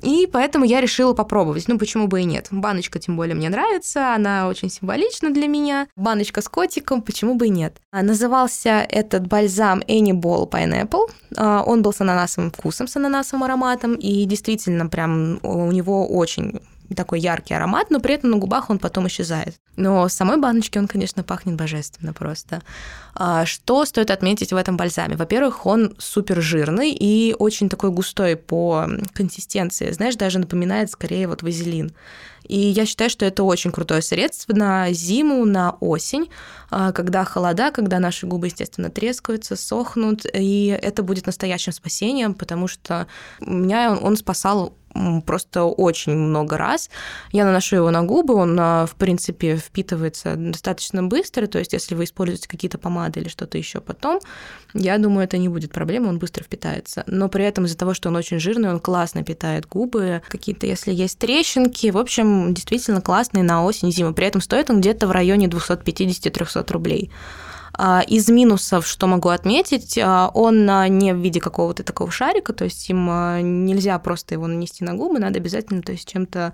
И 0.00 0.26
поэтому 0.32 0.64
я 0.64 0.80
решила 0.80 1.12
попробовать. 1.12 1.68
Ну, 1.68 1.78
почему 1.78 2.06
бы 2.06 2.22
и 2.22 2.24
нет? 2.24 2.48
Баночка, 2.50 2.98
тем 2.98 3.16
более, 3.16 3.34
мне 3.34 3.50
нравится, 3.50 4.14
она 4.14 4.48
очень 4.48 4.70
символична 4.70 5.30
для 5.30 5.46
меня. 5.46 5.88
Баночка 5.94 6.40
с 6.40 6.48
котиком, 6.48 7.02
почему 7.02 7.34
бы 7.34 7.48
и 7.48 7.50
нет? 7.50 7.82
А, 7.92 8.02
назывался 8.02 8.86
этот 8.88 9.26
бальзам 9.26 9.80
Any 9.80 10.12
Ball 10.12 10.48
Pineapple. 10.50 11.10
А, 11.36 11.62
он 11.66 11.82
был 11.82 11.92
с 11.92 12.00
ананасовым 12.00 12.50
вкусом, 12.50 12.88
с 12.88 12.96
ананасовым 12.96 13.44
ароматом, 13.44 13.94
и 13.94 14.24
действительно 14.24 14.86
прям 14.86 15.38
у 15.42 15.70
него 15.70 16.06
очень 16.06 16.60
такой 16.94 17.20
яркий 17.20 17.54
аромат, 17.54 17.90
но 17.90 18.00
при 18.00 18.14
этом 18.14 18.30
на 18.30 18.36
губах 18.36 18.70
он 18.70 18.78
потом 18.78 19.06
исчезает. 19.08 19.56
Но 19.76 20.08
с 20.08 20.14
самой 20.14 20.38
баночки 20.38 20.78
он, 20.78 20.88
конечно, 20.88 21.22
пахнет 21.22 21.56
божественно 21.56 22.12
просто. 22.12 22.62
А, 23.14 23.44
что 23.44 23.84
стоит 23.84 24.10
отметить 24.10 24.52
в 24.52 24.56
этом 24.56 24.76
бальзаме? 24.76 25.16
Во-первых, 25.16 25.66
он 25.66 25.94
супер 25.98 26.40
жирный 26.40 26.92
и 26.92 27.34
очень 27.38 27.68
такой 27.68 27.90
густой 27.90 28.36
по 28.36 28.86
консистенции. 29.14 29.90
Знаешь, 29.90 30.16
даже 30.16 30.38
напоминает 30.38 30.90
скорее 30.90 31.28
вот 31.28 31.42
вазелин. 31.42 31.92
И 32.48 32.58
я 32.58 32.86
считаю, 32.86 33.10
что 33.10 33.24
это 33.24 33.42
очень 33.42 33.72
крутое 33.72 34.02
средство 34.02 34.54
на 34.54 34.92
зиму, 34.92 35.44
на 35.44 35.72
осень, 35.80 36.30
а, 36.70 36.92
когда 36.92 37.24
холода, 37.24 37.70
когда 37.70 37.98
наши 37.98 38.26
губы, 38.26 38.46
естественно, 38.46 38.90
трескаются, 38.90 39.56
сохнут, 39.56 40.24
и 40.32 40.78
это 40.80 41.02
будет 41.02 41.26
настоящим 41.26 41.72
спасением, 41.72 42.34
потому 42.34 42.68
что 42.68 43.06
меня 43.40 43.92
он, 43.92 43.98
он 44.02 44.16
спасал 44.16 44.74
просто 45.24 45.64
очень 45.64 46.14
много 46.14 46.56
раз. 46.56 46.90
Я 47.32 47.44
наношу 47.44 47.76
его 47.76 47.90
на 47.90 48.02
губы, 48.02 48.34
он, 48.34 48.56
а, 48.58 48.86
в 48.86 48.94
принципе, 48.94 49.56
впитывается 49.56 50.36
достаточно 50.36 51.02
быстро, 51.02 51.46
то 51.46 51.58
есть 51.58 51.72
если 51.72 51.94
вы 51.94 52.04
используете 52.04 52.48
какие-то 52.48 52.78
помады 52.78 53.20
или 53.20 53.28
что-то 53.28 53.58
еще 53.58 53.80
потом, 53.80 54.20
я 54.74 54.98
думаю, 54.98 55.24
это 55.24 55.38
не 55.38 55.48
будет 55.48 55.72
проблемы, 55.72 56.08
он 56.08 56.18
быстро 56.18 56.44
впитается. 56.44 57.04
Но 57.06 57.28
при 57.28 57.44
этом 57.44 57.64
из-за 57.64 57.76
того, 57.76 57.94
что 57.94 58.08
он 58.08 58.16
очень 58.16 58.38
жирный, 58.38 58.70
он 58.70 58.80
классно 58.80 59.22
питает 59.22 59.66
губы, 59.66 60.22
какие-то, 60.28 60.66
если 60.66 60.92
есть 60.92 61.18
трещинки, 61.18 61.90
в 61.90 61.98
общем, 61.98 62.52
действительно 62.54 63.00
классный 63.00 63.42
на 63.42 63.64
осень-зиму. 63.64 64.14
При 64.14 64.26
этом 64.26 64.40
стоит 64.40 64.70
он 64.70 64.80
где-то 64.80 65.06
в 65.06 65.10
районе 65.10 65.46
250-300 65.46 66.72
рублей. 66.72 67.10
А, 67.78 68.02
из 68.06 68.28
минусов, 68.28 68.86
что 68.86 69.06
могу 69.06 69.28
отметить, 69.28 69.98
а, 70.02 70.30
он 70.32 70.68
а, 70.70 70.88
не 70.88 71.12
в 71.12 71.18
виде 71.18 71.40
какого-то 71.40 71.82
такого 71.82 72.10
шарика, 72.10 72.52
то 72.52 72.64
есть 72.64 72.88
им 72.88 73.06
нельзя 73.64 73.98
просто 73.98 74.34
его 74.34 74.46
нанести 74.46 74.84
на 74.84 74.94
губы, 74.94 75.18
надо 75.18 75.38
обязательно 75.38 75.82
то 75.82 75.92
есть 75.92 76.08
чем-то 76.10 76.52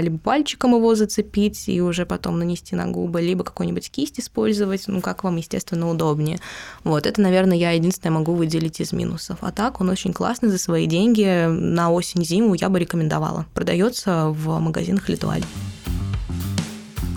либо 0.00 0.18
пальчиком 0.18 0.74
его 0.74 0.94
зацепить 0.94 1.68
и 1.68 1.80
уже 1.80 2.06
потом 2.06 2.38
нанести 2.38 2.74
на 2.74 2.86
губы, 2.86 3.20
либо 3.20 3.44
какой-нибудь 3.44 3.90
кисть 3.90 4.18
использовать, 4.18 4.84
ну, 4.88 5.00
как 5.00 5.24
вам, 5.24 5.36
естественно, 5.36 5.88
удобнее. 5.88 6.40
Вот, 6.84 7.06
это, 7.06 7.20
наверное, 7.20 7.56
я 7.56 7.72
единственное 7.72 8.18
могу 8.18 8.34
выделить 8.34 8.80
из 8.80 8.92
минусов. 8.92 9.38
А 9.40 9.52
так 9.52 9.80
он 9.80 9.88
очень 9.88 10.12
классный 10.12 10.48
за 10.48 10.58
свои 10.58 10.86
деньги. 10.86 11.46
На 11.46 11.90
осень-зиму 11.90 12.54
я 12.54 12.68
бы 12.68 12.78
рекомендовала. 12.78 13.46
Продается 13.54 14.28
в 14.28 14.58
магазинах 14.58 15.08
Литуаль. 15.08 15.44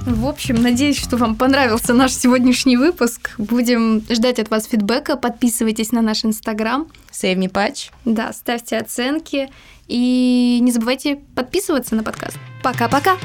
В 0.05 0.27
общем, 0.27 0.61
надеюсь, 0.61 0.97
что 0.97 1.17
вам 1.17 1.35
понравился 1.35 1.93
наш 1.93 2.13
сегодняшний 2.13 2.75
выпуск. 2.75 3.31
Будем 3.37 4.03
ждать 4.09 4.39
от 4.39 4.49
вас 4.49 4.65
фидбэка. 4.65 5.15
Подписывайтесь 5.15 5.91
на 5.91 6.01
наш 6.01 6.25
инстаграм. 6.25 6.87
Save 7.11 7.35
me 7.35 7.51
patch. 7.51 7.91
Да, 8.05 8.33
ставьте 8.33 8.77
оценки. 8.77 9.49
И 9.87 10.59
не 10.61 10.71
забывайте 10.71 11.17
подписываться 11.35 11.95
на 11.95 12.03
подкаст. 12.03 12.37
Пока-пока! 12.63 13.17